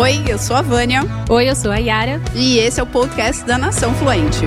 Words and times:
Oi, 0.00 0.24
eu 0.26 0.38
sou 0.38 0.56
a 0.56 0.62
Vânia. 0.62 1.02
Oi, 1.28 1.50
eu 1.50 1.54
sou 1.54 1.70
a 1.70 1.76
Yara. 1.76 2.22
E 2.34 2.56
esse 2.56 2.80
é 2.80 2.82
o 2.82 2.86
podcast 2.86 3.44
da 3.44 3.58
Nação 3.58 3.92
Fluente. 3.96 4.46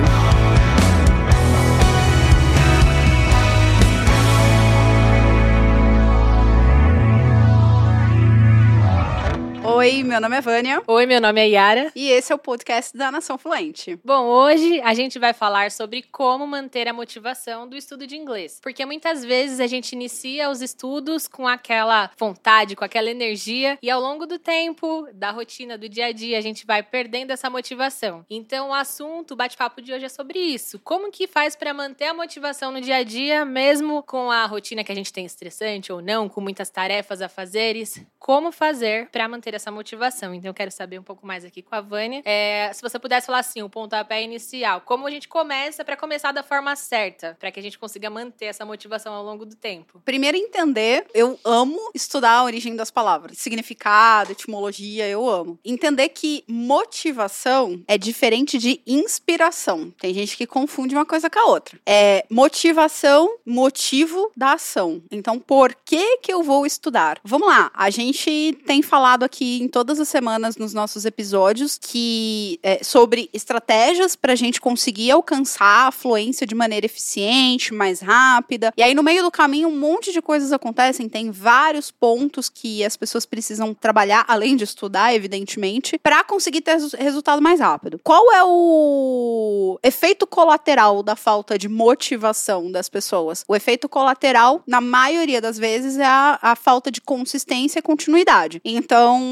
Oi, 9.84 10.02
meu 10.02 10.18
nome 10.18 10.34
é 10.34 10.40
Vânia. 10.40 10.82
Oi, 10.86 11.04
meu 11.04 11.20
nome 11.20 11.42
é 11.42 11.46
Yara. 11.46 11.92
E 11.94 12.08
esse 12.08 12.32
é 12.32 12.34
o 12.34 12.38
podcast 12.38 12.96
da 12.96 13.12
Nação 13.12 13.36
Fluente. 13.36 14.00
Bom, 14.02 14.24
hoje 14.24 14.80
a 14.80 14.94
gente 14.94 15.18
vai 15.18 15.34
falar 15.34 15.70
sobre 15.70 16.02
como 16.10 16.46
manter 16.46 16.88
a 16.88 16.92
motivação 16.94 17.68
do 17.68 17.76
estudo 17.76 18.06
de 18.06 18.16
inglês. 18.16 18.58
Porque 18.62 18.86
muitas 18.86 19.22
vezes 19.22 19.60
a 19.60 19.66
gente 19.66 19.92
inicia 19.92 20.48
os 20.48 20.62
estudos 20.62 21.28
com 21.28 21.46
aquela 21.46 22.10
vontade, 22.18 22.74
com 22.74 22.82
aquela 22.82 23.10
energia, 23.10 23.78
e 23.82 23.90
ao 23.90 24.00
longo 24.00 24.24
do 24.24 24.38
tempo, 24.38 25.06
da 25.12 25.30
rotina, 25.30 25.76
do 25.76 25.86
dia 25.86 26.06
a 26.06 26.12
dia, 26.12 26.38
a 26.38 26.40
gente 26.40 26.64
vai 26.64 26.82
perdendo 26.82 27.32
essa 27.32 27.50
motivação. 27.50 28.24
Então, 28.30 28.70
o 28.70 28.74
assunto, 28.74 29.32
o 29.32 29.36
bate-papo 29.36 29.82
de 29.82 29.92
hoje 29.92 30.06
é 30.06 30.08
sobre 30.08 30.38
isso. 30.38 30.78
Como 30.78 31.12
que 31.12 31.26
faz 31.26 31.54
para 31.54 31.74
manter 31.74 32.06
a 32.06 32.14
motivação 32.14 32.72
no 32.72 32.80
dia 32.80 32.96
a 32.96 33.02
dia, 33.02 33.44
mesmo 33.44 34.02
com 34.02 34.30
a 34.30 34.46
rotina 34.46 34.82
que 34.82 34.92
a 34.92 34.96
gente 34.96 35.12
tem 35.12 35.26
estressante 35.26 35.92
ou 35.92 36.00
não, 36.00 36.26
com 36.26 36.40
muitas 36.40 36.70
tarefas 36.70 37.20
a 37.20 37.28
fazeres? 37.28 38.02
Como 38.18 38.50
fazer 38.50 39.10
para 39.10 39.28
manter 39.28 39.52
essa 39.52 39.73
motivação. 39.74 40.34
Então, 40.34 40.48
eu 40.48 40.54
quero 40.54 40.70
saber 40.70 40.98
um 40.98 41.02
pouco 41.02 41.26
mais 41.26 41.44
aqui 41.44 41.60
com 41.60 41.74
a 41.74 41.80
Vânia. 41.80 42.22
É, 42.24 42.70
se 42.72 42.80
você 42.80 42.98
pudesse 42.98 43.26
falar 43.26 43.40
assim, 43.40 43.62
o 43.62 43.68
pontapé 43.68 44.22
inicial, 44.22 44.80
como 44.80 45.06
a 45.06 45.10
gente 45.10 45.28
começa 45.28 45.84
para 45.84 45.96
começar 45.96 46.32
da 46.32 46.42
forma 46.42 46.74
certa, 46.76 47.36
para 47.38 47.50
que 47.50 47.60
a 47.60 47.62
gente 47.62 47.78
consiga 47.78 48.08
manter 48.08 48.46
essa 48.46 48.64
motivação 48.64 49.12
ao 49.12 49.24
longo 49.24 49.44
do 49.44 49.56
tempo? 49.56 50.00
Primeiro, 50.04 50.36
entender. 50.36 51.06
Eu 51.12 51.38
amo 51.44 51.90
estudar 51.94 52.32
a 52.32 52.44
origem 52.44 52.76
das 52.76 52.90
palavras, 52.90 53.38
significado, 53.38 54.32
etimologia, 54.32 55.08
eu 55.08 55.28
amo. 55.28 55.58
Entender 55.64 56.08
que 56.10 56.44
motivação 56.48 57.82
é 57.88 57.98
diferente 57.98 58.58
de 58.58 58.80
inspiração. 58.86 59.90
Tem 59.98 60.14
gente 60.14 60.36
que 60.36 60.46
confunde 60.46 60.94
uma 60.94 61.04
coisa 61.04 61.28
com 61.28 61.38
a 61.38 61.46
outra. 61.46 61.78
É 61.84 62.24
motivação, 62.30 63.38
motivo 63.44 64.30
da 64.36 64.52
ação. 64.52 65.02
Então, 65.10 65.38
por 65.38 65.74
que 65.84 66.18
que 66.18 66.32
eu 66.32 66.42
vou 66.42 66.64
estudar? 66.64 67.18
Vamos 67.24 67.48
lá, 67.48 67.70
a 67.74 67.90
gente 67.90 68.56
tem 68.66 68.82
falado 68.82 69.24
aqui 69.24 69.60
em 69.64 69.68
todas 69.68 69.98
as 69.98 70.08
semanas 70.08 70.56
nos 70.56 70.74
nossos 70.74 71.04
episódios 71.04 71.78
que 71.80 72.60
é, 72.62 72.84
sobre 72.84 73.30
estratégias 73.32 74.14
para 74.14 74.32
a 74.32 74.36
gente 74.36 74.60
conseguir 74.60 75.10
alcançar 75.10 75.88
a 75.88 75.90
fluência 75.90 76.46
de 76.46 76.54
maneira 76.54 76.84
eficiente, 76.84 77.72
mais 77.72 78.00
rápida. 78.00 78.72
E 78.76 78.82
aí 78.82 78.94
no 78.94 79.02
meio 79.02 79.22
do 79.22 79.30
caminho 79.30 79.68
um 79.68 79.78
monte 79.78 80.12
de 80.12 80.20
coisas 80.20 80.52
acontecem, 80.52 81.08
tem 81.08 81.30
vários 81.30 81.90
pontos 81.90 82.48
que 82.48 82.84
as 82.84 82.96
pessoas 82.96 83.24
precisam 83.24 83.72
trabalhar 83.72 84.24
além 84.28 84.56
de 84.56 84.64
estudar, 84.64 85.14
evidentemente, 85.14 85.98
para 85.98 86.22
conseguir 86.22 86.60
ter 86.60 86.78
resultado 86.98 87.40
mais 87.40 87.60
rápido. 87.60 88.00
Qual 88.02 88.32
é 88.32 88.44
o 88.44 89.78
efeito 89.82 90.26
colateral 90.26 91.02
da 91.02 91.16
falta 91.16 91.58
de 91.58 91.68
motivação 91.68 92.70
das 92.70 92.88
pessoas? 92.88 93.44
O 93.48 93.56
efeito 93.56 93.88
colateral, 93.88 94.62
na 94.66 94.80
maioria 94.80 95.40
das 95.40 95.58
vezes, 95.58 95.98
é 95.98 96.04
a, 96.04 96.38
a 96.42 96.56
falta 96.56 96.90
de 96.90 97.00
consistência 97.00 97.78
e 97.78 97.82
continuidade. 97.82 98.60
Então, 98.64 99.22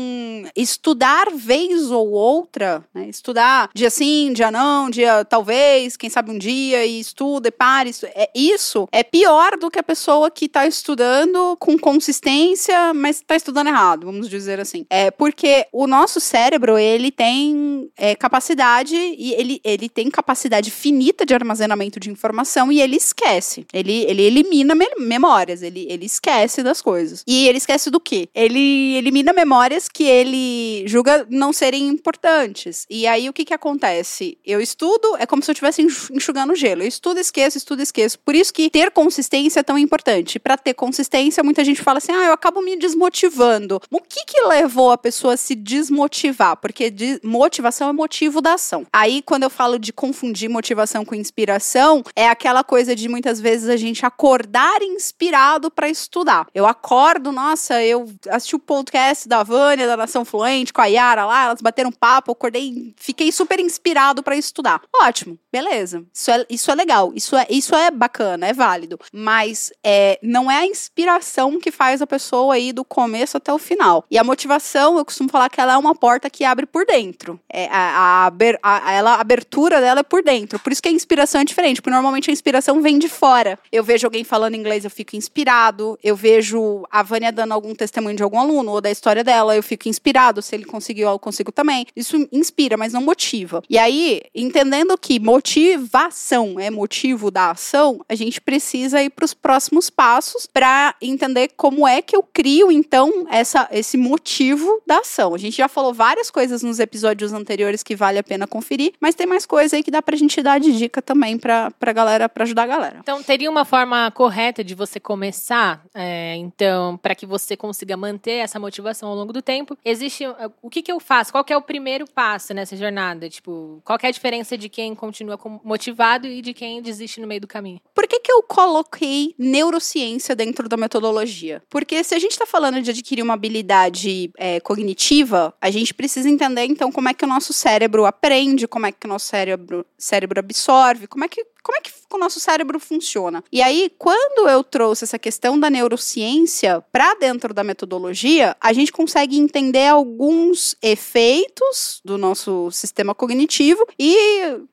estudar 0.57 1.31
vez 1.35 1.91
ou 1.91 2.11
outra, 2.11 2.85
né? 2.95 3.09
estudar 3.09 3.71
dia 3.75 3.91
sim, 3.91 4.33
dia 4.33 4.51
não, 4.51 4.91
dia 4.91 5.25
talvez, 5.25 5.97
quem 5.97 6.11
sabe 6.11 6.31
um 6.31 6.39
dia, 6.39 6.85
e 6.85 7.01
estuda 7.01 7.49
e 7.49 7.51
para. 7.51 7.89
Isso 7.89 8.07
é, 8.07 8.31
isso 8.35 8.89
é 8.93 9.03
pior 9.03 9.57
do 9.57 9.71
que 9.71 9.79
a 9.79 9.83
pessoa 9.83 10.31
que 10.31 10.47
está 10.47 10.67
estudando 10.67 11.57
com 11.59 11.79
consistência, 11.79 12.93
mas 12.95 13.17
está 13.17 13.37
estudando 13.37 13.69
errado, 13.69 14.07
vamos 14.07 14.29
dizer 14.29 14.61
assim. 14.61 14.87
É 14.91 15.11
porque 15.11 15.67
o 15.73 15.87
nosso 15.87 16.21
cérebro, 16.21 16.79
ele 16.79 17.11
tem 17.11 17.91
é, 17.97 18.15
capacidade, 18.15 18.95
e 18.97 19.33
ele, 19.35 19.61
ele 19.65 19.89
tem 19.89 20.11
capacidade 20.11 20.71
finita 20.71 21.25
de 21.25 21.35
armazenamento 21.35 21.99
de 22.01 22.11
informação 22.11 22.71
e 22.71 22.81
ele 22.81 22.97
esquece. 22.97 23.67
Ele, 23.73 24.05
ele 24.05 24.23
elimina 24.23 24.75
me 24.75 24.87
memórias, 24.99 25.63
ele, 25.63 25.87
ele 25.89 26.07
esquece 26.07 26.63
das 26.63 26.81
coisas. 26.81 27.23
E 27.27 27.47
ele 27.49 27.59
esquece 27.59 27.91
do 27.91 28.01
quê? 28.01 28.29
Ele 28.35 28.97
elimina 28.97 29.33
memórias 29.33 29.89
que 29.89 30.05
ele 30.13 30.87
julga 30.87 31.27
não 31.31 31.53
serem 31.53 31.89
importantes. 31.89 32.87
E 32.91 33.07
aí 33.07 33.29
o 33.29 33.33
que 33.33 33.45
que 33.45 33.55
acontece? 33.55 34.39
Eu 34.45 34.61
estudo, 34.61 35.17
é 35.19 35.27
como 35.27 35.43
se 35.43 35.51
eu 35.51 35.53
estivesse 35.53 35.83
enxugando 36.13 36.55
gelo. 36.55 36.83
Eu 36.83 36.89
estudo, 36.89 37.19
esqueço, 37.19 37.59
estudo, 37.59 37.83
esqueço. 37.83 38.19
Por 38.19 38.35
isso 38.35 38.53
que 38.53 38.71
ter 38.71 38.91
consistência 38.91 39.61
é 39.61 39.63
tão 39.63 39.79
importante. 39.79 40.39
Para 40.39 40.57
ter 40.57 40.75
consistência, 40.75 41.43
muita 41.43 41.65
gente 41.65 41.83
fala 41.83 41.99
assim: 41.99 42.13
"Ah, 42.13 42.27
eu 42.27 42.33
acabo 42.33 42.61
me 42.61 42.77
desmotivando". 42.77 43.81
O 43.91 44.01
que 44.01 44.25
que 44.27 44.41
levou 44.43 44.91
a 44.91 44.99
pessoa 44.99 45.35
a 45.35 45.37
se 45.37 45.55
desmotivar? 45.55 46.57
Porque 46.57 46.91
de 46.91 47.21
motivação 47.23 47.89
é 47.89 47.93
motivo 47.93 48.41
da 48.41 48.55
ação. 48.55 48.87
Aí 48.93 49.23
quando 49.23 49.45
eu 49.45 49.51
falo 49.51 49.79
de 49.79 49.93
confundir 49.93 50.49
motivação 50.49 51.05
com 51.05 51.15
inspiração, 51.15 52.03
é 52.15 52.29
aquela 52.29 52.63
coisa 52.63 52.95
de 52.95 53.09
muitas 53.09 53.41
vezes 53.41 53.69
a 53.69 53.77
gente 53.77 54.05
acordar 54.05 54.83
inspirado 54.83 55.71
para 55.71 55.89
estudar. 55.89 56.47
Eu 56.55 56.67
acordo, 56.67 57.33
nossa, 57.33 57.83
eu 57.83 58.09
assisti 58.29 58.57
o 58.57 58.59
podcast 58.59 59.29
da 59.29 59.43
Vânia, 59.43 59.87
da 59.87 59.97
Nação 60.03 60.25
Fluente, 60.25 60.73
com 60.73 60.81
a 60.81 60.87
Yara 60.87 61.25
lá, 61.25 61.45
elas 61.45 61.61
bateram 61.61 61.91
papo, 61.91 62.33
acordei, 62.33 62.95
fiquei 62.97 63.31
super 63.33 63.59
inspirado 63.61 64.23
para 64.23 64.37
estudar. 64.37 64.83
Ótimo, 65.01 65.39
beleza. 65.51 66.05
Isso 66.13 66.31
é, 66.31 66.47
isso 66.51 66.71
é 66.71 66.75
legal, 66.75 67.13
isso 67.15 67.37
é, 67.37 67.47
isso 67.49 67.75
é 67.75 67.91
bacana, 67.91 68.49
é 68.49 68.53
válido. 68.53 68.99
Mas 69.13 69.73
é, 69.85 70.19
não 70.23 70.51
é 70.51 70.59
a 70.59 70.67
inspiração 70.67 71.59
que 71.59 71.71
faz 71.71 72.03
a 72.03 72.07
pessoa 72.07 72.59
ir 72.59 72.73
do 72.73 72.85
começo 72.85 73.37
até 73.37 73.53
o 73.53 73.59
final. 73.59 74.05
E 74.11 74.19
a 74.19 74.25
motivação, 74.25 74.99
eu 74.99 75.05
costumo 75.05 75.31
falar 75.31 75.49
que 75.49 75.61
ela 75.61 75.75
é 75.75 75.77
uma 75.77 75.95
porta 75.95 76.29
que 76.29 76.45
abre 76.45 76.67
por 76.67 76.85
dentro. 76.85 77.39
É, 77.49 77.69
a, 77.71 78.27
a, 78.27 78.33
a, 78.63 78.93
ela, 78.93 79.15
a 79.15 79.21
abertura 79.21 79.81
dela 79.81 80.01
é 80.01 80.05
por 80.05 80.23
dentro. 80.23 80.59
Por 80.59 80.73
isso 80.73 80.83
que 80.83 80.89
a 80.89 80.93
inspiração 80.93 81.41
é 81.41 81.45
diferente, 81.45 81.81
porque 81.81 81.95
normalmente 81.95 82.31
a 82.31 82.33
inspiração 82.33 82.83
vem 82.83 82.99
de 82.99 83.09
fora. 83.09 83.59
Eu 83.71 83.85
vejo 83.85 84.07
alguém 84.07 84.25
falando 84.25 84.57
inglês, 84.57 84.85
eu 84.85 84.91
fico 84.91 85.17
inspirado. 85.17 85.99
Eu 86.03 86.17
vejo 86.17 86.85
a 86.91 87.03
Vânia 87.03 87.33
dando 87.33 87.53
algum 87.53 87.75
testemunho 87.75 88.17
de 88.17 88.23
algum 88.23 88.39
aluno 88.39 88.73
ou 88.73 88.81
da 88.81 88.91
história 88.91 89.23
dela, 89.23 89.57
eu 89.57 89.63
fico 89.63 89.89
inspirado. 89.93 90.43
Se 90.43 90.57
ele 90.57 90.65
conseguiu, 90.65 91.09
eu 91.09 91.19
consigo 91.19 91.53
também. 91.53 91.87
Isso 91.95 92.17
inspira, 92.33 92.77
mas 92.77 92.93
não 92.93 93.03
motiva. 93.03 93.63
E 93.69 93.79
aí, 93.79 94.23
entendendo 94.35 94.97
que 94.99 95.21
motivação 95.21 96.59
é 96.59 96.71
motivo 96.71 97.31
da 97.31 97.51
ação, 97.51 98.01
a 98.09 98.15
gente 98.15 98.41
precisa 98.41 99.03
ir 99.03 99.11
para 99.11 99.25
os 99.25 99.35
próximos 99.35 99.91
passos 99.91 100.47
para 100.47 100.95
entender 101.01 101.51
como 101.57 101.87
é 101.87 102.01
que 102.01 102.17
eu 102.17 102.23
crio, 102.23 102.73
então, 102.73 103.27
essa, 103.31 103.69
esse 103.71 103.97
motivo 103.97 104.83
da 104.87 104.99
ação. 104.99 105.35
A 105.35 105.39
gente 105.39 105.57
já 105.57 105.69
falou 105.69 105.93
várias 105.93 106.31
coisas 106.31 106.63
nos 106.63 106.79
episódios 106.79 107.33
anteriores 107.33 107.83
que 107.83 107.95
vale 107.95 108.19
a 108.19 108.23
pena 108.23 108.47
conferir, 108.47 108.95
mas 109.01 109.15
tem 109.15 109.27
mais 109.27 109.45
coisa 109.45 109.77
aí 109.77 109.83
que 109.83 109.91
dá 109.91 110.01
pra 110.01 110.17
gente 110.17 110.43
dar 110.43 110.59
de 110.59 110.73
dica 110.77 111.03
também 111.03 111.37
pra, 111.37 111.71
pra 111.73 111.93
galera, 111.93 112.29
pra 112.29 112.45
ajudar 112.45 112.63
a 112.63 112.67
galera. 112.67 112.99
Então, 113.01 113.23
teria 113.23 113.51
uma 113.51 113.65
forma 113.65 114.11
correta 114.13 114.65
de 114.65 114.75
você 114.75 114.99
começar, 114.99 115.85
é, 115.95 116.35
então, 116.37 116.97
para 116.97 117.15
que 117.15 117.27
você 117.27 117.57
consiga 117.57 117.97
manter 117.97 118.39
essa 118.39 118.59
motivação 118.59 119.09
ao 119.09 119.15
longo 119.15 119.33
do 119.33 119.43
tempo, 119.43 119.72
existe 119.85 120.25
o 120.61 120.71
que, 120.71 120.83
que 120.83 120.93
eu 120.93 121.01
faço? 121.01 121.33
Qual 121.33 121.45
é 121.49 121.57
o 121.57 121.63
primeiro 121.63 122.07
passo 122.07 122.55
nessa 122.55 122.77
jornada? 122.77 123.29
Tipo, 123.29 123.81
qual 123.85 123.99
é 124.03 124.09
a 124.09 124.11
diferença 124.11 124.57
de 124.57 124.69
quem 124.69 124.95
continua 124.95 125.39
motivado 125.65 126.27
e 126.27 126.41
de 126.41 126.55
quem 126.55 126.83
desiste 126.83 127.21
no 127.21 127.27
meio 127.27 127.41
do 127.41 127.47
caminho? 127.47 127.81
Por 127.95 128.07
que, 128.07 128.21
que 128.21 128.33
eu 128.33 128.43
coloquei 128.43 129.35
neurociência 129.39 130.35
dentro 130.35 130.69
da 130.69 130.77
metodologia? 130.77 131.63
Porque 131.69 132.03
se 132.05 132.15
a 132.15 132.19
gente 132.19 132.33
está 132.33 132.47
falando 132.47 132.81
de 132.81 132.91
adquirir 132.91 133.23
uma 133.23 133.35
habilidade 133.35 134.31
é, 134.37 134.61
cognitiva, 134.61 135.55
a 135.61 135.71
gente 135.71 135.95
precisa 135.95 136.29
entender 136.29 136.65
então 136.65 136.91
como 136.91 137.09
é 137.09 137.15
que 137.15 137.25
o 137.25 137.29
nosso 137.29 137.53
cérebro 137.53 138.05
aprende, 138.05 138.67
como 138.67 138.87
é 138.87 138.93
que 138.93 139.07
o 139.07 139.09
nosso 139.09 139.27
cérebro, 139.27 139.85
cérebro 139.99 140.41
absorve, 140.41 141.07
como 141.07 141.25
é 141.25 141.29
que 141.29 141.45
como 141.63 141.79
é 141.79 141.81
que 141.81 141.93
o 142.13 142.19
nosso 142.19 142.41
cérebro 142.41 142.79
funciona. 142.79 143.43
E 143.51 143.63
aí, 143.63 143.91
quando 143.99 144.49
eu 144.49 144.63
trouxe 144.63 145.05
essa 145.05 145.19
questão 145.19 145.59
da 145.59 145.71
neurociência 145.71 146.85
para 146.93 147.15
dentro 147.15 147.55
da 147.55 147.65
metodologia, 147.65 148.57
a 148.61 148.73
gente 148.73 148.93
consegue 148.93 149.39
entender 149.39 149.89
alguns 149.89 150.77
efeitos 150.83 152.01
do 152.05 152.19
nosso 152.19 152.71
sistema 152.71 153.15
cognitivo 153.15 153.87
e 153.99 154.17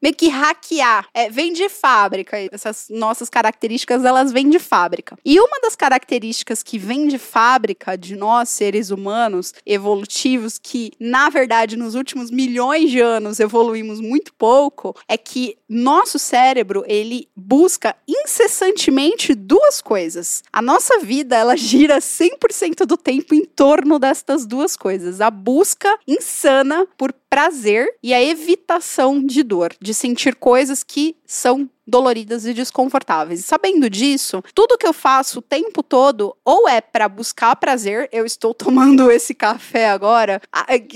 meio 0.02 0.16
que 0.16 0.28
hackear. 0.28 1.08
É, 1.14 1.30
vem 1.30 1.54
de 1.54 1.70
fábrica. 1.70 2.38
Essas 2.52 2.88
nossas 2.90 3.30
características, 3.30 4.04
elas 4.04 4.32
vêm 4.32 4.50
de 4.50 4.60
fábrica. 4.60 5.18
E 5.24 5.40
uma 5.40 5.60
das 5.62 5.76
características 5.76 6.64
que 6.64 6.78
vem 6.78 7.08
de 7.08 7.18
fábrica 7.18 7.98
de 7.98 8.16
nós, 8.16 8.50
seres 8.50 8.90
humanos 8.90 9.54
evolutivos, 9.66 10.58
que 10.58 10.92
na 11.00 11.30
verdade 11.30 11.78
nos 11.78 11.96
últimos 11.96 12.32
milhões 12.32 12.90
de 12.90 13.00
anos 13.00 13.40
evoluímos 13.40 14.02
muito 14.02 14.34
pouco, 14.34 14.96
é 15.08 15.18
que 15.18 15.58
nosso 15.68 16.18
cérebro 16.18 16.79
ele 16.88 17.28
busca 17.36 17.96
incessantemente 18.08 19.34
duas 19.36 19.82
coisas. 19.82 20.44
A 20.52 20.62
nossa 20.62 21.00
vida, 21.00 21.36
ela 21.36 21.56
gira 21.56 22.00
100% 22.00 22.86
do 22.86 22.98
tempo 22.98 23.34
em 23.34 23.46
torno 23.46 24.00
destas 24.00 24.46
duas 24.46 24.76
coisas. 24.76 25.22
A 25.22 25.30
busca 25.30 25.98
insana 26.08 26.88
por 26.98 27.14
prazer 27.30 27.88
e 28.02 28.14
a 28.14 28.22
evitação 28.22 29.24
de 29.24 29.44
dor, 29.44 29.74
de 29.80 29.94
sentir 29.94 30.36
coisas 30.36 30.84
que 30.84 31.16
são 31.30 31.70
doloridas 31.90 32.46
e 32.46 32.54
desconfortáveis. 32.54 33.40
E 33.40 33.44
sabendo 33.44 33.90
disso, 33.90 34.44
tudo 34.54 34.78
que 34.78 34.88
eu 34.88 34.94
faço 34.94 35.40
o 35.40 35.42
tempo 35.42 35.82
todo 35.82 36.36
ou 36.46 36.70
é 36.70 36.80
para 36.80 37.10
buscar 37.10 37.56
prazer, 37.56 38.08
eu 38.12 38.26
estou 38.26 38.54
tomando 38.56 39.12
esse 39.12 39.34
café 39.34 39.90
agora, 39.90 40.42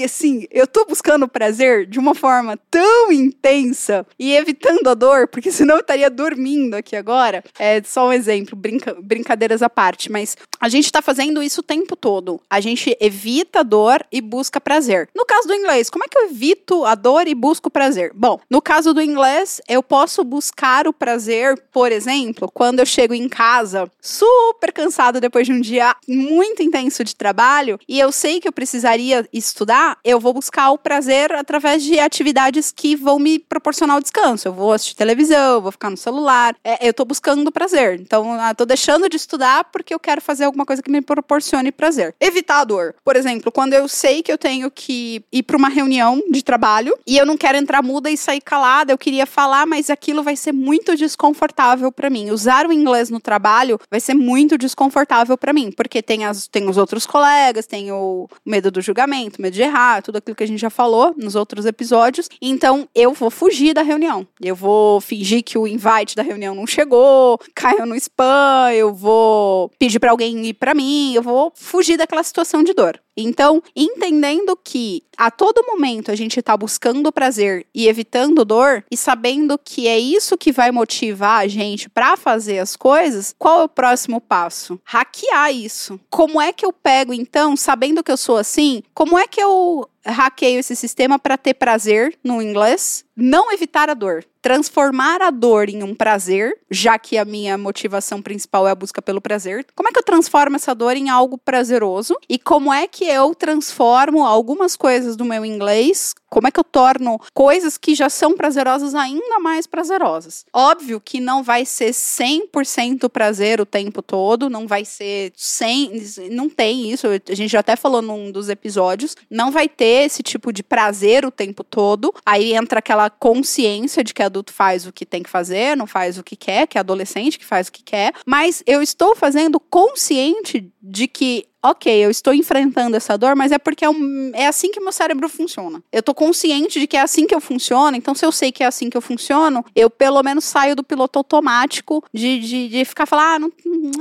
assim, 0.04 0.46
eu 0.52 0.68
tô 0.68 0.86
buscando 0.86 1.28
prazer 1.28 1.86
de 1.86 2.00
uma 2.00 2.14
forma 2.14 2.58
tão 2.70 3.12
intensa 3.12 4.06
e 4.20 4.36
evitando 4.36 4.88
a 4.88 4.94
dor, 4.94 5.28
porque 5.28 5.50
senão 5.52 5.76
eu 5.76 5.82
estaria 5.82 6.10
dormindo 6.10 6.76
aqui 6.76 6.96
agora. 6.96 7.44
É 7.58 7.82
só 7.84 8.08
um 8.08 8.14
exemplo, 8.14 8.56
brinca 8.56 8.96
brincadeiras 9.02 9.62
à 9.62 9.70
parte, 9.70 10.12
mas 10.12 10.38
a 10.60 10.70
gente 10.70 10.92
tá 10.92 11.02
fazendo 11.02 11.42
isso 11.42 11.62
o 11.62 11.64
tempo 11.64 11.96
todo. 11.96 12.40
A 12.50 12.60
gente 12.60 12.96
evita 13.00 13.64
dor 13.64 14.06
e 14.12 14.22
busca 14.22 14.62
prazer. 14.62 15.10
No 15.16 15.26
caso 15.26 15.48
do 15.48 15.54
inglês, 15.54 15.90
como 15.90 16.04
é 16.04 16.08
que 16.08 16.18
eu 16.18 16.26
evito 16.26 16.86
a 16.86 16.96
dor 16.96 17.28
e 17.28 17.34
busco 17.34 17.70
prazer? 17.70 18.12
Bom, 18.14 18.40
no 18.50 18.62
caso 18.62 18.94
do 18.94 19.02
inglês, 19.02 19.62
eu 19.68 19.82
posso 19.82 20.23
buscar 20.24 20.88
o 20.88 20.94
prazer, 20.94 21.58
por 21.72 21.92
exemplo, 21.92 22.50
quando 22.54 22.80
eu 22.80 22.86
chego 22.86 23.14
em 23.14 23.30
casa 23.30 23.90
super 24.02 24.72
cansado 24.72 25.20
depois 25.20 25.48
de 25.48 25.54
um 25.54 25.62
dia 25.62 25.96
muito 26.08 26.62
intenso 26.62 27.04
de 27.04 27.16
trabalho 27.16 27.80
e 27.88 28.00
eu 28.00 28.12
sei 28.12 28.40
que 28.40 28.48
eu 28.48 28.52
precisaria 28.52 29.28
estudar, 29.32 29.98
eu 30.04 30.20
vou 30.20 30.34
buscar 30.34 30.72
o 30.72 30.78
prazer 30.78 31.32
através 31.34 31.84
de 31.84 32.00
atividades 32.00 32.72
que 32.72 32.96
vão 32.96 33.20
me 33.20 33.40
proporcionar 33.40 33.98
o 33.98 34.02
descanso. 34.02 34.48
Eu 34.48 34.54
vou 34.54 34.74
assistir 34.74 34.96
televisão, 34.96 35.62
vou 35.62 35.72
ficar 35.72 35.90
no 35.90 35.98
celular. 35.98 36.56
É, 36.64 36.88
eu 36.88 36.94
tô 36.94 37.06
buscando 37.06 37.52
prazer. 37.52 38.00
Então, 38.00 38.36
eu 38.36 38.56
tô 38.56 38.66
deixando 38.66 39.08
de 39.08 39.18
estudar 39.18 39.66
porque 39.66 39.94
eu 39.94 40.00
quero 40.00 40.22
fazer 40.22 40.46
alguma 40.46 40.66
coisa 40.66 40.82
que 40.82 40.92
me 40.92 41.02
proporcione 41.02 41.72
prazer. 41.72 42.16
Evitar 42.20 42.60
a 42.60 42.64
dor. 42.64 42.96
Por 43.04 43.16
exemplo, 43.16 43.52
quando 43.52 43.74
eu 43.74 43.88
sei 43.88 44.24
que 44.24 44.32
eu 44.32 44.38
tenho 44.38 44.70
que 44.70 45.24
ir 45.32 45.44
para 45.44 45.58
uma 45.58 45.70
reunião 45.70 46.22
de 46.30 46.44
trabalho 46.44 46.98
e 47.06 47.18
eu 47.18 47.26
não 47.26 47.38
quero 47.38 47.58
entrar 47.58 47.82
muda 47.82 48.10
e 48.10 48.18
sair 48.18 48.42
calada, 48.42 48.92
eu 48.92 48.98
queria 48.98 49.26
falar, 49.26 49.66
mas 49.66 49.90
aquilo 50.14 50.22
vai 50.24 50.36
ser 50.36 50.52
muito 50.52 50.96
desconfortável 50.96 51.92
para 51.92 52.10
mim. 52.10 52.30
Usar 52.30 52.68
o 52.68 52.72
inglês 52.72 53.10
no 53.10 53.20
trabalho 53.20 53.80
vai 53.90 54.00
ser 54.00 54.14
muito 54.14 54.58
desconfortável 54.58 55.36
para 55.36 55.52
mim, 55.52 55.72
porque 55.72 56.04
tem, 56.04 56.24
as, 56.24 56.48
tem 56.48 56.70
os 56.70 56.78
outros 56.78 57.08
colegas, 57.08 57.66
tem 57.66 57.92
o 57.92 58.28
medo 58.46 58.70
do 58.70 58.80
julgamento, 58.80 59.42
medo 59.42 59.56
de 59.56 59.64
errar, 59.64 60.04
tudo 60.04 60.18
aquilo 60.18 60.36
que 60.36 60.44
a 60.44 60.48
gente 60.48 60.60
já 60.60 60.70
falou 60.70 61.16
nos 61.18 61.34
outros 61.34 61.66
episódios. 61.66 62.30
Então, 62.40 62.88
eu 62.94 63.14
vou 63.14 63.32
fugir 63.32 63.74
da 63.74 63.82
reunião. 63.82 64.28
Eu 64.40 64.56
vou 64.56 65.02
fingir 65.02 65.44
que 65.44 65.58
o 65.58 65.68
invite 65.68 66.16
da 66.16 66.22
reunião 66.22 66.54
não 66.54 66.68
chegou, 66.68 67.40
caiu 67.56 67.86
no 67.86 67.96
spam, 67.96 68.72
eu 68.72 68.94
vou 68.94 69.72
pedir 69.80 70.00
para 70.00 70.12
alguém 70.12 70.46
ir 70.46 70.54
para 70.54 70.76
mim, 70.76 71.14
eu 71.16 71.24
vou 71.24 71.52
fugir 71.56 71.98
daquela 71.98 72.22
situação 72.22 72.62
de 72.62 72.74
dor. 72.74 73.00
Então, 73.16 73.62
entendendo 73.76 74.58
que 74.64 75.04
a 75.18 75.30
todo 75.30 75.66
momento 75.66 76.10
a 76.10 76.16
gente 76.16 76.40
está 76.40 76.58
buscando 76.58 77.12
prazer 77.12 77.66
e 77.74 77.88
evitando 77.88 78.44
dor, 78.44 78.84
e 78.90 78.98
sabendo 78.98 79.60
que 79.64 79.88
é 79.88 80.00
isso 80.04 80.38
que 80.38 80.52
vai 80.52 80.72
motivar 80.72 81.42
a 81.42 81.48
gente 81.48 81.90
para 81.90 82.18
fazer 82.18 82.60
as 82.60 82.76
coisas, 82.76 83.34
qual 83.38 83.62
é 83.62 83.64
o 83.64 83.70
próximo 83.70 84.20
passo? 84.20 84.80
Hackear 84.84 85.54
isso. 85.54 86.00
Como 86.10 86.42
é 86.42 86.52
que 86.52 86.66
eu 86.66 86.74
pego, 86.74 87.14
então, 87.14 87.56
sabendo 87.56 88.04
que 88.04 88.12
eu 88.12 88.18
sou 88.18 88.38
assim, 88.38 88.84
como 88.94 89.18
é 89.18 89.28
que 89.28 89.42
eu 89.42 89.90
hackeio 90.06 90.60
esse 90.60 90.76
sistema 90.76 91.18
para 91.18 91.38
ter 91.38 91.54
prazer 91.54 92.18
no 92.24 92.42
inglês, 92.42 93.06
não 93.16 93.52
evitar 93.52 93.90
a 93.90 93.94
dor 93.94 94.26
transformar 94.44 95.22
a 95.22 95.32
dor 95.32 95.70
em 95.70 95.82
um 95.84 95.96
prazer, 95.96 96.60
já 96.70 97.00
que 97.00 97.18
a 97.18 97.24
minha 97.24 97.58
motivação 97.58 98.22
principal 98.22 98.68
é 98.68 98.72
a 98.72 98.76
busca 98.76 99.02
pelo 99.02 99.22
prazer. 99.22 99.66
Como 99.74 99.88
é 99.88 99.92
que 99.92 99.98
eu 99.98 100.04
transformo 100.04 100.58
essa 100.58 100.76
dor 100.76 100.98
em 100.98 101.10
algo 101.10 101.38
prazeroso? 101.38 102.18
E 102.28 102.38
como 102.38 102.72
é 102.72 102.86
que 102.86 103.06
eu 103.06 103.34
transformo 103.34 104.26
algumas 104.26 104.76
coisas 104.76 105.16
do 105.16 105.24
meu 105.24 105.46
inglês 105.46 106.14
como 106.34 106.48
é 106.48 106.52
que 106.52 106.60
eu 106.60 106.64
torno 106.64 107.20
coisas 107.32 107.78
que 107.78 107.94
já 107.94 108.10
são 108.10 108.36
prazerosas 108.36 108.96
ainda 108.96 109.38
mais 109.38 109.68
prazerosas? 109.68 110.48
Óbvio 110.52 111.00
que 111.00 111.20
não 111.20 111.44
vai 111.44 111.64
ser 111.64 111.92
100% 111.92 113.08
prazer 113.08 113.62
o 113.62 113.68
tempo 113.68 114.02
todo, 114.02 114.50
não 114.50 114.66
vai 114.66 114.84
ser 114.84 115.32
100, 115.36 116.32
não 116.32 116.50
tem 116.50 116.92
isso, 116.92 117.06
a 117.06 117.36
gente 117.36 117.52
já 117.52 117.60
até 117.60 117.76
falou 117.76 118.02
num 118.02 118.32
dos 118.32 118.50
episódios, 118.50 119.16
não 119.30 119.52
vai 119.52 119.70
ter 119.70 120.06
esse 120.06 120.24
tipo 120.24 120.52
de 120.52 120.64
prazer 120.64 121.24
o 121.24 121.30
tempo 121.30 121.64
todo. 121.64 122.12
Aí 122.26 122.56
entra 122.56 122.80
aquela 122.80 123.12
consciência 123.12 124.04
de 124.04 124.12
que 124.12 124.24
adulto 124.34 124.52
faz 124.52 124.88
o 124.88 124.92
que 124.92 125.06
tem 125.06 125.22
que 125.22 125.30
fazer, 125.30 125.78
não 125.78 125.86
faz 125.86 126.18
o 126.18 126.24
que 126.24 126.36
quer, 126.36 126.68
que 126.68 126.78
é 126.78 126.82
adolescente 126.82 127.38
que 127.38 127.46
faz 127.46 127.68
o 127.68 127.72
que 127.72 127.84
quer, 127.84 128.14
mas 128.26 128.64
eu 128.66 128.82
estou 128.82 129.16
fazendo 129.16 129.60
consciente 129.60 130.72
de 130.82 131.08
que 131.08 131.46
ok, 131.64 132.06
eu 132.06 132.12
estou 132.12 132.34
enfrentando 132.34 132.98
essa 132.98 133.18
dor, 133.18 133.36
mas 133.36 133.52
é 133.52 133.58
porque 133.58 133.86
é, 133.86 133.90
um, 133.90 134.32
é, 134.34 134.48
assim 134.48 134.70
que 134.70 134.82
meu 134.82 134.92
cérebro 134.92 135.30
funciona. 135.30 135.82
Eu 135.92 136.02
estou 136.02 136.14
consciente 136.14 136.80
de 136.80 136.86
que 136.86 136.98
é 136.98 137.02
assim 137.02 137.26
que 137.26 137.34
eu 137.34 137.40
funciono, 137.40 137.96
então 137.96 138.14
se 138.14 138.26
eu 138.26 138.32
sei 138.32 138.52
que 138.52 138.64
é 138.64 138.68
assim 138.68 138.90
que 138.90 138.98
eu 138.98 139.02
funciono, 139.02 139.64
eu 139.74 139.90
pelo 139.90 140.22
menos 140.22 140.44
saio 140.44 140.76
do 140.76 140.84
piloto 140.84 141.18
automático 141.18 142.04
de, 142.14 142.40
de, 142.40 142.68
de 142.68 142.86
ficar 142.86 143.06
falar, 143.06 143.40
ah, 143.42 143.48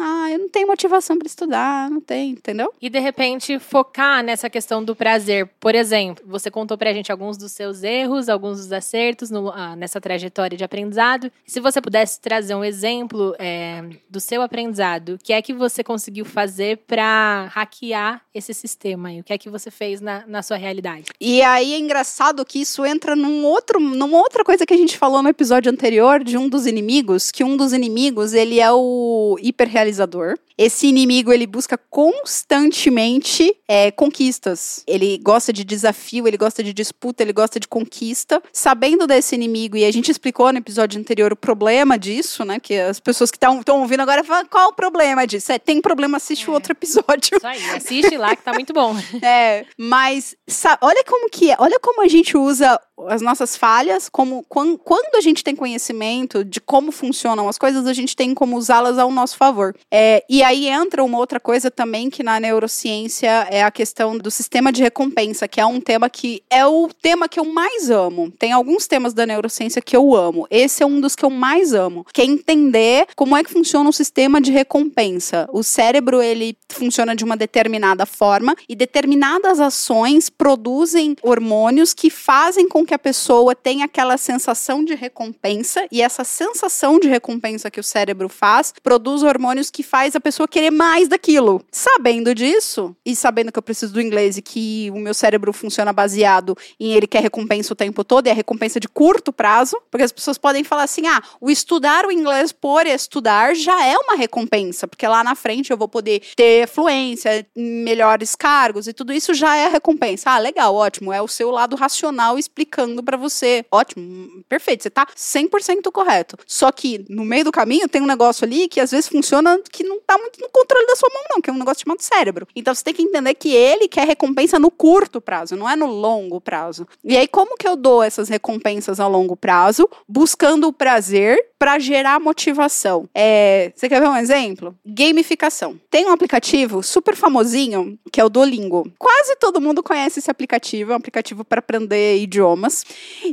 ah, 0.01 0.31
eu 0.31 0.39
não 0.41 0.49
tenho 0.49 0.67
motivação 0.67 1.17
para 1.17 1.27
estudar, 1.27 1.89
não 1.89 2.01
tem, 2.01 2.31
entendeu? 2.31 2.73
E 2.81 2.91
de 2.91 2.99
repente 2.99 3.59
focar 3.59 4.25
nessa 4.25 4.51
questão 4.51 4.83
do 4.83 4.97
prazer. 4.97 5.49
Por 5.61 5.75
exemplo, 5.75 6.25
você 6.27 6.51
contou 6.51 6.77
pra 6.77 6.93
gente 6.93 7.13
alguns 7.13 7.37
dos 7.37 7.53
seus 7.53 7.83
erros, 7.85 8.29
alguns 8.29 8.59
dos 8.59 8.73
acertos 8.73 9.31
no, 9.31 9.51
ah, 9.51 9.77
nessa 9.77 10.01
trajetória 10.01 10.59
de 10.59 10.65
aprendizado. 10.65 11.31
Se 11.47 11.61
você 11.61 11.81
pudesse 11.81 12.21
trazer 12.21 12.55
um 12.55 12.65
exemplo 12.65 13.37
é, 13.39 13.85
do 14.11 14.19
seu 14.19 14.43
aprendizado, 14.43 15.15
o 15.15 15.19
que 15.19 15.33
é 15.33 15.41
que 15.41 15.53
você 15.53 15.85
conseguiu 15.85 16.25
fazer 16.25 16.79
para 16.87 17.52
hackear 17.53 18.23
esse 18.35 18.55
sistema? 18.55 19.13
E 19.13 19.21
o 19.21 19.25
que 19.25 19.33
é 19.33 19.39
que 19.39 19.51
você 19.51 19.71
fez 19.71 20.01
na, 20.01 20.25
na 20.27 20.43
sua 20.43 20.57
realidade? 20.57 21.05
E 21.21 21.43
aí 21.43 21.75
é 21.75 21.79
engraçado 21.79 22.45
que 22.45 22.61
isso 22.61 22.85
entra 22.85 23.15
num 23.15 23.45
outro, 23.45 23.79
numa 23.79 24.19
outra 24.19 24.43
coisa 24.43 24.65
que 24.65 24.73
a 24.73 24.77
gente 24.77 24.97
falou 24.97 25.23
no 25.23 25.29
episódio 25.29 25.71
anterior 25.71 26.25
de 26.25 26.39
um 26.39 26.49
dos 26.49 26.67
inimigos, 26.67 27.31
que 27.31 27.45
um 27.45 27.57
dos 27.57 27.73
inimigos, 27.73 28.33
ele 28.33 28.59
é 28.59 28.73
o 28.73 29.37
hiperrealizador. 29.41 30.39
Esse 30.63 30.87
inimigo, 30.87 31.33
ele 31.33 31.45
busca 31.45 31.77
constantemente 31.77 33.53
é, 33.67 33.91
conquistas. 33.91 34.85
Ele 34.87 35.19
gosta 35.19 35.53
de 35.53 35.65
desafio, 35.65 36.29
ele 36.29 36.37
gosta 36.37 36.63
de 36.63 36.73
disputa, 36.73 37.21
ele 37.21 37.33
gosta 37.33 37.59
de 37.59 37.67
conquista. 37.67 38.41
Sabendo 38.53 39.05
desse 39.05 39.35
inimigo, 39.35 39.77
e 39.77 39.85
a 39.85 39.91
gente 39.91 40.09
explicou 40.09 40.53
no 40.53 40.59
episódio 40.59 41.01
anterior 41.01 41.33
o 41.33 41.37
problema 41.37 41.99
disso, 41.99 42.45
né? 42.45 42.61
Que 42.61 42.79
as 42.79 43.01
pessoas 43.01 43.29
que 43.29 43.39
estão 43.39 43.81
ouvindo 43.81 44.03
agora 44.03 44.23
falam, 44.23 44.47
qual 44.47 44.69
o 44.69 44.73
problema 44.73 45.27
disso? 45.27 45.51
É, 45.51 45.59
tem 45.59 45.81
problema, 45.81 46.19
assiste 46.19 46.49
o 46.49 46.53
é. 46.53 46.55
outro 46.55 46.71
episódio. 46.71 47.39
Isso 47.39 47.47
aí, 47.47 47.71
assiste 47.71 48.17
lá 48.17 48.37
que 48.37 48.43
tá 48.45 48.53
muito 48.53 48.73
bom. 48.73 48.95
é, 49.21 49.67
mas 49.77 50.37
olha 50.81 51.03
como 51.09 51.29
que 51.29 51.51
é, 51.51 51.57
olha 51.59 51.81
como 51.81 52.05
a 52.05 52.09
gente 52.09 52.37
usa 52.37 52.81
as 53.09 53.23
nossas 53.23 53.57
falhas, 53.57 54.09
como 54.09 54.45
quando, 54.49 54.81
a 55.15 55.21
gente 55.21 55.45
tem 55.45 55.55
conhecimento 55.55 56.45
de 56.45 56.61
como 56.61 56.91
funcionam 56.91 57.49
as 57.49 57.59
coisas, 57.59 57.87
a 57.87 57.93
gente 57.93 58.17
tem 58.17 58.35
como 58.35 58.57
usá-las 58.57 58.99
ao 58.99 59.11
nosso 59.11 59.37
favor. 59.37 59.75
É, 59.91 60.25
e 60.29 60.43
aí 60.43 60.69
entra 60.69 61.05
uma 61.05 61.19
outra 61.19 61.39
coisa 61.39 61.71
também 61.71 62.11
que 62.11 62.23
na 62.23 62.41
neurociência 62.41 63.47
é 63.51 63.63
a 63.63 63.71
questão 63.71 64.17
do 64.17 64.31
sistema 64.31 64.73
de 64.73 64.83
recompensa, 64.83 65.47
que 65.47 65.61
é 65.61 65.67
um 65.67 65.81
tema 65.81 66.09
que 66.09 66.43
é 66.51 66.67
o 66.67 66.89
tema 66.89 67.29
que 67.29 67.39
eu 67.39 67.45
mais 67.45 67.91
amo. 67.91 68.31
Tem 68.39 68.53
alguns 68.53 68.87
temas 68.87 69.13
da 69.13 69.27
neurociência 69.27 69.83
que 69.83 69.97
eu 69.97 70.15
amo. 70.15 70.47
Esse 70.51 70.83
é 70.83 70.87
um 70.87 71.01
dos 71.01 71.15
que 71.15 71.25
eu 71.25 71.31
mais 71.31 71.73
amo, 71.73 72.07
que 72.13 72.23
é 72.23 72.25
entender 72.25 73.07
como 73.17 73.37
é 73.37 73.45
que 73.45 73.53
funciona 73.53 73.89
o 73.89 73.93
sistema 73.93 74.41
de 74.41 74.51
recompensa. 74.51 75.49
O 75.53 75.63
cérebro 75.63 76.23
ele 76.23 76.57
funciona 76.69 77.15
de 77.15 77.25
uma 77.25 77.37
determinada 77.37 78.07
forma 78.07 78.55
e 78.69 78.75
determinadas 78.75 79.61
ações 79.61 80.29
produzem 80.31 81.17
hormônios 81.23 81.93
que 81.95 82.11
fazem 82.11 82.69
com 82.69 82.85
que 82.85 82.92
a 82.95 82.99
pessoa 82.99 83.55
tenha 83.55 83.85
aquela 83.85 84.17
sensação 84.17 84.85
de 84.85 84.95
recompensa 84.95 85.87
e 85.91 86.03
essa 86.03 86.25
sensação 86.25 86.99
de 86.99 87.09
recompensa 87.09 87.71
que 87.71 87.81
o 87.81 87.83
cérebro 87.83 88.29
faz 88.29 88.75
produz 88.83 89.23
hormônios 89.23 89.71
que 89.71 89.83
faz 89.83 90.17
a 90.17 90.21
pessoa 90.21 90.49
querer 90.49 90.71
mais 90.71 91.09
daquilo. 91.09 91.65
Sabendo 91.71 92.35
disso 92.35 92.95
e 93.05 93.15
sabendo 93.15 93.53
que 93.53 93.59
eu 93.59 93.63
preciso 93.63 93.93
do 93.93 94.01
inglês 94.01 94.37
e 94.37 94.43
que 94.43 94.91
o 94.93 94.99
meu 94.99 95.15
cérebro 95.15 95.53
funciona 95.53 95.93
baseado 95.93 96.57
em 96.79 96.93
ele 96.93 97.07
quer 97.07 97.23
recompensa 97.23 97.73
o 97.73 97.77
tempo 97.77 98.05
todo 98.05 98.27
e 98.27 98.31
a 98.31 98.35
recompensa 98.35 98.81
de 98.81 98.89
curto 98.89 99.33
prazo, 99.33 99.77
porque 99.91 100.05
as 100.05 100.13
pessoas 100.13 100.39
podem 100.39 100.65
falar 100.65 100.85
assim: 100.85 101.07
"Ah, 101.07 101.23
o 101.41 101.51
estudar 101.51 102.05
o 102.07 102.13
inglês 102.13 102.53
por 102.53 102.87
estudar 102.87 103.55
já 103.55 103.87
é 103.87 103.97
uma 103.97 104.17
recompensa, 104.17 104.87
porque 104.87 105.07
lá 105.07 105.23
na 105.23 105.35
frente 105.35 105.71
eu 105.71 105.77
vou 105.77 105.89
poder 105.89 106.23
ter 106.37 106.69
fluência, 106.69 107.47
melhores 107.57 108.35
cargos 108.35 108.87
e 108.87 108.93
tudo 108.93 109.13
isso 109.13 109.33
já 109.35 109.57
é 109.57 109.69
recompensa". 109.69 110.31
Ah, 110.31 110.39
legal, 110.39 110.75
ótimo, 110.75 111.13
é 111.13 111.23
o 111.23 111.29
seu 111.29 111.51
lado 111.51 111.77
racional 111.77 112.39
explicando 112.39 112.72
para 113.05 113.17
você. 113.17 113.65
Ótimo, 113.71 114.45
perfeito, 114.49 114.83
você 114.83 114.91
tá 114.91 115.07
100% 115.07 115.91
correto. 115.93 116.37
Só 116.47 116.71
que 116.73 117.05
no 117.09 117.25
meio 117.25 117.45
do 117.45 117.53
caminho 117.53 117.89
tem 117.89 118.03
um 118.03 118.07
negócio 118.07 118.45
ali 118.45 118.69
que 118.69 118.81
às 118.81 118.91
vezes 118.91 119.09
funciona 119.09 119.61
que 119.71 119.85
não 119.85 120.01
tá 120.01 120.17
muito 120.19 120.41
no 120.41 120.49
controle 120.49 120.87
da 120.87 120.97
sua 120.97 121.11
mão 121.13 121.23
não, 121.31 121.41
que 121.41 121.51
é 121.51 121.53
um 121.53 121.59
negócio 121.59 121.85
chamado 121.85 122.01
cérebro. 122.01 122.47
Então 122.55 122.75
você 122.75 122.85
tem 122.85 122.95
que 122.95 123.03
entender 123.03 123.35
que 123.35 123.55
ele 123.55 123.89
quer 123.89 124.07
recompensa 124.07 124.59
no 124.59 124.71
curto 124.71 125.21
prazo, 125.21 125.57
não 125.57 125.69
é 125.69 125.77
no 125.77 125.87
longo 125.87 126.41
prazo. 126.41 126.87
E 127.05 127.17
aí 127.17 127.29
como 127.29 127.57
que 127.57 127.67
eu 127.67 127.77
dou 127.77 128.03
essas 128.03 128.29
recompensas 128.29 129.01
a 129.01 129.07
longo 129.07 129.37
prazo? 129.37 129.89
Buscando 130.09 130.69
o 130.69 130.73
prazer 130.73 131.39
para 131.59 131.79
gerar 131.79 132.19
motivação. 132.19 133.09
É, 133.15 133.73
você 133.75 133.89
quer 133.89 134.01
ver 134.01 134.09
um 134.09 134.17
exemplo? 134.17 134.75
Gamificação. 134.85 135.79
Tem 135.89 136.07
um 136.07 136.13
aplicativo 136.13 136.83
super 136.83 137.15
famosinho 137.15 137.99
que 138.13 138.21
é 138.21 138.25
o 138.25 138.29
Duolingo. 138.29 138.91
Quase 138.99 139.37
todo 139.37 139.61
mundo 139.61 139.83
conhece 139.83 140.19
esse 140.19 140.31
aplicativo, 140.31 140.91
é 140.91 140.95
um 140.95 140.99
aplicativo 140.99 141.45
para 141.45 141.61
aprender 141.61 142.19
idioma 142.19 142.62
sistemas. 142.63 142.85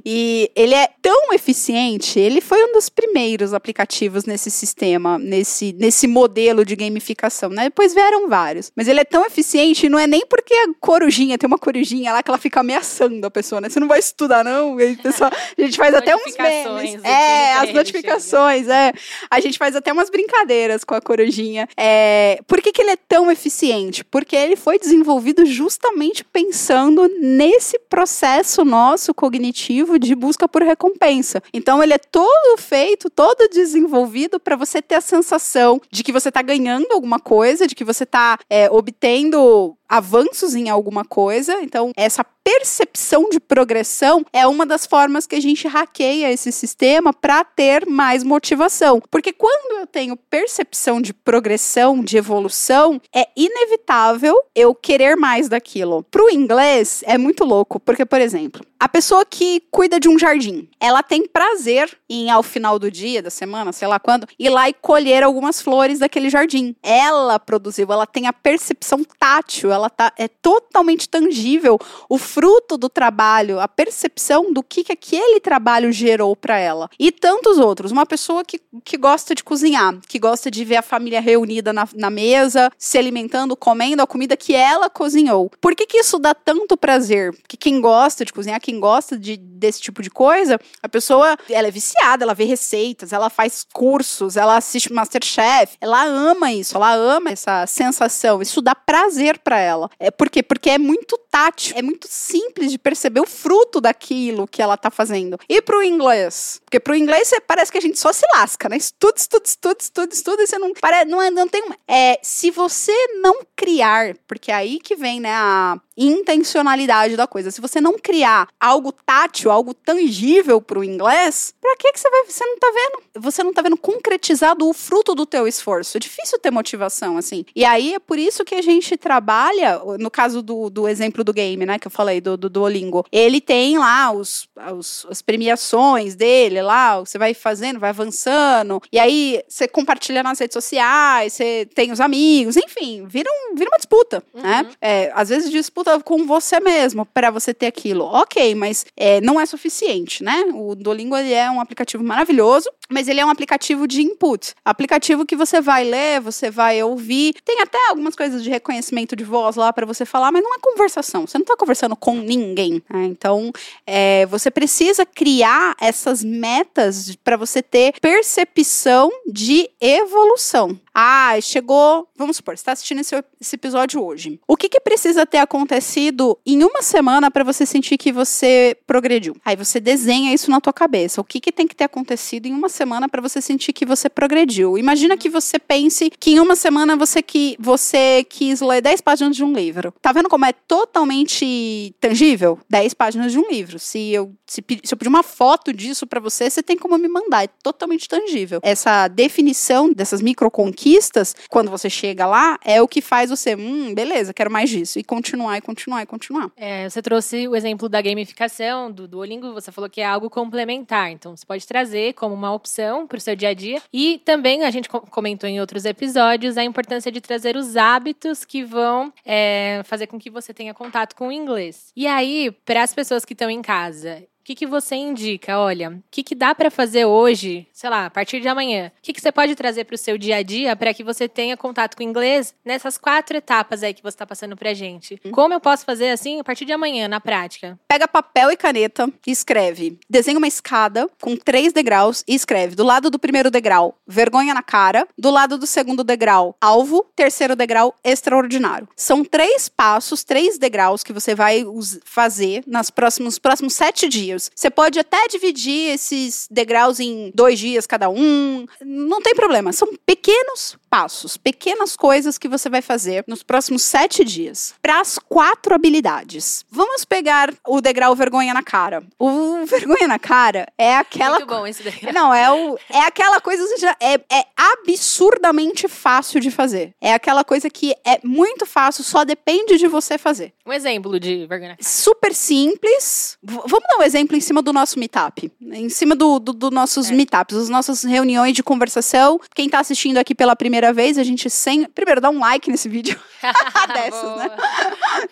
E 0.05 0.51
ele 0.55 0.73
é 0.73 0.87
tão 1.01 1.33
eficiente, 1.33 2.19
ele 2.19 2.41
foi 2.41 2.63
um 2.63 2.73
dos 2.73 2.89
primeiros 2.89 3.53
aplicativos 3.53 4.25
nesse 4.25 4.49
sistema, 4.49 5.17
nesse, 5.17 5.73
nesse 5.73 6.07
modelo 6.07 6.65
de 6.65 6.75
gamificação, 6.75 7.49
né? 7.49 7.65
Depois 7.65 7.93
vieram 7.93 8.27
vários. 8.27 8.71
Mas 8.75 8.87
ele 8.87 8.99
é 8.99 9.05
tão 9.05 9.25
eficiente, 9.25 9.89
não 9.89 9.99
é 9.99 10.07
nem 10.07 10.25
porque 10.25 10.53
a 10.53 10.67
corujinha, 10.79 11.37
tem 11.37 11.47
uma 11.47 11.57
corujinha 11.57 12.13
lá 12.13 12.23
que 12.23 12.29
ela 12.29 12.37
fica 12.37 12.59
ameaçando 12.59 13.25
a 13.25 13.31
pessoa, 13.31 13.61
né? 13.61 13.69
Você 13.69 13.79
não 13.79 13.87
vai 13.87 13.99
estudar, 13.99 14.43
não? 14.43 14.77
A 14.77 15.61
gente 15.61 15.77
faz 15.77 15.93
até 15.93 16.15
uns 16.15 16.35
memes. 16.37 17.03
É, 17.03 17.53
as 17.53 17.73
notificações, 17.73 18.67
é. 18.67 18.93
A 19.29 19.39
gente 19.39 19.57
faz 19.57 19.75
até 19.75 19.91
umas 19.91 20.09
brincadeiras 20.09 20.83
com 20.83 20.95
a 20.95 21.01
corujinha. 21.01 21.67
É, 21.77 22.39
por 22.47 22.61
que, 22.61 22.71
que 22.71 22.81
ele 22.81 22.91
é 22.91 22.97
tão 22.97 23.31
eficiente? 23.31 24.03
Porque 24.03 24.35
ele 24.35 24.55
foi 24.55 24.79
desenvolvido 24.79 25.45
justamente 25.45 26.23
pensando 26.23 27.09
nesse 27.19 27.77
processo 27.89 28.63
nosso 28.63 29.13
cognitivo 29.19 29.99
de 29.99 30.15
busca 30.15 30.47
por 30.47 30.63
recompensa. 30.63 31.43
Então 31.53 31.83
ele 31.83 31.93
é 31.93 31.97
todo 31.97 32.57
feito, 32.57 33.09
todo 33.09 33.49
desenvolvido 33.49 34.39
para 34.39 34.55
você 34.55 34.81
ter 34.81 34.95
a 34.95 35.01
sensação 35.01 35.81
de 35.91 36.05
que 36.05 36.13
você 36.13 36.29
está 36.29 36.41
ganhando 36.41 36.93
alguma 36.93 37.19
coisa, 37.19 37.67
de 37.67 37.75
que 37.75 37.83
você 37.83 38.05
está 38.05 38.39
é, 38.49 38.71
obtendo 38.71 39.75
avanços 39.89 40.55
em 40.55 40.69
alguma 40.69 41.03
coisa. 41.03 41.61
Então, 41.61 41.91
essa 41.97 42.23
percepção 42.43 43.29
de 43.29 43.39
progressão 43.39 44.25
é 44.31 44.47
uma 44.47 44.65
das 44.65 44.85
formas 44.85 45.27
que 45.27 45.35
a 45.35 45.41
gente 45.41 45.67
hackeia 45.67 46.31
esse 46.31 46.51
sistema 46.51 47.13
para 47.13 47.43
ter 47.43 47.85
mais 47.85 48.23
motivação. 48.23 49.01
Porque 49.11 49.33
quando 49.33 49.79
eu 49.79 49.87
tenho 49.87 50.15
percepção 50.15 51.01
de 51.01 51.13
progressão, 51.13 52.03
de 52.03 52.17
evolução, 52.17 53.01
é 53.13 53.27
inevitável 53.35 54.35
eu 54.55 54.73
querer 54.73 55.15
mais 55.15 55.47
daquilo. 55.47 56.03
Para 56.03 56.23
o 56.23 56.29
inglês, 56.29 57.03
é 57.05 57.17
muito 57.17 57.43
louco, 57.43 57.79
porque, 57.79 58.05
por 58.05 58.19
exemplo, 58.19 58.65
a 58.79 58.87
pessoa 58.87 59.25
que 59.25 59.61
cuida 59.69 59.99
de 59.99 60.07
um 60.07 60.17
jardim, 60.17 60.69
ela 60.79 61.03
tem 61.03 61.27
prazer 61.27 61.97
em, 62.09 62.31
ao 62.31 62.41
final 62.41 62.79
do 62.79 62.89
dia, 62.89 63.21
da 63.21 63.29
semana, 63.29 63.73
sei 63.73 63.87
lá 63.87 63.99
quando, 63.99 64.25
ir 64.39 64.49
lá 64.49 64.69
e 64.69 64.73
colher 64.73 65.21
algumas 65.21 65.61
flores 65.61 65.99
daquele 65.99 66.29
jardim. 66.29 66.73
Ela 66.81 67.37
produziu, 67.37 67.91
ela 67.91 68.07
tem 68.07 68.25
a 68.25 68.33
percepção 68.33 69.03
tátil, 69.19 69.71
ela 69.79 69.89
tá, 69.89 70.13
é 70.17 70.27
totalmente 70.27 71.09
tangível 71.09 71.79
o 72.07 72.17
fruto 72.17 72.77
do 72.77 72.89
trabalho, 72.89 73.59
a 73.59 73.67
percepção 73.67 74.51
do 74.53 74.61
que, 74.61 74.83
que 74.83 74.91
aquele 74.91 75.39
trabalho 75.39 75.91
gerou 75.91 76.35
para 76.35 76.57
ela. 76.57 76.89
E 76.99 77.11
tantos 77.11 77.57
outros. 77.57 77.91
Uma 77.91 78.05
pessoa 78.05 78.43
que, 78.43 78.59
que 78.83 78.97
gosta 78.97 79.33
de 79.33 79.43
cozinhar, 79.43 79.97
que 80.07 80.19
gosta 80.19 80.51
de 80.51 80.63
ver 80.63 80.77
a 80.77 80.81
família 80.81 81.21
reunida 81.21 81.73
na, 81.73 81.87
na 81.95 82.09
mesa, 82.09 82.71
se 82.77 82.97
alimentando, 82.97 83.55
comendo 83.55 84.01
a 84.01 84.07
comida 84.07 84.35
que 84.37 84.53
ela 84.53 84.89
cozinhou. 84.89 85.51
Por 85.61 85.75
que, 85.75 85.85
que 85.85 85.99
isso 85.99 86.19
dá 86.19 86.33
tanto 86.33 86.77
prazer? 86.77 87.35
Que 87.47 87.57
quem 87.57 87.79
gosta 87.81 88.25
de 88.25 88.33
cozinhar, 88.33 88.59
quem 88.59 88.79
gosta 88.79 89.17
de, 89.17 89.37
desse 89.37 89.81
tipo 89.81 90.01
de 90.01 90.09
coisa, 90.09 90.59
a 90.81 90.89
pessoa, 90.89 91.37
ela 91.49 91.67
é 91.67 91.71
viciada, 91.71 92.23
ela 92.23 92.33
vê 92.33 92.45
receitas, 92.45 93.13
ela 93.13 93.29
faz 93.29 93.65
cursos, 93.71 94.35
ela 94.35 94.57
assiste 94.57 94.91
Masterchef, 94.91 95.77
ela 95.79 96.03
ama 96.03 96.51
isso, 96.51 96.75
ela 96.75 96.93
ama 96.93 97.31
essa 97.31 97.65
sensação, 97.67 98.41
isso 98.41 98.61
dá 98.61 98.75
prazer 98.75 99.39
para 99.39 99.59
ela. 99.59 99.68
É 99.99 100.09
por 100.11 100.29
quê? 100.29 100.41
Porque 100.43 100.69
é 100.69 100.77
muito 100.77 101.17
tátil, 101.29 101.77
é 101.77 101.81
muito 101.81 102.07
simples 102.09 102.71
de 102.71 102.77
perceber 102.77 103.19
o 103.19 103.27
fruto 103.27 103.79
daquilo 103.79 104.47
que 104.47 104.61
ela 104.61 104.77
tá 104.77 104.89
fazendo. 104.89 105.37
E 105.47 105.61
pro 105.61 105.83
inglês? 105.83 106.61
Porque 106.65 106.79
pro 106.79 106.95
inglês 106.95 107.33
parece 107.47 107.71
que 107.71 107.77
a 107.77 107.81
gente 107.81 107.99
só 107.99 108.11
se 108.11 108.25
lasca, 108.33 108.69
né? 108.69 108.77
Estuda, 108.77 109.15
estuda, 109.17 109.45
estuda, 109.45 109.77
estuda, 109.79 110.13
estuda, 110.13 110.43
e 110.43 110.47
você 110.47 110.57
não, 110.57 110.73
para, 110.73 111.05
não, 111.05 111.21
é, 111.21 111.29
não 111.29 111.47
tem, 111.47 111.63
é, 111.87 112.19
se 112.21 112.51
você 112.51 112.93
não 113.21 113.41
criar, 113.55 114.15
porque 114.27 114.51
é 114.51 114.55
aí 114.55 114.79
que 114.79 114.95
vem, 114.95 115.19
né, 115.19 115.33
a 115.33 115.79
intencionalidade 115.99 117.17
da 117.17 117.27
coisa. 117.27 117.51
Se 117.51 117.59
você 117.59 117.81
não 117.81 117.99
criar 117.99 118.47
algo 118.59 118.91
tátil, 118.91 119.51
algo 119.51 119.73
tangível 119.73 120.61
para 120.61 120.79
o 120.79 120.83
inglês, 120.83 121.53
para 121.59 121.75
que 121.75 121.91
que 121.91 121.99
você 121.99 122.09
vai, 122.09 122.25
você 122.25 122.45
não 122.45 122.57
tá 122.57 122.71
vendo? 122.73 123.23
Você 123.23 123.43
não 123.43 123.53
tá 123.53 123.61
vendo 123.61 123.77
concretizado 123.77 124.67
o 124.67 124.73
fruto 124.73 125.13
do 125.13 125.25
teu 125.25 125.45
esforço. 125.45 125.97
É 125.97 125.99
difícil 125.99 126.39
ter 126.39 126.51
motivação 126.51 127.17
assim. 127.17 127.43
E 127.53 127.65
aí 127.65 127.95
é 127.95 127.99
por 127.99 128.17
isso 128.17 128.45
que 128.45 128.55
a 128.55 128.61
gente 128.61 128.95
trabalha, 128.95 129.81
no 129.99 130.09
caso 130.09 130.41
do, 130.41 130.69
do 130.69 130.87
exemplo 130.87 131.18
do 131.23 131.33
game, 131.33 131.65
né, 131.65 131.77
que 131.77 131.87
eu 131.87 131.91
falei 131.91 132.21
do, 132.21 132.37
do 132.37 132.49
Duolingo. 132.49 133.05
Ele 133.11 133.39
tem 133.41 133.77
lá 133.77 134.11
os, 134.11 134.47
os 134.77 135.05
as 135.09 135.21
premiações 135.21 136.15
dele 136.15 136.61
lá, 136.61 136.99
você 136.99 137.17
vai 137.17 137.33
fazendo, 137.33 137.79
vai 137.79 137.89
avançando, 137.89 138.81
e 138.91 138.99
aí 138.99 139.41
você 139.47 139.67
compartilha 139.67 140.23
nas 140.23 140.39
redes 140.39 140.53
sociais, 140.53 141.33
você 141.33 141.67
tem 141.73 141.91
os 141.91 141.99
amigos, 141.99 142.55
enfim, 142.57 143.05
vira, 143.07 143.29
um, 143.29 143.55
vira 143.55 143.69
uma 143.69 143.77
disputa, 143.77 144.23
né? 144.33 144.41
uhum. 144.41 144.63
né? 144.63 144.71
É, 144.81 145.11
às 145.13 145.29
vezes 145.29 145.51
disputa 145.51 145.99
com 145.99 146.25
você 146.25 146.59
mesmo 146.59 147.05
para 147.05 147.29
você 147.31 147.53
ter 147.53 147.67
aquilo. 147.67 148.05
Ok, 148.05 148.55
mas 148.55 148.85
é, 148.95 149.19
não 149.21 149.39
é 149.39 149.45
suficiente, 149.45 150.23
né? 150.23 150.45
O 150.53 150.75
Duolingo 150.75 151.15
ele 151.17 151.33
é 151.33 151.49
um 151.49 151.59
aplicativo 151.59 152.03
maravilhoso, 152.03 152.69
mas 152.89 153.07
ele 153.07 153.19
é 153.19 153.25
um 153.25 153.29
aplicativo 153.29 153.87
de 153.87 154.01
input. 154.01 154.53
Aplicativo 154.63 155.25
que 155.25 155.35
você 155.35 155.61
vai 155.61 155.83
ler, 155.83 156.21
você 156.21 156.49
vai 156.49 156.81
ouvir. 156.81 157.35
Tem 157.43 157.61
até 157.61 157.77
algumas 157.89 158.15
coisas 158.15 158.43
de 158.43 158.49
reconhecimento 158.49 159.15
de 159.15 159.23
voz 159.23 159.55
lá 159.55 159.71
para 159.71 159.85
você 159.85 160.05
falar, 160.05 160.31
mas 160.31 160.43
não 160.43 160.53
é 160.53 160.59
conversação. 160.59 161.08
Você 161.09 161.37
não 161.37 161.43
está 161.43 161.55
conversando 161.57 161.95
com 161.95 162.15
ninguém. 162.15 162.83
Né? 162.89 163.05
Então, 163.05 163.51
é, 163.85 164.25
você 164.27 164.51
precisa 164.51 165.05
criar 165.05 165.75
essas 165.79 166.23
metas 166.23 167.15
para 167.23 167.37
você 167.37 167.61
ter 167.61 167.93
percepção 167.99 169.11
de 169.27 169.69
evolução. 169.79 170.79
Ah, 171.01 171.39
chegou. 171.39 172.09
Vamos 172.17 172.35
supor, 172.35 172.57
você 172.57 172.61
está 172.61 172.73
assistindo 172.73 172.99
esse, 172.99 173.15
esse, 173.39 173.55
episódio 173.55 174.03
hoje. 174.03 174.37
O 174.45 174.57
que, 174.57 174.67
que 174.67 174.81
precisa 174.81 175.25
ter 175.25 175.37
acontecido 175.37 176.37
em 176.45 176.61
uma 176.61 176.81
semana 176.81 177.31
para 177.31 177.41
você 177.41 177.65
sentir 177.65 177.97
que 177.97 178.11
você 178.11 178.75
progrediu? 178.85 179.37
Aí 179.45 179.55
você 179.55 179.79
desenha 179.79 180.33
isso 180.33 180.51
na 180.51 180.59
tua 180.59 180.73
cabeça. 180.73 181.21
O 181.21 181.23
que, 181.23 181.39
que 181.39 181.53
tem 181.53 181.65
que 181.65 181.73
ter 181.73 181.85
acontecido 181.85 182.47
em 182.47 182.53
uma 182.53 182.67
semana 182.67 183.07
para 183.07 183.21
você 183.21 183.39
sentir 183.39 183.71
que 183.71 183.85
você 183.85 184.09
progrediu? 184.09 184.77
Imagina 184.77 185.15
que 185.15 185.29
você 185.29 185.57
pense 185.57 186.09
que 186.19 186.31
em 186.31 186.39
uma 186.41 186.57
semana 186.57 186.97
você 186.97 187.21
que 187.21 187.55
você 187.57 188.25
quis 188.27 188.59
ler 188.59 188.81
10 188.81 188.99
páginas 188.99 189.37
de 189.37 189.43
um 189.45 189.53
livro. 189.53 189.93
Tá 190.01 190.11
vendo 190.11 190.27
como 190.27 190.43
é 190.43 190.51
totalmente 190.51 191.95
tangível? 192.01 192.59
10 192.69 192.93
páginas 192.93 193.31
de 193.31 193.39
um 193.39 193.49
livro. 193.49 193.79
Se 193.79 194.11
eu, 194.11 194.35
se, 194.45 194.61
se 194.83 194.93
eu 194.93 194.97
pedir 194.97 195.07
uma 195.07 195.23
foto 195.23 195.71
disso 195.71 196.05
para 196.05 196.19
você, 196.19 196.49
você 196.49 196.61
tem 196.61 196.77
como 196.77 196.97
me 196.97 197.07
mandar. 197.07 197.45
É 197.45 197.47
totalmente 197.63 198.05
tangível. 198.09 198.59
Essa 198.61 199.07
definição 199.07 199.93
dessas 199.93 200.21
microconquistas 200.21 200.88
conquistas, 200.89 201.35
quando 201.49 201.69
você 201.69 201.89
chega 201.89 202.25
lá, 202.25 202.57
é 202.63 202.81
o 202.81 202.87
que 202.87 203.01
faz 203.01 203.29
você, 203.29 203.55
hum, 203.55 203.93
beleza, 203.93 204.33
quero 204.33 204.51
mais 204.51 204.69
disso. 204.69 204.97
E 204.97 205.03
continuar, 205.03 205.57
e 205.57 205.61
continuar, 205.61 206.01
e 206.01 206.05
continuar. 206.05 206.51
É, 206.57 206.89
você 206.89 207.01
trouxe 207.01 207.47
o 207.47 207.55
exemplo 207.55 207.87
da 207.87 208.01
gamificação, 208.01 208.91
do 208.91 209.07
Duolingo, 209.07 209.53
você 209.53 209.71
falou 209.71 209.89
que 209.89 210.01
é 210.01 210.05
algo 210.05 210.29
complementar. 210.29 211.11
Então, 211.11 211.35
você 211.35 211.45
pode 211.45 211.65
trazer 211.67 212.13
como 212.13 212.33
uma 212.33 212.51
opção 212.53 213.05
para 213.05 213.17
o 213.17 213.21
seu 213.21 213.35
dia 213.35 213.49
a 213.49 213.53
dia. 213.53 213.81
E 213.93 214.19
também, 214.25 214.63
a 214.63 214.71
gente 214.71 214.89
comentou 214.89 215.49
em 215.49 215.59
outros 215.59 215.85
episódios, 215.85 216.57
a 216.57 216.63
importância 216.63 217.11
de 217.11 217.21
trazer 217.21 217.55
os 217.55 217.77
hábitos 217.77 218.43
que 218.43 218.63
vão 218.63 219.13
é, 219.25 219.81
fazer 219.85 220.07
com 220.07 220.19
que 220.19 220.29
você 220.29 220.53
tenha 220.53 220.73
contato 220.73 221.15
com 221.15 221.27
o 221.27 221.31
inglês. 221.31 221.91
E 221.95 222.07
aí, 222.07 222.51
para 222.65 222.83
as 222.83 222.93
pessoas 222.93 223.23
que 223.23 223.33
estão 223.33 223.49
em 223.49 223.61
casa 223.61 224.23
que, 224.49 224.55
que 224.55 224.65
você 224.65 224.95
indica? 224.95 225.59
Olha, 225.59 225.91
o 225.91 226.03
que, 226.09 226.23
que 226.23 226.33
dá 226.33 226.55
para 226.55 226.71
fazer 226.71 227.05
hoje, 227.05 227.67
sei 227.71 227.87
lá, 227.87 228.07
a 228.07 228.09
partir 228.09 228.41
de 228.41 228.47
amanhã? 228.47 228.91
O 228.97 229.01
que, 229.03 229.13
que 229.13 229.21
você 229.21 229.31
pode 229.31 229.53
trazer 229.53 229.83
para 229.85 229.93
o 229.93 229.97
seu 229.97 230.17
dia 230.17 230.37
a 230.37 230.41
dia 230.41 230.75
para 230.75 230.91
que 230.91 231.03
você 231.03 231.27
tenha 231.27 231.55
contato 231.55 231.95
com 231.95 232.03
o 232.03 232.07
inglês 232.07 232.55
nessas 232.65 232.97
quatro 232.97 233.37
etapas 233.37 233.83
aí 233.83 233.93
que 233.93 234.01
você 234.01 234.15
está 234.15 234.25
passando 234.25 234.57
pra 234.57 234.73
gente? 234.73 235.21
Uhum. 235.23 235.31
Como 235.31 235.53
eu 235.53 235.59
posso 235.59 235.85
fazer 235.85 236.09
assim 236.09 236.39
a 236.39 236.43
partir 236.43 236.65
de 236.65 236.73
amanhã, 236.73 237.07
na 237.07 237.19
prática? 237.19 237.79
Pega 237.87 238.07
papel 238.07 238.49
e 238.51 238.57
caneta 238.57 239.07
e 239.27 239.29
escreve. 239.29 239.99
Desenha 240.09 240.39
uma 240.39 240.47
escada 240.47 241.07
com 241.21 241.35
três 241.35 241.71
degraus 241.71 242.23
e 242.27 242.33
escreve. 242.33 242.75
Do 242.75 242.83
lado 242.83 243.11
do 243.11 243.19
primeiro 243.19 243.51
degrau, 243.51 243.99
vergonha 244.07 244.55
na 244.55 244.63
cara. 244.63 245.07
Do 245.15 245.29
lado 245.29 245.59
do 245.59 245.67
segundo 245.67 246.03
degrau, 246.03 246.55
alvo. 246.59 247.05
Terceiro 247.15 247.55
degrau, 247.55 247.93
extraordinário. 248.03 248.87
São 248.95 249.23
três 249.23 249.69
passos, 249.69 250.23
três 250.23 250.57
degraus 250.57 251.03
que 251.03 251.13
você 251.13 251.35
vai 251.35 251.63
fazer 252.03 252.63
nas 252.65 252.89
próximos, 252.89 253.37
próximos 253.37 253.73
sete 253.73 254.09
dias 254.09 254.38
Você 254.53 254.69
pode 254.69 254.99
até 254.99 255.27
dividir 255.27 255.91
esses 255.91 256.47
degraus 256.49 256.99
em 256.99 257.31
dois 257.33 257.59
dias 257.59 257.85
cada 257.85 258.09
um. 258.09 258.65
Não 258.81 259.21
tem 259.21 259.35
problema. 259.35 259.73
São 259.73 259.89
pequenos 260.05 260.77
passos, 260.89 261.37
pequenas 261.37 261.95
coisas 261.95 262.37
que 262.37 262.47
você 262.47 262.69
vai 262.69 262.81
fazer 262.81 263.23
nos 263.27 263.43
próximos 263.43 263.83
sete 263.83 264.23
dias 264.23 264.73
para 264.81 264.99
as 264.99 265.19
quatro 265.19 265.73
habilidades. 265.73 266.65
Vamos 266.69 267.05
pegar 267.05 267.53
o 267.67 267.79
degrau 267.79 268.15
vergonha 268.15 268.53
na 268.53 268.63
cara. 268.63 269.03
O 269.17 269.65
vergonha 269.67 270.07
na 270.07 270.19
cara 270.19 270.67
é 270.77 270.95
aquela. 270.95 271.37
Muito 271.37 271.47
bom 271.47 271.67
esse 271.67 271.83
degrau. 271.83 272.13
Não, 272.13 272.33
é, 272.33 272.51
o, 272.51 272.77
é 272.89 273.01
aquela 273.01 273.39
coisa 273.39 273.63
que 273.73 273.81
já 273.81 273.95
é, 273.99 274.13
é 274.15 274.45
absurdamente 274.55 275.87
fácil 275.87 276.39
de 276.39 276.49
fazer. 276.49 276.93
É 276.99 277.13
aquela 277.13 277.43
coisa 277.43 277.69
que 277.69 277.95
é 278.05 278.19
muito 278.23 278.65
fácil, 278.65 279.03
só 279.03 279.23
depende 279.23 279.77
de 279.77 279.87
você 279.87 280.17
fazer. 280.17 280.53
Um 280.65 280.73
exemplo 280.73 281.19
de 281.19 281.45
vergonha 281.45 281.69
na 281.69 281.77
cara. 281.77 281.89
Super 281.89 282.33
simples. 282.33 283.37
V 283.43 283.59
vamos 283.65 283.87
dar 283.89 283.97
um 283.99 284.03
exemplo 284.03 284.28
em 284.35 284.41
cima 284.41 284.61
do 284.61 284.71
nosso 284.73 284.99
meetup. 284.99 285.51
Em 285.61 285.89
cima 285.89 286.15
dos 286.15 286.39
do, 286.39 286.53
do 286.53 286.71
nossos 286.71 287.09
é. 287.09 287.13
meetups, 287.13 287.55
as 287.55 287.69
nossas 287.69 288.03
reuniões 288.03 288.53
de 288.53 288.63
conversação. 288.63 289.39
Quem 289.55 289.65
está 289.65 289.79
assistindo 289.79 290.17
aqui 290.17 290.35
pela 290.35 290.55
primeira 290.55 290.93
vez, 290.93 291.17
a 291.17 291.23
gente 291.23 291.49
sem. 291.49 291.85
Primeiro, 291.85 292.21
dá 292.21 292.29
um 292.29 292.39
like 292.39 292.69
nesse 292.69 292.87
vídeo. 292.89 293.19
Dessas, 293.93 294.35
né? 294.37 294.49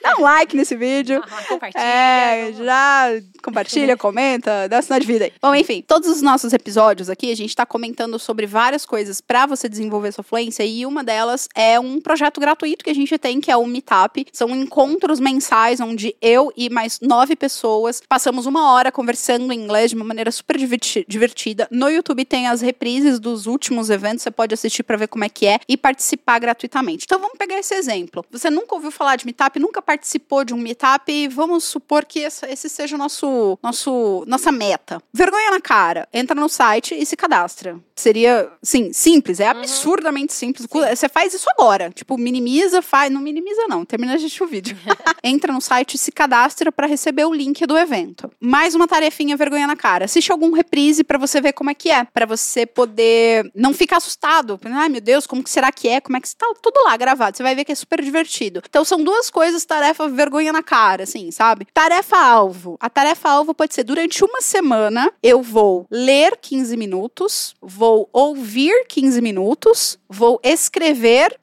Dá 0.02 0.16
um 0.18 0.22
like 0.22 0.56
nesse 0.56 0.76
vídeo. 0.76 1.22
Compartilha. 1.48 1.84
É, 1.84 2.54
já 2.54 3.08
compartilha, 3.44 3.96
comenta, 3.98 4.68
dá 4.68 4.82
sinal 4.82 5.00
de 5.00 5.08
vida 5.08 5.26
aí. 5.26 5.34
Bom, 5.42 5.54
enfim, 5.54 5.84
todos 5.86 6.10
os 6.10 6.22
nossos 6.22 6.54
episódios 6.54 7.10
aqui, 7.10 7.32
a 7.32 7.36
gente 7.36 7.56
tá 7.56 7.66
comentando 7.66 8.18
sobre 8.20 8.46
várias 8.46 8.86
coisas 8.86 9.22
para 9.22 9.46
você 9.46 9.68
desenvolver 9.70 10.12
sua 10.12 10.24
fluência 10.24 10.64
e 10.64 10.86
uma 10.86 11.04
delas 11.04 11.48
é 11.56 11.80
um 11.80 12.00
projeto 12.02 12.40
gratuito 12.40 12.84
que 12.84 12.90
a 12.90 12.96
gente 12.96 13.18
tem, 13.18 13.40
que 13.40 13.52
é 13.52 13.58
o 13.58 13.66
Meetup. 13.66 14.26
São 14.32 14.50
encontros 14.52 15.20
mensais 15.20 15.80
onde 15.80 16.16
eu 16.22 16.52
e 16.56 16.70
mais 16.70 17.00
nove 17.02 17.36
pessoas 17.36 18.02
passamos 18.08 18.46
uma 18.46 18.72
hora 18.72 18.92
conversando 18.92 19.52
em 19.52 19.60
inglês 19.60 19.92
de 19.92 19.96
uma 19.96 20.06
maneira 20.06 20.32
super 20.32 20.58
diverti- 20.58 21.06
divertida. 21.08 21.68
No 21.72 21.90
YouTube 21.90 22.24
tem 22.26 22.48
as 22.48 22.62
reprises 22.62 23.20
dos 23.20 23.46
últimos 23.48 23.90
eventos, 23.90 24.24
você 24.24 24.32
pode 24.32 24.54
assistir 24.54 24.84
para 24.84 24.98
ver 24.98 25.08
como 25.08 25.24
é 25.24 25.30
que 25.30 25.46
é 25.46 25.60
e 25.68 25.76
participar 25.78 26.40
gratuitamente. 26.40 27.06
Então 27.06 27.20
vamos 27.20 27.38
pegar 27.38 27.60
esse 27.60 27.74
exemplo. 27.74 27.97
Você 28.32 28.50
nunca 28.50 28.75
ouviu 28.75 28.92
falar 28.92 29.16
de 29.16 29.25
Meetup, 29.25 29.60
nunca 29.60 29.82
participou 29.82 30.44
de 30.44 30.54
um 30.54 30.58
Meetup, 30.58 31.27
vamos 31.30 31.63
supor 31.63 32.06
que 32.06 32.20
esse 32.20 32.70
seja 32.70 32.96
o 32.96 33.00
nosso, 33.00 33.58
nosso, 33.62 34.24
nossa 34.27 34.51
meta. 34.51 35.01
Vergonha 35.13 35.51
na 35.51 35.62
cara, 35.62 36.08
entra 36.13 36.36
no 36.36 36.50
site 36.50 36.96
e 36.96 37.06
se 37.06 37.16
cadastra. 37.16 37.80
Seria, 37.98 38.50
sim, 38.62 38.94
simples, 38.94 39.39
é 39.39 39.48
absurdamente 39.48 40.34
simples. 40.34 40.68
Você 40.70 41.10
faz 41.10 41.34
isso 41.34 41.48
agora. 41.58 41.89
Tipo, 41.89 42.18
minimiza, 42.18 42.82
faz. 42.82 43.12
Não 43.12 43.20
minimiza, 43.20 43.66
não. 43.68 43.84
Termina 43.84 44.13
de 44.13 44.25
assistir 44.25 44.44
o 44.44 44.48
vídeo. 44.48 44.77
entra 45.24 45.51
no 45.51 45.60
site 45.60 45.96
e 45.96 45.98
se 45.98 46.12
cadastra 46.12 46.72
para 46.72 46.88
receber 46.88 47.25
o 47.25 47.34
link 47.34 47.66
do 47.66 47.77
evento. 47.77 48.32
Mais 48.39 48.75
uma 48.75 48.88
tarefinha 48.88 49.36
vergonha 49.36 49.68
na 49.68 49.75
cara. 49.75 50.06
Assiste 50.06 50.32
algum 50.32 50.51
reprise 50.51 51.04
para 51.04 51.18
você 51.18 51.42
ver 51.42 51.54
como 51.54 51.70
é 51.70 51.74
que 51.74 51.89
é, 51.89 52.04
para 52.06 52.25
você 52.25 52.66
poder 52.66 53.51
não 53.56 53.74
ficar 53.74 53.98
assustado. 53.98 54.60
Ai, 54.63 54.89
meu 54.89 55.01
Deus, 55.01 55.25
como 55.25 55.44
que 55.44 55.50
será 55.50 55.72
que 55.72 55.88
é? 55.88 56.00
Como 56.00 56.18
é 56.18 56.22
que 56.22 56.27
está 56.27 56.46
tudo 56.62 56.80
lá 56.86 56.96
gravado? 56.96 57.36
Você 57.36 57.44
vai 57.44 57.56
ver 57.56 57.66
que 57.66 57.72
é 57.72 57.75
super 57.75 58.01
divertido. 58.01 58.62
Então 58.70 58.86
são 58.86 59.04
duas 59.04 59.30
coisas, 59.30 59.66
tarefa 59.66 60.08
vergonha 60.08 60.54
na 60.54 60.62
cara, 60.62 61.04
assim, 61.04 61.32
sabe? 61.32 61.68
Tarefa 61.74 62.18
alvo. 62.18 62.77
A 62.80 62.89
tarefa 62.89 63.30
alvo 63.30 63.54
pode 63.54 63.74
ser 63.74 63.84
durante 63.84 64.24
uma 64.24 64.42
semana 64.42 65.12
eu 65.24 65.42
vou 65.42 65.88
ler 65.89 66.38
15 66.38 66.77
minutos, 66.77 67.56
vou 67.62 67.87
ouvir 68.12 68.86
15 68.88 69.22
minutos, 69.22 69.98
vou 70.10 70.39
escrever, 70.44 71.38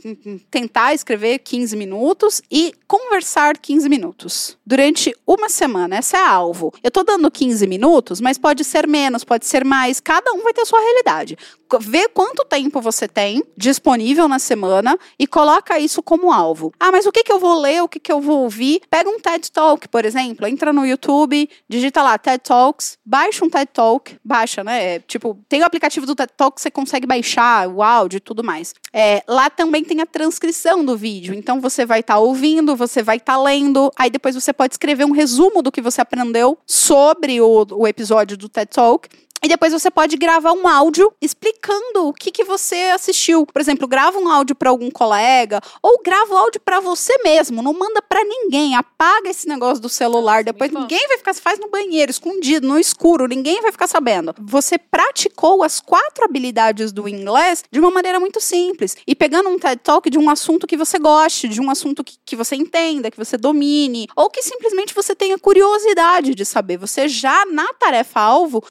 tentar 0.50 0.94
escrever 0.94 1.38
15 1.38 1.76
minutos 1.76 2.42
e 2.50 2.72
conversar 2.86 3.58
15 3.58 3.88
minutos. 3.88 4.58
Durante 4.66 5.14
uma 5.26 5.48
semana, 5.48 5.96
essa 5.96 6.16
é 6.16 6.26
alvo. 6.26 6.72
Eu 6.82 6.90
tô 6.90 7.02
dando 7.02 7.30
15 7.30 7.66
minutos, 7.66 8.20
mas 8.20 8.38
pode 8.38 8.64
ser 8.64 8.86
menos, 8.86 9.24
pode 9.24 9.46
ser 9.46 9.64
mais, 9.64 10.00
cada 10.00 10.32
um 10.32 10.42
vai 10.42 10.52
ter 10.52 10.62
a 10.62 10.66
sua 10.66 10.80
realidade. 10.80 11.36
Vê 11.78 12.08
quanto 12.08 12.44
tempo 12.44 12.80
você 12.80 13.08
tem 13.08 13.42
disponível 13.56 14.28
na 14.28 14.38
semana 14.38 14.98
e 15.18 15.26
coloca 15.26 15.78
isso 15.78 16.02
como 16.02 16.32
alvo. 16.32 16.72
Ah, 16.78 16.92
mas 16.92 17.06
o 17.06 17.12
que, 17.12 17.22
que 17.22 17.32
eu 17.32 17.38
vou 17.38 17.60
ler, 17.60 17.82
o 17.82 17.88
que, 17.88 18.00
que 18.00 18.12
eu 18.12 18.20
vou 18.20 18.42
ouvir? 18.42 18.80
Pega 18.90 19.08
um 19.08 19.20
TED 19.20 19.50
Talk, 19.50 19.88
por 19.88 20.04
exemplo, 20.04 20.46
entra 20.46 20.72
no 20.72 20.86
YouTube, 20.86 21.48
digita 21.68 22.02
lá 22.02 22.18
TED 22.18 22.42
Talks, 22.42 22.98
baixa 23.04 23.44
um 23.44 23.50
TED 23.50 23.70
Talk, 23.72 24.16
baixa, 24.24 24.62
né? 24.62 24.94
É, 24.94 24.98
tipo, 25.00 25.38
tem 25.48 25.62
o 25.62 25.64
aplicativo 25.64 26.06
do 26.06 26.14
TED 26.14 26.32
Talk, 26.36 26.60
você 26.60 26.70
consegue 26.70 27.06
baixar 27.06 27.68
o 27.68 27.82
áudio 27.82 28.18
e 28.18 28.20
tudo 28.20 28.42
mais. 28.42 28.74
É, 28.92 29.22
lá 29.26 29.50
também 29.50 29.84
tem 29.84 30.00
a 30.00 30.06
transcrição 30.06 30.84
do 30.84 30.96
vídeo, 30.96 31.34
então 31.34 31.60
você 31.60 31.84
vai 31.84 32.00
estar 32.00 32.18
ouvindo, 32.18 32.76
você 32.76 33.02
vai 33.02 33.16
estar 33.16 33.40
lendo, 33.40 33.90
aí 33.96 34.10
depois 34.10 34.34
você 34.34 34.52
pode 34.52 34.74
escrever 34.74 35.04
um 35.04 35.12
resumo 35.12 35.62
do 35.62 35.72
que 35.72 35.80
você 35.80 36.00
aprendeu 36.00 36.58
sobre 36.66 37.40
o, 37.40 37.66
o 37.72 37.86
episódio 37.86 38.36
do 38.36 38.48
TED 38.48 38.70
Talk. 38.70 39.08
E 39.44 39.48
depois 39.48 39.74
você 39.74 39.90
pode 39.90 40.16
gravar 40.16 40.52
um 40.52 40.66
áudio 40.66 41.12
explicando 41.20 42.08
o 42.08 42.14
que, 42.14 42.30
que 42.30 42.44
você 42.44 42.76
assistiu. 42.94 43.44
Por 43.44 43.60
exemplo, 43.60 43.86
grava 43.86 44.18
um 44.18 44.26
áudio 44.26 44.56
para 44.56 44.70
algum 44.70 44.90
colega 44.90 45.60
ou 45.82 46.00
grava 46.02 46.32
o 46.32 46.38
áudio 46.38 46.62
para 46.64 46.80
você 46.80 47.12
mesmo. 47.22 47.60
Não 47.60 47.74
manda 47.74 48.00
para 48.00 48.24
ninguém. 48.24 48.74
Apaga 48.74 49.28
esse 49.28 49.46
negócio 49.46 49.82
do 49.82 49.88
celular. 49.90 50.36
Nossa, 50.36 50.44
depois 50.44 50.70
ninguém 50.70 51.06
vai 51.08 51.18
ficar. 51.18 51.34
Faz 51.34 51.58
no 51.58 51.68
banheiro, 51.68 52.10
escondido, 52.10 52.66
no 52.66 52.78
escuro. 52.78 53.26
Ninguém 53.26 53.60
vai 53.60 53.70
ficar 53.70 53.86
sabendo. 53.86 54.34
Você 54.40 54.78
praticou 54.78 55.62
as 55.62 55.78
quatro 55.78 56.24
habilidades 56.24 56.90
do 56.90 57.06
inglês 57.06 57.62
de 57.70 57.78
uma 57.78 57.90
maneira 57.90 58.18
muito 58.18 58.40
simples. 58.40 58.96
E 59.06 59.14
pegando 59.14 59.50
um 59.50 59.58
TED 59.58 59.82
Talk 59.82 60.08
de 60.08 60.16
um 60.16 60.30
assunto 60.30 60.66
que 60.66 60.76
você 60.76 60.98
goste, 60.98 61.48
de 61.48 61.60
um 61.60 61.68
assunto 61.68 62.02
que, 62.02 62.14
que 62.24 62.34
você 62.34 62.56
entenda, 62.56 63.10
que 63.10 63.18
você 63.18 63.36
domine, 63.36 64.08
ou 64.16 64.30
que 64.30 64.42
simplesmente 64.42 64.94
você 64.94 65.14
tenha 65.14 65.36
curiosidade 65.36 66.34
de 66.34 66.46
saber. 66.46 66.78
Você 66.78 67.08
já 67.08 67.44
na 67.44 67.70
tarefa-alvo 67.74 68.64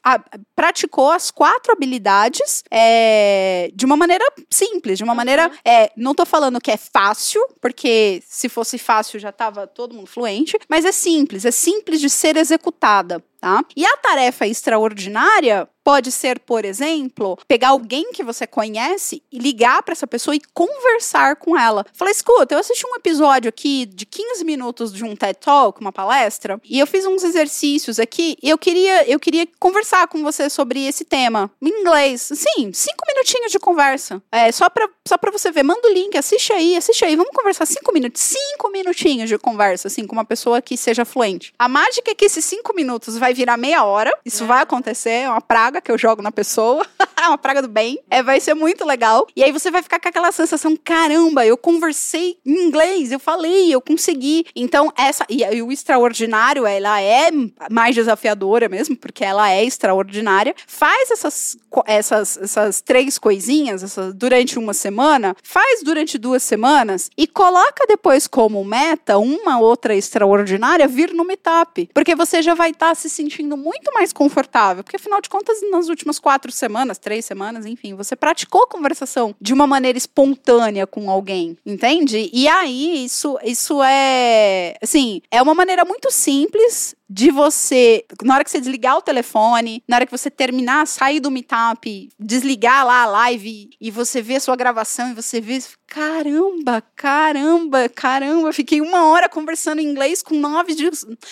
praticou 0.64 1.10
as 1.10 1.30
quatro 1.30 1.72
habilidades 1.72 2.64
é, 2.70 3.70
de 3.74 3.84
uma 3.84 3.98
maneira 3.98 4.24
simples, 4.50 4.96
de 4.96 5.04
uma 5.04 5.14
maneira. 5.14 5.50
É, 5.62 5.92
não 5.94 6.14
tô 6.14 6.24
falando 6.24 6.58
que 6.58 6.70
é 6.70 6.78
fácil, 6.78 7.38
porque 7.60 8.22
se 8.26 8.48
fosse 8.48 8.78
fácil 8.78 9.20
já 9.20 9.30
tava 9.30 9.66
todo 9.66 9.94
mundo 9.94 10.06
fluente, 10.06 10.58
mas 10.66 10.86
é 10.86 10.92
simples, 10.92 11.44
é 11.44 11.50
simples 11.50 12.00
de 12.00 12.08
ser 12.08 12.38
executada. 12.38 13.22
Tá? 13.44 13.62
E 13.76 13.84
a 13.84 13.94
tarefa 13.98 14.46
extraordinária 14.46 15.68
pode 15.84 16.10
ser, 16.10 16.40
por 16.40 16.64
exemplo, 16.64 17.38
pegar 17.46 17.68
alguém 17.68 18.10
que 18.10 18.24
você 18.24 18.46
conhece 18.46 19.22
e 19.30 19.38
ligar 19.38 19.82
para 19.82 19.92
essa 19.92 20.06
pessoa 20.06 20.34
e 20.34 20.40
conversar 20.54 21.36
com 21.36 21.58
ela. 21.58 21.84
Falar, 21.92 22.10
escuta, 22.10 22.54
eu 22.54 22.58
assisti 22.58 22.86
um 22.86 22.96
episódio 22.96 23.50
aqui 23.50 23.84
de 23.84 24.06
15 24.06 24.42
minutos 24.46 24.94
de 24.94 25.04
um 25.04 25.14
TED 25.14 25.38
Talk, 25.38 25.78
uma 25.78 25.92
palestra, 25.92 26.58
e 26.64 26.78
eu 26.78 26.86
fiz 26.86 27.04
uns 27.04 27.22
exercícios 27.22 27.98
aqui 27.98 28.34
e 28.42 28.48
eu 28.48 28.56
queria, 28.56 29.06
eu 29.06 29.20
queria 29.20 29.46
conversar 29.60 30.08
com 30.08 30.22
você 30.22 30.48
sobre 30.48 30.86
esse 30.86 31.04
tema 31.04 31.50
em 31.60 31.68
inglês. 31.68 32.22
Sim, 32.22 32.72
cinco 32.72 33.04
minutinhos 33.06 33.52
de 33.52 33.58
conversa. 33.58 34.22
É, 34.32 34.50
só 34.50 34.70
para 34.70 34.88
só 35.06 35.18
pra 35.18 35.30
você 35.30 35.50
ver. 35.50 35.62
Manda 35.62 35.86
o 35.86 35.92
link, 35.92 36.16
assiste 36.16 36.52
aí, 36.52 36.76
assiste 36.76 37.04
aí. 37.04 37.14
Vamos 37.14 37.32
conversar 37.34 37.66
cinco 37.66 37.92
minutos. 37.92 38.22
Cinco 38.22 38.70
minutinhos 38.70 39.28
de 39.28 39.36
conversa, 39.36 39.88
assim, 39.88 40.06
com 40.06 40.14
uma 40.14 40.24
pessoa 40.24 40.62
que 40.62 40.76
seja 40.76 41.04
fluente. 41.04 41.52
A 41.58 41.68
mágica 41.68 42.10
é 42.10 42.14
que 42.14 42.24
esses 42.24 42.44
cinco 42.44 42.74
minutos 42.74 43.18
vai 43.18 43.33
virar 43.34 43.56
meia 43.58 43.84
hora. 43.84 44.10
Isso 44.24 44.44
É. 44.44 44.46
vai 44.46 44.62
acontecer, 44.62 45.10
é 45.10 45.28
uma 45.28 45.40
praga 45.40 45.80
que 45.80 45.90
eu 45.90 45.98
jogo 45.98 46.22
na 46.22 46.32
pessoa. 46.32 46.86
É 47.24 47.28
uma 47.28 47.38
praga 47.38 47.62
do 47.62 47.68
bem. 47.68 47.98
É, 48.10 48.22
vai 48.22 48.38
ser 48.38 48.52
muito 48.52 48.84
legal. 48.84 49.26
E 49.34 49.42
aí 49.42 49.50
você 49.50 49.70
vai 49.70 49.82
ficar 49.82 49.98
com 49.98 50.06
aquela 50.10 50.30
sensação: 50.30 50.76
caramba, 50.76 51.46
eu 51.46 51.56
conversei 51.56 52.36
em 52.44 52.66
inglês, 52.66 53.12
eu 53.12 53.18
falei, 53.18 53.74
eu 53.74 53.80
consegui. 53.80 54.44
Então, 54.54 54.92
essa. 54.94 55.24
E, 55.30 55.42
e 55.42 55.62
o 55.62 55.72
extraordinário, 55.72 56.66
ela 56.66 57.00
é 57.00 57.30
mais 57.70 57.94
desafiadora 57.94 58.68
mesmo, 58.68 58.94
porque 58.94 59.24
ela 59.24 59.50
é 59.50 59.64
extraordinária. 59.64 60.54
Faz 60.66 61.10
essas, 61.12 61.56
essas, 61.86 62.36
essas 62.36 62.82
três 62.82 63.18
coisinhas 63.18 63.82
essas, 63.82 64.12
durante 64.12 64.58
uma 64.58 64.74
semana, 64.74 65.34
faz 65.42 65.82
durante 65.82 66.18
duas 66.18 66.42
semanas 66.42 67.10
e 67.16 67.26
coloca 67.26 67.86
depois 67.88 68.26
como 68.26 68.62
meta 68.64 69.16
uma 69.16 69.58
outra 69.58 69.94
extraordinária 69.96 70.86
vir 70.86 71.14
no 71.14 71.24
meetup. 71.24 71.88
Porque 71.94 72.14
você 72.14 72.42
já 72.42 72.52
vai 72.52 72.70
estar 72.70 72.94
se 72.94 73.08
sentindo 73.08 73.23
muito 73.56 73.92
mais 73.92 74.12
confortável. 74.12 74.82
Porque 74.82 74.96
afinal 74.96 75.20
de 75.20 75.28
contas, 75.28 75.58
nas 75.70 75.88
últimas 75.88 76.18
quatro 76.18 76.50
semanas, 76.50 76.98
três 76.98 77.24
semanas, 77.24 77.66
enfim, 77.66 77.94
você 77.94 78.16
praticou 78.16 78.66
conversação 78.66 79.34
de 79.40 79.52
uma 79.52 79.66
maneira 79.66 79.98
espontânea 79.98 80.86
com 80.86 81.10
alguém, 81.10 81.56
entende? 81.64 82.30
E 82.32 82.48
aí, 82.48 83.04
isso, 83.04 83.38
isso 83.44 83.82
é, 83.82 84.76
assim, 84.82 85.22
é 85.30 85.42
uma 85.42 85.54
maneira 85.54 85.84
muito 85.84 86.10
simples 86.10 86.94
de 87.14 87.30
você, 87.30 88.04
na 88.24 88.34
hora 88.34 88.42
que 88.42 88.50
você 88.50 88.58
desligar 88.58 88.96
o 88.96 89.00
telefone, 89.00 89.84
na 89.86 89.96
hora 89.96 90.04
que 90.04 90.10
você 90.10 90.28
terminar, 90.28 90.84
sair 90.84 91.20
do 91.20 91.30
meetup, 91.30 92.08
desligar 92.18 92.84
lá 92.84 93.02
a 93.02 93.06
live 93.06 93.70
e 93.80 93.88
você 93.88 94.20
vê 94.20 94.34
a 94.34 94.40
sua 94.40 94.56
gravação 94.56 95.12
e 95.12 95.14
você 95.14 95.40
vê, 95.40 95.62
caramba, 95.86 96.82
caramba, 96.96 97.88
caramba, 97.88 98.52
fiquei 98.52 98.80
uma 98.80 99.04
hora 99.06 99.28
conversando 99.28 99.78
em 99.78 99.86
inglês 99.86 100.22
com 100.22 100.34
nove 100.34 100.74
de 100.74 100.90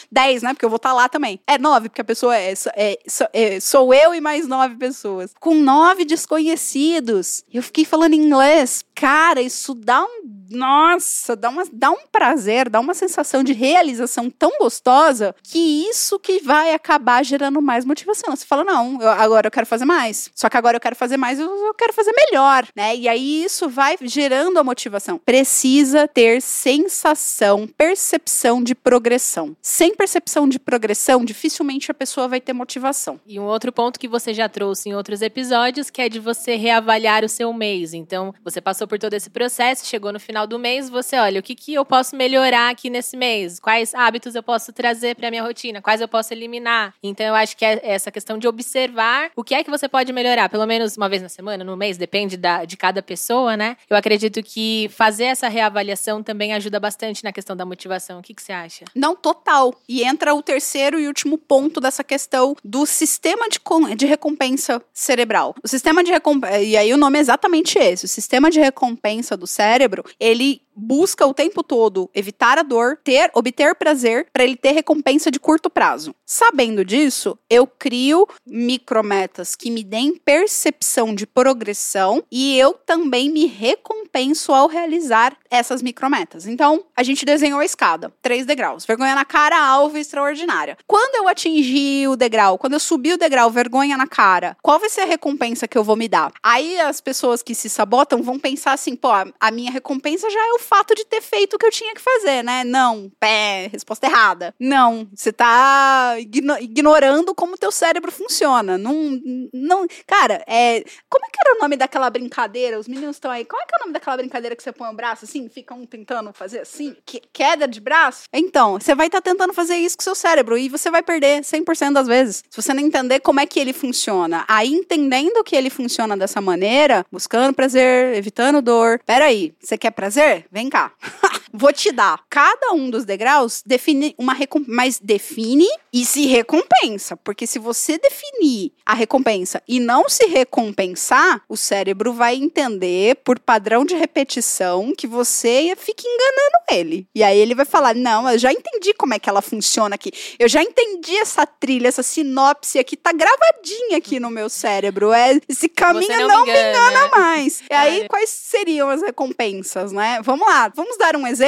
dez, 0.09 0.41
né? 0.41 0.55
Porque 0.55 0.65
eu 0.65 0.71
vou 0.71 0.77
estar 0.77 0.93
lá 0.93 1.09
também. 1.09 1.41
É 1.49 1.59
nove, 1.59 1.89
porque 1.89 2.01
a 2.01 2.05
pessoa 2.05 2.37
é, 2.37 2.55
é, 2.77 2.99
é, 3.33 3.59
sou 3.59 3.93
eu 3.93 4.15
e 4.15 4.21
mais 4.21 4.47
nove 4.47 4.77
pessoas. 4.77 5.33
Com 5.41 5.57
nove 5.57 6.05
desconhecidos. 6.05 7.43
Eu 7.53 7.61
fiquei 7.61 7.85
falando 7.85 8.15
inglês. 8.15 8.85
Cara, 8.95 9.43
isso 9.43 9.75
dá 9.75 10.05
um. 10.05 10.42
Nossa, 10.53 11.35
dá, 11.37 11.49
uma, 11.49 11.65
dá 11.73 11.91
um 11.91 12.07
prazer, 12.11 12.69
dá 12.69 12.79
uma 12.81 12.95
sensação 12.95 13.43
de 13.43 13.53
realização 13.53 14.31
tão 14.31 14.51
gostosa 14.59 15.35
que 15.43 15.59
isso 15.89 16.19
que 16.19 16.41
vai 16.41 16.73
acabar 16.75 17.25
gerando 17.25 17.61
mais 17.63 17.85
motivação. 17.85 18.35
Você 18.35 18.45
fala, 18.47 18.65
não, 18.65 19.01
eu- 19.01 19.09
agora 19.11 19.47
eu 19.47 19.51
quero 19.51 19.67
fazer 19.67 19.85
mais. 19.85 20.31
Só 20.35 20.49
que 20.49 20.57
agora 20.57 20.77
eu 20.77 20.81
quero 20.81 20.97
fazer 20.97 21.17
mais, 21.17 21.39
eu, 21.39 21.49
eu 21.67 21.75
quero 21.75 21.93
fazer 21.93 22.13
melhor, 22.31 22.67
né? 22.77 22.95
E 22.97 23.09
aí 23.09 23.45
isso 23.45 23.69
vai 23.69 23.97
gerando 24.03 24.59
a 24.59 24.65
motivação. 24.65 25.19
Precisa 25.19 26.07
ter 26.09 26.41
sensação, 26.43 27.67
percepção 27.67 28.63
de 28.63 28.75
progressão. 28.75 29.57
Sem 29.63 29.95
percepção 29.95 30.49
de 30.49 30.59
progressão, 30.59 31.25
dificilmente 31.25 31.91
a 31.91 31.95
pessoa 31.95 32.29
vai 32.29 32.41
ter 32.41 32.53
motivação. 32.53 33.21
E 33.27 33.39
um 33.41 33.45
outro 33.45 33.73
ponto 33.73 33.99
que 33.99 34.09
você 34.09 34.35
já 34.35 34.49
trouxe 34.49 34.89
em 34.89 34.95
outros 34.95 35.23
episódios, 35.23 35.91
que 35.91 36.03
é 36.03 36.09
de 36.09 36.19
você 36.21 36.57
reavaliar 36.57 37.25
o 37.25 37.29
seu 37.29 37.53
mês. 37.53 37.95
Então, 37.95 38.35
você 38.45 38.61
passou 38.61 38.87
por 38.87 38.99
todo 38.99 39.15
esse 39.15 39.31
processo, 39.31 39.87
chegou 39.87 40.13
no 40.13 40.21
final 40.21 40.42
final 40.43 40.47
do 40.47 40.59
mês 40.59 40.89
você 40.91 41.17
olha 41.17 41.41
o 41.41 41.43
que, 41.43 41.55
que 41.55 41.75
eu 41.75 41.85
posso 41.85 42.17
melhorar 42.17 42.71
aqui 42.71 42.91
nesse 42.91 43.17
mês, 43.17 43.61
quais 43.61 43.95
hábitos 43.95 44.35
eu 44.35 44.43
posso 44.43 44.73
trazer 44.73 45.15
para 45.15 45.31
minha 45.31 45.43
rotina, 45.43 45.81
quais 45.81 46.01
eu 46.01 46.09
posso 46.09 46.33
eliminar. 46.33 46.95
Então 47.03 47.27
eu 47.27 47.35
acho 47.35 47.57
que 47.57 47.65
é 47.65 47.81
essa 47.83 48.11
questão 48.11 48.39
de 48.39 48.49
observar 48.49 49.31
o 49.37 49.45
que 49.45 49.55
é 49.55 49.63
que 49.63 49.71
você 49.71 49.89
pode 49.89 50.13
melhorar, 50.13 50.49
pelo 50.49 50.67
menos 50.67 50.97
uma 50.97 51.09
vez 51.09 51.23
na 51.23 51.29
semana, 51.29 51.65
no 51.65 51.77
mês, 51.77 51.97
depende 51.97 52.37
da, 52.37 52.65
de 52.65 52.77
cada 52.77 53.03
pessoa, 53.03 53.57
né? 53.57 53.77
Eu 53.89 53.97
acredito 53.97 54.43
que 54.43 54.91
fazer 54.95 55.25
essa 55.25 55.49
reavaliação 55.49 56.23
também 56.23 56.53
ajuda 56.53 56.81
bastante 56.81 57.23
na 57.23 57.33
questão 57.33 57.57
da 57.57 57.65
motivação. 57.65 58.19
O 58.19 58.23
que, 58.23 58.35
que 58.35 58.43
você 58.43 58.53
acha? 58.53 58.85
Não, 58.95 59.15
total. 59.15 59.75
E 59.89 60.03
entra 60.03 60.35
o 60.35 60.43
terceiro 60.43 60.99
e 60.99 61.07
último 61.07 61.39
ponto 61.39 61.81
dessa 61.81 62.03
questão 62.03 62.57
do 62.65 62.87
sistema 62.87 63.49
de, 63.49 63.61
de 63.97 64.07
recompensa 64.07 64.83
cerebral. 64.93 65.55
O 65.63 65.69
sistema 65.69 66.03
de 66.03 66.11
recompensa. 66.11 66.59
E 66.61 66.77
aí 66.77 66.93
o 66.93 66.97
nome 66.97 67.19
é 67.19 67.21
exatamente 67.21 67.79
esse. 67.79 68.05
O 68.07 68.09
sistema 68.09 68.51
de 68.51 68.61
recompensa 68.61 69.37
do 69.37 69.47
cérebro, 69.47 70.05
ele 70.23 70.63
busca 70.75 71.27
o 71.27 71.35
tempo 71.35 71.63
todo 71.63 72.11
evitar 72.15 72.59
a 72.59 72.63
dor, 72.63 72.99
ter, 73.03 73.31
obter 73.35 73.75
prazer, 73.75 74.27
para 74.33 74.45
ele 74.45 74.57
ter 74.57 74.73
recompensa 74.73 75.31
de 75.31 75.39
curto 75.39 75.71
prazo. 75.71 76.15
Sabendo 76.25 76.85
disso, 76.85 77.39
eu 77.49 77.67
crio 77.67 78.27
micrometas 78.47 79.55
que 79.55 79.71
me 79.71 79.85
deem 79.85 80.17
percepção 80.17 81.15
de 81.15 81.27
progressão 81.27 82.23
e 82.31 82.59
eu 82.59 82.73
também 82.73 83.31
me 83.31 83.47
recompenso 83.47 84.53
ao 84.53 84.67
realizar 84.67 85.37
essas 85.51 85.83
micrometas. 85.83 86.47
Então, 86.47 86.85
a 86.97 87.03
gente 87.03 87.25
desenhou 87.25 87.61
a 87.61 87.65
escada, 87.65 88.13
três 88.23 88.47
degraus, 88.47 88.87
vergonha 88.87 89.15
na 89.15 89.25
cara, 89.25 89.63
alvo 89.63 89.99
extraordinária. 89.99 90.79
Quando 90.87 91.17
eu 91.17 91.29
atingir 91.29 92.09
o 92.09 92.17
degrau, 92.17 92.57
quando 92.57 92.75
eu 92.75 92.81
subir 92.81 93.15
o 93.15 93.19
degrau, 93.19 93.51
vergonha 93.51 93.97
na 93.97 94.07
cara, 94.07 94.57
qual 94.63 94.79
vai 94.79 94.89
ser 94.89 95.03
a 95.03 95.07
recompensa 95.07 95.69
que 95.69 95.77
eu 95.77 95.85
vou 95.85 95.97
me 95.97 96.09
dar? 96.09 96.33
Aí 96.43 96.81
as 96.81 97.01
pessoas 97.01 97.43
que 97.43 97.55
se 97.55 97.69
sabotam 97.69 98.23
vão 98.23 98.39
pensar 98.39 98.73
assim, 98.73 98.97
pô, 98.97 99.09
a 99.11 99.51
minha 99.51 99.71
recompensa 99.71 100.31
já 100.31 100.41
é 100.41 100.53
o 100.53 100.59
fato 100.63 100.95
de 100.95 101.05
ter 101.05 101.21
feito 101.21 101.55
o 101.55 101.59
que 101.59 101.67
eu 101.67 101.71
tinha 101.71 101.95
que 101.95 102.01
fazer, 102.01 102.43
né? 102.43 102.65
Não, 102.65 103.11
pé, 103.21 103.69
resposta 103.71 104.07
errada. 104.07 104.55
Não, 104.59 105.09
você 105.15 105.33
tá 105.33 106.17
igno 106.19 106.57
ignorando 106.59 107.35
como 107.35 107.59
teu 107.59 107.71
cérebro 107.71 108.11
funciona. 108.11 108.79
Não, 108.79 109.21
não, 109.53 109.87
cara, 110.07 110.43
é, 110.47 110.85
como 111.09 111.25
é 111.27 111.29
que 111.29 111.39
era 111.45 111.57
o 111.57 111.61
nome 111.61 111.77
daquela 111.77 112.09
brincadeira? 112.11 112.79
Os 112.79 112.89
meninos 112.89 113.17
estão 113.17 113.31
aí. 113.31 113.45
Qual 113.45 113.61
é 113.61 113.67
que 113.67 113.75
é 113.75 113.79
o 113.79 113.81
nome 113.81 113.93
daquela 113.93 114.17
brincadeira 114.17 114.57
que 114.57 114.63
você 114.63 114.73
põe 114.73 114.89
o 114.89 114.95
braço 114.95 115.25
assim, 115.25 115.49
fica 115.49 115.75
um 115.75 115.85
tentando 115.85 116.33
fazer 116.33 116.61
assim, 116.61 116.97
que, 117.05 117.21
queda 117.33 117.67
de 117.67 117.81
braço? 117.81 118.25
Então, 118.33 118.79
você 118.79 118.95
vai 118.95 119.07
estar 119.07 119.21
tá 119.21 119.31
tentando 119.31 119.53
fazer 119.53 119.77
isso 119.77 119.97
com 119.97 120.03
seu 120.03 120.15
cérebro 120.15 120.57
e 120.57 120.69
você 120.69 120.91
vai 120.91 121.03
perder 121.03 121.43
100% 121.43 121.93
das 121.93 122.07
vezes. 122.07 122.45
Se 122.49 122.63
você 122.63 122.73
não 122.73 122.83
entender 122.83 123.21
como 123.21 123.41
é 123.41 123.47
que 123.47 123.59
ele 123.59 123.73
funciona. 123.73 124.45
Aí 124.49 124.69
entendendo 124.69 125.43
que 125.45 125.57
ele 125.57 125.71
funciona 125.71 126.17
dessa 126.17 126.41
maneira, 126.41 127.05
buscando 127.11 127.55
prazer, 127.55 128.17
evitando 128.17 128.63
dor. 128.63 129.01
Peraí, 129.05 129.55
você 129.61 129.77
quer 129.77 129.91
prazer? 129.91 130.47
Vem 130.53 130.71
cá. 130.71 130.93
Vou 131.53 131.73
te 131.73 131.93
dar. 131.93 132.21
Cada 132.31 132.73
um 132.73 132.89
dos 132.89 133.05
degraus 133.05 133.63
define 133.65 134.15
uma 134.17 134.33
recompensa, 134.33 134.73
mas 134.75 134.99
define 134.99 135.67
e 135.93 136.05
se 136.05 136.27
recompensa. 136.27 137.17
Porque 137.17 137.47
se 137.47 137.59
você 137.59 137.99
definir 137.99 138.73
a 138.87 138.95
recompensa 138.95 139.63
e 139.69 139.79
não 139.79 140.09
se 140.09 140.27
recompensar, 140.27 141.43
o 141.49 141.57
cérebro 141.57 142.13
vai 142.13 142.37
entender 142.37 143.17
por 143.17 143.39
padrão 143.39 143.85
de 143.85 143.95
repetição 143.95 144.95
que 144.97 145.07
você 145.07 145.75
fica 145.77 146.03
enganando 146.07 146.57
ele. 146.71 147.07
E 147.15 147.23
aí 147.23 147.39
ele 147.39 147.55
vai 147.55 147.67
falar: 147.67 147.95
Não, 147.95 148.29
eu 148.31 148.39
já 148.39 148.51
entendi 148.51 148.95
como 148.95 149.13
é 149.13 149.19
que 149.19 149.29
ela 149.29 149.43
funciona 149.43 149.95
aqui. 149.95 150.11
Eu 150.39 150.49
já 150.49 150.63
entendi 150.63 151.17
essa 151.17 151.47
trilha, 151.47 151.89
essa 151.89 152.03
sinopse 152.03 152.79
aqui, 152.79 152.97
tá 152.97 153.13
gravadinha 153.13 153.99
aqui 153.99 154.19
no 154.19 154.31
meu 154.31 154.49
cérebro. 154.49 155.13
É, 155.13 155.39
esse 155.47 155.69
caminho 155.69 156.09
não, 156.21 156.29
não 156.29 156.45
me, 156.47 156.51
engana. 156.51 156.63
me 156.65 156.71
engana 156.71 157.09
mais. 157.09 157.63
E 157.71 157.75
aí, 157.75 158.09
quais 158.09 158.31
seriam 158.31 158.89
as 158.89 159.03
recompensas, 159.03 159.93
né? 159.93 160.21
Vamos 160.23 160.47
lá, 160.47 160.69
vamos 160.75 160.97
dar 160.97 161.15
um 161.15 161.27
exemplo. 161.27 161.42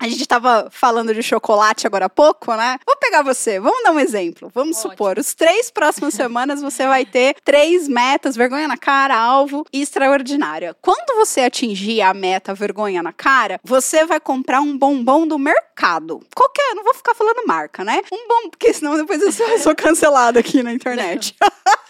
A 0.00 0.08
gente 0.08 0.22
estava 0.22 0.68
falando 0.70 1.14
de 1.14 1.22
chocolate 1.22 1.86
agora 1.86 2.06
há 2.06 2.08
pouco, 2.08 2.54
né? 2.54 2.78
Vou 2.86 2.96
pegar 2.96 3.22
você, 3.22 3.60
vamos 3.60 3.82
dar 3.82 3.92
um 3.92 4.00
exemplo. 4.00 4.50
Vamos 4.54 4.78
Ótimo. 4.78 4.92
supor, 4.92 5.18
os 5.18 5.34
três 5.34 5.70
próximas 5.70 6.14
semanas 6.14 6.60
você 6.60 6.86
vai 6.86 7.04
ter 7.04 7.36
três 7.44 7.88
metas, 7.88 8.36
vergonha 8.36 8.66
na 8.66 8.76
cara, 8.76 9.16
alvo 9.16 9.64
e 9.72 9.82
extraordinária. 9.82 10.76
Quando 10.80 11.16
você 11.16 11.42
atingir 11.42 12.02
a 12.02 12.12
meta 12.12 12.54
vergonha 12.54 13.02
na 13.02 13.12
cara, 13.12 13.60
você 13.62 14.04
vai 14.04 14.20
comprar 14.20 14.60
um 14.60 14.76
bombom 14.76 15.26
do 15.26 15.38
mercado. 15.38 16.20
Qualquer, 16.34 16.74
não 16.74 16.84
vou 16.84 16.94
ficar 16.94 17.14
falando 17.14 17.46
marca, 17.46 17.84
né? 17.84 18.00
Um 18.12 18.28
bom, 18.28 18.50
porque 18.50 18.72
senão 18.72 18.96
depois 18.96 19.20
eu 19.22 19.32
sou, 19.32 19.74
cancelado 19.76 20.38
aqui 20.38 20.62
na 20.62 20.72
internet. 20.72 21.36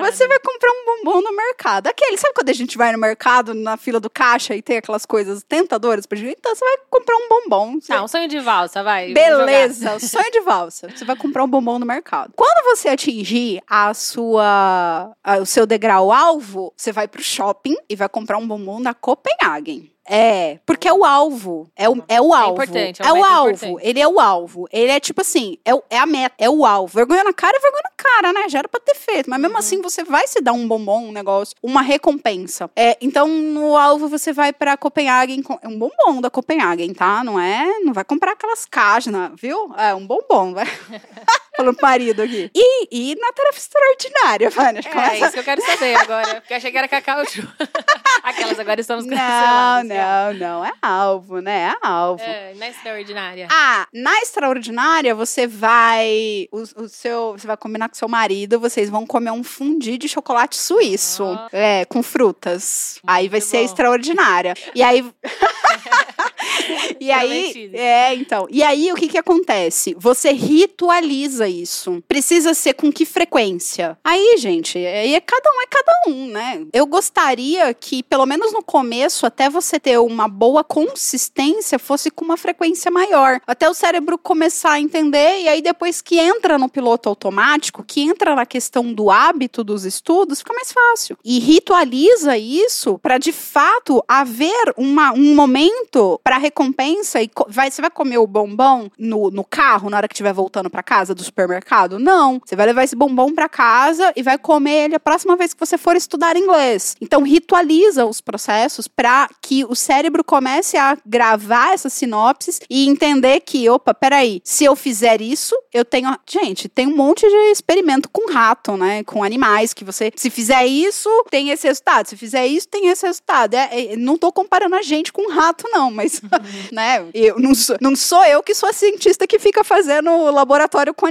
você 0.00 0.28
vai 0.28 0.38
comprar 0.38 0.70
um 0.70 0.84
bombom 0.84 1.22
no 1.22 1.36
mercado. 1.36 1.86
Aquele, 1.86 2.16
sabe 2.16 2.34
quando 2.34 2.50
a 2.50 2.54
gente 2.54 2.76
vai 2.76 2.92
no 2.92 2.98
mercado, 2.98 3.54
na 3.54 3.76
fila 3.76 4.00
do 4.00 4.10
caixa 4.10 4.54
e 4.54 4.62
tem 4.62 4.78
aquelas 4.78 5.06
coisas 5.06 5.42
tentadoras 5.42 6.06
pra 6.06 6.18
gente? 6.18 6.36
Então 6.38 6.54
você 6.54 6.64
vai 6.64 6.76
comprar 6.90 7.16
um 7.16 7.28
bombom. 7.28 7.80
Você... 7.80 7.92
Não, 7.92 8.04
um 8.04 8.08
sonho 8.08 8.28
de 8.28 8.38
valsa, 8.40 8.82
vai. 8.82 9.12
Beleza, 9.12 9.98
sonho 9.98 10.30
de 10.30 10.40
valsa. 10.40 10.88
Você 10.94 11.04
vai 11.04 11.16
comprar 11.16 11.44
um 11.44 11.48
bombom 11.48 11.78
no 11.78 11.86
mercado. 11.86 12.32
Quando 12.36 12.64
você 12.64 12.88
atingir 12.88 13.62
a 13.68 13.92
sua, 13.94 15.12
a, 15.22 15.38
o 15.38 15.46
seu 15.46 15.66
degrau 15.66 16.12
alvo, 16.12 16.72
você 16.76 16.92
vai 16.92 17.08
pro 17.08 17.22
shopping 17.22 17.76
e 17.88 17.96
vai 17.96 18.08
comprar 18.08 18.38
um 18.38 18.46
bombom 18.46 18.80
da 18.80 18.94
Copenhagen. 18.94 19.90
É, 20.08 20.58
porque 20.64 20.88
é 20.88 20.92
o 20.92 21.04
alvo. 21.04 21.70
É 21.76 21.88
o, 21.88 22.02
é 22.08 22.20
o 22.20 22.34
é 22.34 22.38
alvo. 22.38 22.60
É 22.60 22.64
importante. 22.64 23.02
É, 23.02 23.12
um 23.12 23.16
é 23.16 23.20
o 23.20 23.24
alvo. 23.24 23.50
Importante. 23.50 23.88
Ele 23.88 24.00
é 24.00 24.08
o 24.08 24.20
alvo. 24.20 24.68
Ele 24.72 24.92
é 24.92 25.00
tipo 25.00 25.20
assim, 25.20 25.58
é, 25.64 25.72
é 25.90 25.98
a 25.98 26.06
meta, 26.06 26.34
é 26.38 26.48
o 26.48 26.64
alvo. 26.64 26.94
Vergonha 26.94 27.24
na 27.24 27.32
cara 27.32 27.56
é 27.56 27.60
vergonha 27.60 27.82
na 27.84 27.90
cara, 27.96 28.32
né? 28.32 28.48
Já 28.48 28.60
era 28.60 28.68
pra 28.68 28.80
ter 28.80 28.94
feito. 28.94 29.28
Mas 29.28 29.40
mesmo 29.40 29.54
uhum. 29.54 29.58
assim, 29.58 29.82
você 29.82 30.04
vai 30.04 30.26
se 30.26 30.40
dar 30.40 30.52
um 30.52 30.66
bombom, 30.66 31.08
um 31.08 31.12
negócio, 31.12 31.56
uma 31.62 31.82
recompensa. 31.82 32.70
É, 32.76 32.96
então, 33.00 33.26
no 33.26 33.76
alvo, 33.76 34.08
você 34.08 34.32
vai 34.32 34.52
pra 34.52 34.76
Copenhagen. 34.76 35.42
É 35.62 35.68
um 35.68 35.78
bombom 35.78 36.20
da 36.20 36.30
Copenhagen, 36.30 36.92
tá? 36.94 37.24
Não 37.24 37.38
é. 37.40 37.80
Não 37.80 37.92
vai 37.92 38.04
comprar 38.04 38.32
aquelas 38.32 38.64
caixas, 38.64 39.12
viu? 39.36 39.72
É 39.76 39.94
um 39.94 40.06
bombom, 40.06 40.54
vai. 40.54 40.66
Falando 41.56 41.78
marido 41.80 42.22
aqui. 42.22 42.50
E, 42.54 42.88
e 42.90 43.14
na 43.16 43.32
tarefa 43.32 43.58
extraordinária, 43.58 44.50
Vânia. 44.50 44.80
É, 44.80 44.82
começa... 44.82 45.16
isso 45.16 45.32
que 45.32 45.38
eu 45.38 45.44
quero 45.44 45.62
saber 45.64 45.94
agora. 45.94 46.40
Porque 46.40 46.52
eu 46.52 46.56
achei 46.56 46.70
que 46.70 46.78
era 46.78 46.88
cacau 46.88 47.22
Aquelas 48.22 48.58
agora 48.58 48.80
estamos 48.80 49.04
canceladas. 49.06 49.88
Não, 49.88 50.32
não, 50.32 50.34
não. 50.34 50.64
É 50.64 50.72
alvo, 50.82 51.40
né? 51.40 51.72
É 51.72 51.86
alvo. 51.86 52.22
É, 52.22 52.54
na 52.54 52.68
extraordinária. 52.68 53.48
Ah, 53.50 53.86
na 53.92 54.20
extraordinária, 54.20 55.14
você 55.14 55.46
vai. 55.46 56.48
O, 56.50 56.82
o 56.84 56.88
seu, 56.88 57.32
você 57.32 57.46
vai 57.46 57.56
combinar 57.56 57.88
com 57.88 57.94
seu 57.94 58.08
marido, 58.08 58.60
vocês 58.60 58.90
vão 58.90 59.06
comer 59.06 59.30
um 59.30 59.44
fundi 59.44 59.96
de 59.96 60.08
chocolate 60.08 60.56
suíço. 60.56 61.24
Oh. 61.24 61.56
É, 61.56 61.84
com 61.84 62.02
frutas. 62.02 63.00
Muito 63.02 63.16
aí 63.16 63.28
vai 63.28 63.40
bom. 63.40 63.46
ser 63.46 63.58
extraordinária. 63.58 64.54
E 64.74 64.82
aí. 64.82 65.04
e 67.00 67.10
aí, 67.10 67.70
é, 67.74 68.14
então. 68.14 68.46
E 68.50 68.62
aí, 68.62 68.92
o 68.92 68.96
que 68.96 69.08
que 69.08 69.18
acontece? 69.18 69.94
Você 69.98 70.32
ritualiza 70.32 71.45
isso. 71.48 72.02
Precisa 72.08 72.54
ser 72.54 72.74
com 72.74 72.92
que 72.92 73.04
frequência? 73.04 73.98
Aí, 74.04 74.36
gente, 74.38 74.78
aí 74.78 75.14
é 75.14 75.20
cada 75.20 75.50
um 75.50 75.62
é 75.62 75.66
cada 75.66 75.92
um, 76.08 76.26
né? 76.28 76.66
Eu 76.72 76.86
gostaria 76.86 77.72
que, 77.74 78.02
pelo 78.02 78.26
menos 78.26 78.52
no 78.52 78.62
começo, 78.62 79.26
até 79.26 79.48
você 79.48 79.78
ter 79.78 79.98
uma 79.98 80.28
boa 80.28 80.62
consistência, 80.62 81.78
fosse 81.78 82.10
com 82.10 82.24
uma 82.24 82.36
frequência 82.36 82.90
maior. 82.90 83.40
Até 83.46 83.68
o 83.68 83.74
cérebro 83.74 84.18
começar 84.18 84.72
a 84.72 84.80
entender, 84.80 85.42
e 85.42 85.48
aí 85.48 85.62
depois 85.62 86.00
que 86.00 86.18
entra 86.18 86.58
no 86.58 86.68
piloto 86.68 87.08
automático, 87.08 87.84
que 87.84 88.02
entra 88.02 88.34
na 88.34 88.46
questão 88.46 88.92
do 88.92 89.10
hábito 89.10 89.62
dos 89.62 89.84
estudos, 89.84 90.40
fica 90.40 90.54
mais 90.54 90.72
fácil. 90.72 91.16
E 91.24 91.38
ritualiza 91.38 92.36
isso 92.36 92.98
para 92.98 93.18
de 93.18 93.32
fato 93.32 94.02
haver 94.06 94.74
uma, 94.76 95.12
um 95.12 95.34
momento 95.34 96.20
para 96.22 96.38
recompensa 96.38 97.22
e 97.22 97.30
vai, 97.48 97.70
você 97.70 97.80
vai 97.80 97.90
comer 97.90 98.18
o 98.18 98.26
bombom 98.26 98.88
no, 98.98 99.30
no 99.30 99.44
carro 99.44 99.90
na 99.90 99.96
hora 99.96 100.08
que 100.08 100.14
estiver 100.14 100.32
voltando 100.32 100.70
para 100.70 100.82
casa 100.82 101.14
do 101.14 101.22
supermercado? 101.36 101.98
Não. 101.98 102.40
Você 102.44 102.56
vai 102.56 102.66
levar 102.66 102.84
esse 102.84 102.96
bombom 102.96 103.34
para 103.34 103.48
casa 103.48 104.10
e 104.16 104.22
vai 104.22 104.38
comer 104.38 104.86
ele 104.86 104.94
a 104.94 105.00
próxima 105.00 105.36
vez 105.36 105.52
que 105.52 105.60
você 105.60 105.76
for 105.76 105.94
estudar 105.94 106.36
inglês. 106.36 106.96
Então 107.00 107.22
ritualiza 107.22 108.06
os 108.06 108.22
processos 108.22 108.88
para 108.88 109.28
que 109.42 109.64
o 109.64 109.74
cérebro 109.74 110.24
comece 110.24 110.78
a 110.78 110.96
gravar 111.04 111.74
essas 111.74 111.92
sinopses 111.92 112.60
e 112.70 112.88
entender 112.88 113.40
que, 113.40 113.68
opa, 113.68 113.92
peraí, 113.92 114.40
se 114.42 114.64
eu 114.64 114.74
fizer 114.74 115.20
isso, 115.20 115.54
eu 115.72 115.84
tenho. 115.84 116.16
Gente, 116.26 116.68
tem 116.68 116.86
um 116.86 116.96
monte 116.96 117.28
de 117.28 117.50
experimento 117.50 118.08
com 118.08 118.32
rato, 118.32 118.76
né? 118.76 119.04
Com 119.04 119.22
animais, 119.22 119.74
que 119.74 119.84
você, 119.84 120.10
se 120.16 120.30
fizer 120.30 120.64
isso, 120.64 121.10
tem 121.30 121.50
esse 121.50 121.66
resultado. 121.66 122.08
Se 122.08 122.16
fizer 122.16 122.46
isso, 122.46 122.68
tem 122.68 122.88
esse 122.88 123.06
resultado. 123.06 123.54
É, 123.54 123.92
é, 123.92 123.96
não 123.96 124.16
tô 124.16 124.32
comparando 124.32 124.74
a 124.74 124.82
gente 124.82 125.12
com 125.12 125.30
rato, 125.30 125.68
não, 125.70 125.90
mas 125.90 126.22
né? 126.72 127.04
Eu 127.12 127.38
não 127.38 127.54
sou, 127.54 127.76
não 127.80 127.94
sou 127.94 128.24
eu 128.24 128.42
que 128.42 128.54
sou 128.54 128.68
a 128.68 128.72
cientista 128.72 129.26
que 129.26 129.38
fica 129.38 129.62
fazendo 129.62 130.30
laboratório 130.30 130.94
com 130.94 131.06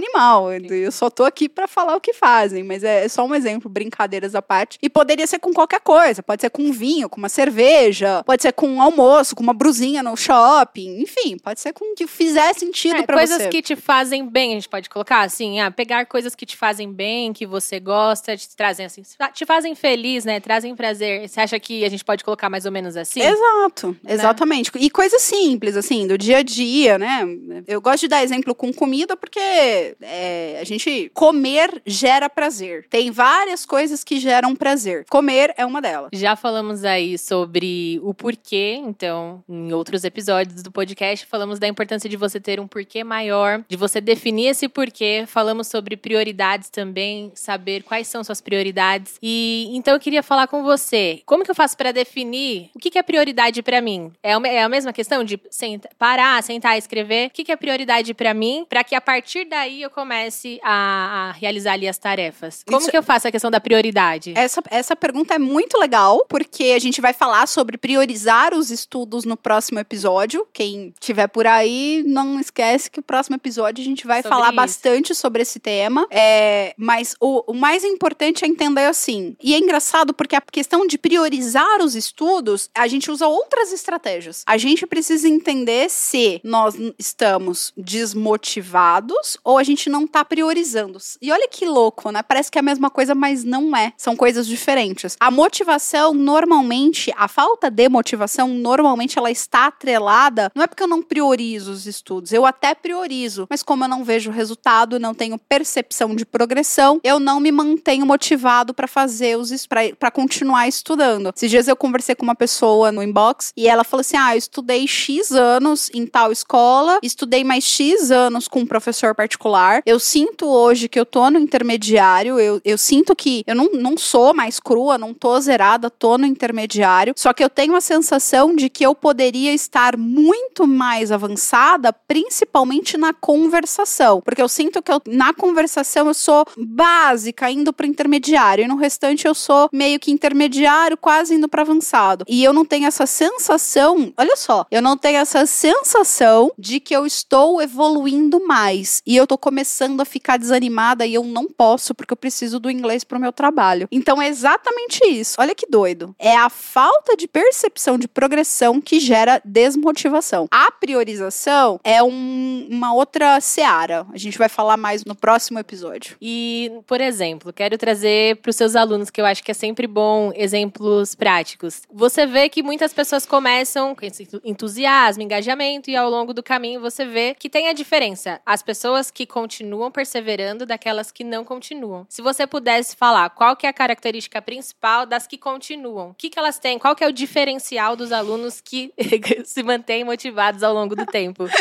Eu 0.74 0.92
só 0.92 1.10
tô 1.10 1.24
aqui 1.24 1.48
para 1.50 1.68
falar 1.68 1.96
o 1.96 2.02
que 2.02 2.14
fazem, 2.14 2.64
mas 2.64 2.84
é, 2.84 3.06
é 3.06 3.08
só 3.10 3.26
um 3.26 3.36
exemplo, 3.36 3.70
brincadeiras 3.70 4.36
à 4.36 4.42
parte. 4.42 4.78
E 4.82 4.90
poderia 4.90 5.28
ser 5.28 5.40
com 5.40 5.54
qualquer 5.54 5.80
coisa, 5.82 6.24
pode 6.24 6.42
ser 6.42 6.50
com 6.50 6.64
um 6.64 6.72
vinho, 6.72 7.10
com 7.10 7.18
uma 7.18 7.30
cerveja, 7.30 8.24
pode 8.26 8.42
ser 8.42 8.54
com 8.54 8.68
um 8.68 8.82
almoço, 8.82 9.36
com 9.36 9.44
uma 9.44 9.54
brusinha 9.54 10.02
no 10.04 10.16
shopping, 10.16 11.02
enfim, 11.02 11.38
pode 11.38 11.60
ser 11.60 11.74
com 11.74 11.92
o 11.92 11.96
que 11.96 12.08
fizer 12.08 12.54
sentido 12.54 12.98
É, 12.98 13.04
para 13.04 13.16
coisas 13.18 13.42
você. 13.44 13.50
que 13.50 13.62
te 13.62 13.76
fazem 13.76 14.28
bem, 14.28 14.52
a 14.52 14.56
gente 14.56 14.70
pode 14.70 14.90
colocar 14.90 15.22
assim, 15.22 15.60
ah, 15.60 15.72
pegar 15.72 16.06
coisas 16.06 16.36
que 16.36 16.46
te 16.46 16.56
fazem 16.56 16.92
bem, 16.92 17.34
que 17.34 17.46
você 17.46 17.80
gosta, 17.80 18.36
te 18.38 18.56
trazem 18.56 18.86
assim, 18.86 19.02
te 19.34 19.46
fazem 19.46 19.76
feliz, 19.76 20.26
né? 20.26 20.40
Trazem 20.40 20.76
prazer. 20.76 21.28
Você 21.28 21.40
acha 21.42 21.60
que 21.60 21.84
a 21.86 21.90
gente 21.90 22.04
pode 22.04 22.24
colocar 22.24 22.50
mais 22.50 22.66
ou 22.66 22.72
menos 22.72 22.96
assim? 22.96 23.22
Exato, 23.22 23.96
Né? 24.04 24.14
exatamente. 24.14 24.72
E 24.76 24.90
coisas 24.90 25.22
simples, 25.22 25.76
assim, 25.76 26.08
do 26.08 26.18
dia 26.18 26.38
a 26.38 26.44
dia, 26.44 26.98
né? 26.98 27.24
Eu 27.68 27.82
gosto 27.82 28.02
de 28.02 28.08
dar 28.08 28.24
exemplo 28.24 28.54
com 28.56 28.74
comida 28.74 29.16
porque 29.18 29.96
é, 30.06 30.58
a 30.60 30.64
gente. 30.64 31.12
Comer 31.14 31.82
gera 31.86 32.30
prazer. 32.30 32.86
Tem 32.90 33.12
várias 33.12 33.66
coisas 33.66 34.04
que 34.04 34.20
geram 34.20 34.56
prazer. 34.56 35.06
Comer 35.10 35.54
é 35.58 35.66
uma 35.66 35.82
delas. 35.82 36.10
Já 36.14 36.36
falamos 36.36 36.84
aí 36.84 37.18
sobre 37.18 38.00
o 38.04 38.14
porquê, 38.14 38.74
então, 38.76 39.44
em 39.48 39.74
outros 39.74 40.04
episódios 40.04 40.62
do 40.64 40.72
podcast, 40.72 41.26
falamos 41.26 41.60
da 41.60 41.68
importância 41.68 42.10
de 42.10 42.18
você 42.18 42.40
ter 42.40 42.60
um 42.60 42.68
porquê 42.68 43.04
maior, 43.04 43.64
de 43.68 43.76
você 43.76 44.00
definir 44.00 44.48
esse 44.48 44.68
porquê. 44.68 45.26
Falamos 45.28 45.68
sobre 45.68 45.98
prioridades 45.98 46.70
também, 46.70 47.32
saber 47.36 47.84
quais 47.84 48.08
são 48.08 48.24
suas 48.24 48.42
prioridades. 48.42 49.18
E 49.22 49.70
então 49.74 49.94
eu 49.94 50.00
queria 50.00 50.24
falar 50.24 50.48
com 50.48 50.64
você, 50.64 51.22
como 51.26 51.44
que 51.44 51.52
eu 51.52 51.56
faço 51.56 51.76
para 51.78 51.92
definir 51.92 52.70
o 52.76 52.80
que, 52.80 52.90
que 52.90 53.00
é 53.00 53.04
prioridade 53.04 53.62
para 53.62 53.82
mim? 53.82 54.12
É 54.22 54.34
a, 54.34 54.42
é 54.46 54.64
a 54.64 54.70
mesma 54.70 54.94
questão 54.94 55.24
de 55.24 55.40
senta- 55.50 55.90
parar, 55.98 56.42
sentar, 56.44 56.78
escrever, 56.78 57.28
o 57.28 57.30
que, 57.32 57.44
que 57.44 57.52
é 57.52 57.56
prioridade 57.56 58.14
para 58.14 58.34
mim, 58.34 58.66
para 58.68 58.84
que 58.84 58.96
a 58.96 59.02
partir 59.02 59.46
daí 59.46 59.82
eu 59.82 59.90
comece 59.96 60.60
a, 60.62 61.30
a 61.30 61.32
realizar 61.32 61.72
ali 61.72 61.88
as 61.88 61.98
tarefas. 61.98 62.64
Como 62.68 62.80
Isso- 62.82 62.92
que 62.92 62.98
eu 62.98 63.02
faço 63.02 63.30
a 63.30 63.32
questão 63.32 63.50
da 63.50 63.62
prioridade? 63.62 64.34
Essa, 64.36 64.62
essa 64.70 64.94
pergunta 64.96 65.34
é 65.34 65.40
muito 65.40 65.78
legal, 65.80 66.26
porque 66.28 66.74
a 66.76 66.80
gente 66.80 67.00
vai 67.00 67.14
falar 67.14 67.48
sobre 67.48 67.78
priorizar 67.78 68.54
os 68.54 68.70
estudos 68.72 69.24
no 69.24 69.38
próximo 69.38 69.80
episódio. 69.80 70.46
Quem 70.52 70.94
tiver 71.00 71.28
por 71.28 71.48
aí, 71.48 72.04
não 72.06 72.38
esquece 72.40 72.92
que 72.92 73.00
o 73.00 73.04
próximo 73.04 73.38
episódio 73.38 73.82
a 73.82 73.86
gente 73.86 74.06
vai 74.06 74.22
Sobre 74.22 74.36
falar 74.36 74.48
isso. 74.48 74.56
bastante 74.58 75.16
sobre 75.16 75.42
esse 75.44 75.60
tema. 75.60 76.06
É, 76.12 76.74
mas 76.78 77.16
o, 77.22 77.52
o 77.52 77.54
mais 77.54 77.86
importante 77.86 78.44
é 78.44 78.48
entender 78.50 78.86
assim. 78.86 79.38
E 79.42 79.54
é 79.56 79.58
engraçado 79.58 80.14
porque 80.14 80.36
a 80.36 80.42
questão 80.42 80.86
de 80.86 80.98
priorizar 80.98 81.82
os 81.82 81.96
estudos, 81.96 82.70
a 82.76 82.86
gente 82.88 83.10
usa 83.10 83.28
outras 83.28 83.72
estratégias. 83.72 84.44
A 84.46 84.58
gente 84.58 84.86
precisa 84.86 85.28
entender 85.30 85.90
se 85.90 86.42
nós 86.44 86.76
estamos 87.00 87.72
desmotivados 87.78 89.38
ou 89.44 89.58
a 89.58 89.64
gente 89.64 89.85
não 89.90 90.08
tá 90.08 90.24
priorizando. 90.24 90.98
E 91.22 91.32
olha 91.32 91.48
que 91.48 91.66
louco, 91.66 92.12
né? 92.12 92.22
Parece 92.24 92.52
que 92.52 92.58
é 92.58 92.62
a 92.62 92.64
mesma 92.64 92.90
coisa, 92.90 93.14
mas 93.14 93.44
não 93.44 93.76
é. 93.76 93.94
São 93.98 94.16
coisas 94.16 94.48
diferentes. 94.48 95.18
A 95.20 95.30
motivação, 95.30 96.14
normalmente, 96.14 97.14
a 97.18 97.28
falta 97.28 97.70
de 97.70 97.90
motivação, 97.90 98.48
normalmente 98.48 99.18
ela 99.18 99.32
está 99.32 99.68
atrelada. 99.68 100.52
Não 100.56 100.64
é 100.64 100.68
porque 100.68 100.84
eu 100.84 100.88
não 100.88 101.02
priorizo 101.02 101.72
os 101.72 101.86
estudos, 101.86 102.32
eu 102.32 102.46
até 102.46 102.74
priorizo, 102.74 103.48
mas 103.50 103.64
como 103.64 103.84
eu 103.84 103.88
não 103.88 104.04
vejo 104.04 104.32
resultado, 104.32 105.00
não 105.00 105.14
tenho 105.14 105.38
percepção 105.38 106.16
de 106.16 106.26
progressão, 106.26 107.00
eu 107.04 107.20
não 107.20 107.40
me 107.40 107.52
mantenho 107.52 108.06
motivado 108.06 108.74
para 108.74 108.88
fazer 108.88 109.38
os 109.38 109.52
para 110.00 110.12
continuar 110.12 110.68
estudando. 110.68 111.32
Esses 111.36 111.50
dias 111.50 111.68
eu 111.68 111.76
conversei 111.76 112.14
com 112.16 112.24
uma 112.24 112.36
pessoa 112.36 112.92
no 112.92 113.02
inbox 113.02 113.52
e 113.56 113.68
ela 113.68 113.84
falou 113.84 114.02
assim: 114.02 114.18
"Ah, 114.18 114.36
eu 114.36 114.38
estudei 114.38 114.88
X 114.88 115.32
anos 115.32 115.90
em 115.94 116.06
tal 116.06 116.32
escola, 116.32 117.00
estudei 117.02 117.44
mais 117.44 117.64
X 117.64 118.12
anos 118.12 118.48
com 118.48 118.60
um 118.60 118.66
professor 118.66 119.16
particular. 119.16 119.65
Eu 119.86 120.00
sinto 120.00 120.46
hoje 120.48 120.88
que 120.88 121.00
eu 121.00 121.06
tô 121.06 121.30
no 121.30 121.40
intermediário, 121.40 122.40
eu, 122.40 122.62
eu 122.64 122.78
sinto 122.78 123.16
que 123.16 123.44
eu 123.48 123.56
não, 123.56 123.70
não 123.74 123.98
sou 123.98 124.34
mais 124.34 124.60
crua, 124.60 124.98
não 124.98 125.14
tô 125.14 125.40
zerada, 125.40 125.90
tô 125.90 126.18
no 126.18 126.26
intermediário. 126.26 127.14
Só 127.18 127.34
que 127.34 127.44
eu 127.44 127.50
tenho 127.50 127.76
a 127.76 127.82
sensação 127.82 128.56
de 128.56 128.70
que 128.70 128.86
eu 128.86 128.94
poderia 128.94 129.54
estar 129.54 129.98
muito 129.98 130.68
mais 130.68 131.12
avançada, 131.12 131.92
principalmente 131.92 132.98
na 132.98 133.14
conversação. 133.14 134.22
Porque 134.22 134.42
eu 134.42 134.48
sinto 134.50 134.82
que 134.82 134.92
eu- 134.92 135.02
na 135.08 135.34
conversação 135.34 136.08
eu 136.08 136.14
sou 136.14 136.46
básica, 136.58 137.50
indo 137.50 137.74
para 137.74 137.88
intermediário, 137.88 138.64
e 138.64 138.68
no 138.68 138.76
restante 138.76 139.28
eu 139.28 139.34
sou 139.34 139.70
meio 139.74 140.00
que 140.00 140.12
intermediário, 140.12 140.98
quase 140.98 141.34
indo 141.36 141.48
para 141.48 141.62
avançado. 141.64 142.26
E 142.28 142.44
eu 142.44 142.54
não 142.54 142.64
tenho 142.66 142.86
essa 142.86 143.06
sensação, 143.06 144.14
olha 144.18 144.36
só, 144.36 144.66
eu 144.70 144.82
não 144.82 144.96
tenho 144.98 145.18
essa 145.18 145.46
sensação 145.46 146.52
de 146.58 146.80
que 146.80 146.96
eu 146.96 147.06
estou 147.06 147.62
evoluindo 147.62 148.46
mais. 148.46 149.02
E 149.06 149.16
eu 149.16 149.26
tô 149.28 149.38
começando 149.38 149.55
a 150.02 150.06
ficar 150.06 150.38
desanimada 150.38 151.06
e 151.06 151.14
eu 151.14 151.24
não 151.24 151.48
posso 151.48 151.94
porque 151.96 152.14
eu 152.14 152.18
preciso 152.18 152.60
do 152.60 152.70
inglês 152.70 153.04
pro 153.04 153.20
meu 153.20 153.32
trabalho. 153.32 153.88
Então 153.92 154.22
é 154.22 154.28
exatamente 154.28 155.00
isso. 155.08 155.36
Olha 155.40 155.56
que 155.56 155.66
doido. 155.70 156.16
É 156.20 156.36
a 156.36 156.50
falta 156.50 157.16
de 157.16 157.28
percepção 157.28 157.98
de 157.98 158.08
progressão 158.08 158.82
que 158.82 159.00
gera 159.00 159.42
desmotivação. 159.46 160.48
A 160.52 160.72
priorização 160.72 161.80
é 161.84 162.02
um- 162.02 162.68
uma 162.70 162.94
outra 162.94 163.40
seara. 163.42 164.06
A 164.14 164.18
gente 164.18 164.38
vai 164.38 164.50
falar 164.50 164.78
mais 164.78 165.04
no 165.06 165.16
próximo 165.16 165.60
episódio. 165.60 166.18
E, 166.22 166.72
por 166.88 167.00
exemplo, 167.02 167.54
quero 167.54 167.78
trazer 167.78 168.38
para 168.38 168.50
os 168.50 168.56
seus 168.56 168.76
alunos, 168.76 169.10
que 169.10 169.22
eu 169.22 169.26
acho 169.26 169.44
que 169.44 169.52
é 169.52 169.54
sempre 169.54 169.88
bom, 169.88 170.32
exemplos 170.36 171.14
práticos. 171.16 171.82
Você 171.92 172.26
vê 172.26 172.50
que 172.50 172.64
muitas 172.64 172.94
pessoas 172.94 173.26
começam 173.26 173.94
com 173.96 174.06
esse 174.06 174.28
entusiasmo, 174.44 175.24
engajamento, 175.24 175.90
e 175.90 175.96
ao 175.96 176.10
longo 176.10 176.34
do 176.34 176.42
caminho 176.44 176.80
você 176.82 177.06
vê 177.06 177.36
que 177.38 177.50
tem 177.50 177.68
a 177.68 177.74
diferença. 177.74 178.40
As 178.46 178.62
pessoas 178.64 179.12
que 179.12 179.26
continuam 179.46 179.92
perseverando 179.92 180.66
daquelas 180.66 181.12
que 181.12 181.24
não 181.24 181.46
continuam. 181.46 182.08
Se 182.10 182.20
você 182.20 182.48
pudesse 182.48 182.96
falar 182.96 183.30
qual 183.30 183.56
que 183.56 183.68
é 183.68 183.70
a 183.70 183.74
característica 183.74 184.42
principal 184.42 185.06
das 185.06 185.28
que 185.28 185.38
continuam, 185.38 186.10
o 186.10 186.14
que, 186.16 186.32
que 186.32 186.40
elas 186.40 186.58
têm, 186.58 186.80
qual 186.80 186.96
que 186.96 187.04
é 187.04 187.08
o 187.08 187.12
diferencial 187.12 187.96
dos 187.96 188.12
alunos 188.12 188.60
que 188.60 188.92
se 189.46 189.62
mantêm 189.62 190.04
motivados 190.04 190.64
ao 190.64 190.74
longo 190.74 190.96
do 190.96 191.06
tempo. 191.06 191.46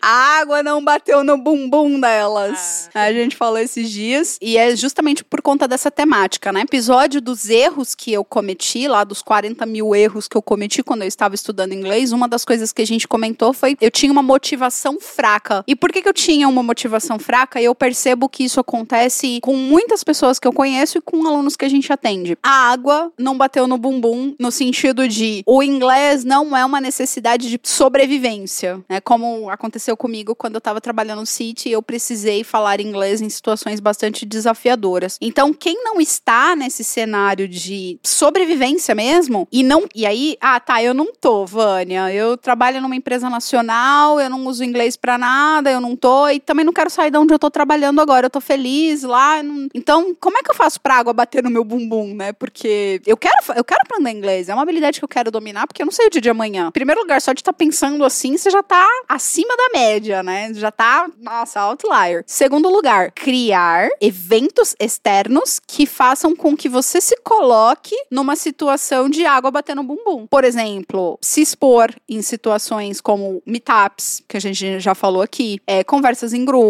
A 0.00 0.38
água 0.38 0.62
não 0.62 0.84
bateu 0.84 1.24
no 1.24 1.38
bumbum 1.38 1.98
delas. 1.98 2.90
A 2.94 3.10
gente 3.10 3.34
falou 3.34 3.58
esses 3.58 3.90
dias. 3.90 4.38
E 4.40 4.58
é 4.58 4.76
justamente 4.76 5.24
por 5.24 5.40
conta 5.40 5.66
dessa 5.66 5.90
temática, 5.90 6.52
né? 6.52 6.60
Episódio 6.60 7.22
dos 7.22 7.48
erros 7.48 7.94
que 7.94 8.12
eu 8.12 8.22
cometi, 8.22 8.86
lá 8.86 9.02
dos 9.02 9.22
40 9.22 9.64
mil 9.64 9.94
erros 9.94 10.28
que 10.28 10.36
eu 10.36 10.42
cometi 10.42 10.82
quando 10.82 11.02
eu 11.02 11.08
estava 11.08 11.34
estudando 11.34 11.72
inglês. 11.72 12.12
Uma 12.12 12.28
das 12.28 12.44
coisas 12.44 12.70
que 12.70 12.82
a 12.82 12.86
gente 12.86 13.08
comentou 13.08 13.54
foi 13.54 13.78
eu 13.80 13.90
tinha 13.90 14.12
uma 14.12 14.22
motivação 14.22 15.00
fraca. 15.00 15.64
E 15.66 15.74
por 15.74 15.90
que, 15.90 16.02
que 16.02 16.08
eu 16.08 16.12
tinha 16.12 16.46
uma 16.46 16.62
motivação 16.62 16.83
fraca? 17.18 17.60
Eu 17.60 17.74
percebo 17.74 18.28
que 18.28 18.44
isso 18.44 18.60
acontece 18.60 19.38
com 19.42 19.56
muitas 19.56 20.04
pessoas 20.04 20.38
que 20.38 20.46
eu 20.46 20.52
conheço 20.52 20.98
e 20.98 21.00
com 21.00 21.26
alunos 21.26 21.56
que 21.56 21.64
a 21.64 21.68
gente 21.68 21.92
atende. 21.92 22.36
A 22.42 22.70
água 22.72 23.12
não 23.18 23.36
bateu 23.36 23.66
no 23.66 23.78
bumbum 23.78 24.34
no 24.38 24.50
sentido 24.50 25.08
de 25.08 25.42
o 25.46 25.62
inglês 25.62 26.24
não 26.24 26.56
é 26.56 26.64
uma 26.64 26.80
necessidade 26.80 27.48
de 27.48 27.60
sobrevivência, 27.62 28.80
né? 28.88 29.00
Como 29.00 29.48
aconteceu 29.50 29.96
comigo 29.96 30.34
quando 30.34 30.54
eu 30.54 30.58
estava 30.58 30.80
trabalhando 30.80 31.14
no 31.20 31.26
City, 31.26 31.70
eu 31.70 31.82
precisei 31.82 32.44
falar 32.44 32.80
inglês 32.80 33.20
em 33.22 33.28
situações 33.28 33.80
bastante 33.80 34.26
desafiadoras. 34.26 35.16
Então, 35.20 35.52
quem 35.52 35.82
não 35.82 36.00
está 36.00 36.54
nesse 36.54 36.84
cenário 36.84 37.48
de 37.48 37.98
sobrevivência 38.02 38.94
mesmo 38.94 39.48
e 39.50 39.62
não 39.62 39.84
e 39.94 40.06
aí, 40.06 40.36
ah, 40.40 40.60
tá, 40.60 40.82
eu 40.82 40.92
não 40.92 41.12
tô, 41.12 41.46
Vânia. 41.46 42.12
Eu 42.12 42.36
trabalho 42.36 42.80
numa 42.80 42.96
empresa 42.96 43.30
nacional, 43.30 44.20
eu 44.20 44.28
não 44.28 44.46
uso 44.46 44.64
inglês 44.64 44.96
pra 44.96 45.16
nada, 45.16 45.70
eu 45.70 45.80
não 45.80 45.96
tô 45.96 46.28
e 46.28 46.40
também 46.40 46.64
não 46.64 46.72
quero 46.74 46.90
sair 46.90 47.10
de 47.10 47.16
onde 47.18 47.32
eu 47.32 47.38
tô 47.38 47.50
trabalhando 47.50 48.00
agora. 48.00 48.26
Eu 48.26 48.30
tô 48.30 48.40
feliz 48.40 49.02
lá. 49.02 49.42
não- 49.42 49.68
Então, 49.74 50.14
como 50.20 50.36
é 50.38 50.42
que 50.42 50.50
eu 50.50 50.54
faço 50.54 50.80
pra 50.80 50.96
água 50.96 51.12
bater 51.12 51.42
no 51.42 51.50
meu 51.50 51.64
bumbum, 51.64 52.14
né? 52.14 52.32
Porque 52.32 53.00
eu 53.06 53.16
quero, 53.16 53.34
eu 53.56 53.64
quero 53.64 53.80
aprender 53.84 54.10
inglês. 54.10 54.48
É 54.48 54.54
uma 54.54 54.62
habilidade 54.62 54.98
que 54.98 55.04
eu 55.04 55.08
quero 55.08 55.30
dominar, 55.30 55.66
porque 55.66 55.82
eu 55.82 55.86
não 55.86 55.92
sei 55.92 56.06
o 56.06 56.10
dia 56.10 56.20
de 56.20 56.28
amanhã. 56.30 56.68
Em 56.68 56.72
primeiro 56.72 57.00
lugar, 57.00 57.20
só 57.20 57.32
de 57.32 57.40
estar 57.40 57.52
pensando 57.52 58.04
assim, 58.04 58.36
você 58.36 58.50
já 58.50 58.62
tá 58.62 58.86
acima 59.08 59.56
da 59.56 59.78
média, 59.78 60.22
né? 60.22 60.52
Já 60.54 60.70
tá, 60.70 61.08
nossa, 61.20 61.60
outlier. 61.60 62.24
Segundo 62.26 62.68
lugar, 62.68 63.10
criar 63.12 63.88
eventos 64.00 64.74
externos 64.80 65.60
que 65.66 65.86
façam 65.86 66.34
com 66.34 66.56
que 66.56 66.68
você 66.68 67.00
se 67.00 67.16
coloque 67.22 67.94
numa 68.10 68.36
situação 68.36 69.08
de 69.08 69.24
água 69.24 69.50
batendo 69.50 69.82
no 69.82 69.82
bumbum. 69.96 70.26
Por 70.26 70.44
exemplo, 70.44 71.18
se 71.20 71.40
expor 71.40 71.92
em 72.08 72.22
situações 72.22 73.00
como 73.00 73.42
meetups, 73.46 74.22
que 74.28 74.36
a 74.36 74.40
gente 74.40 74.80
já 74.80 74.94
falou 74.94 75.22
aqui, 75.22 75.60
é, 75.66 75.82
conversas 75.84 76.32
em 76.32 76.44
grupo. 76.44 76.63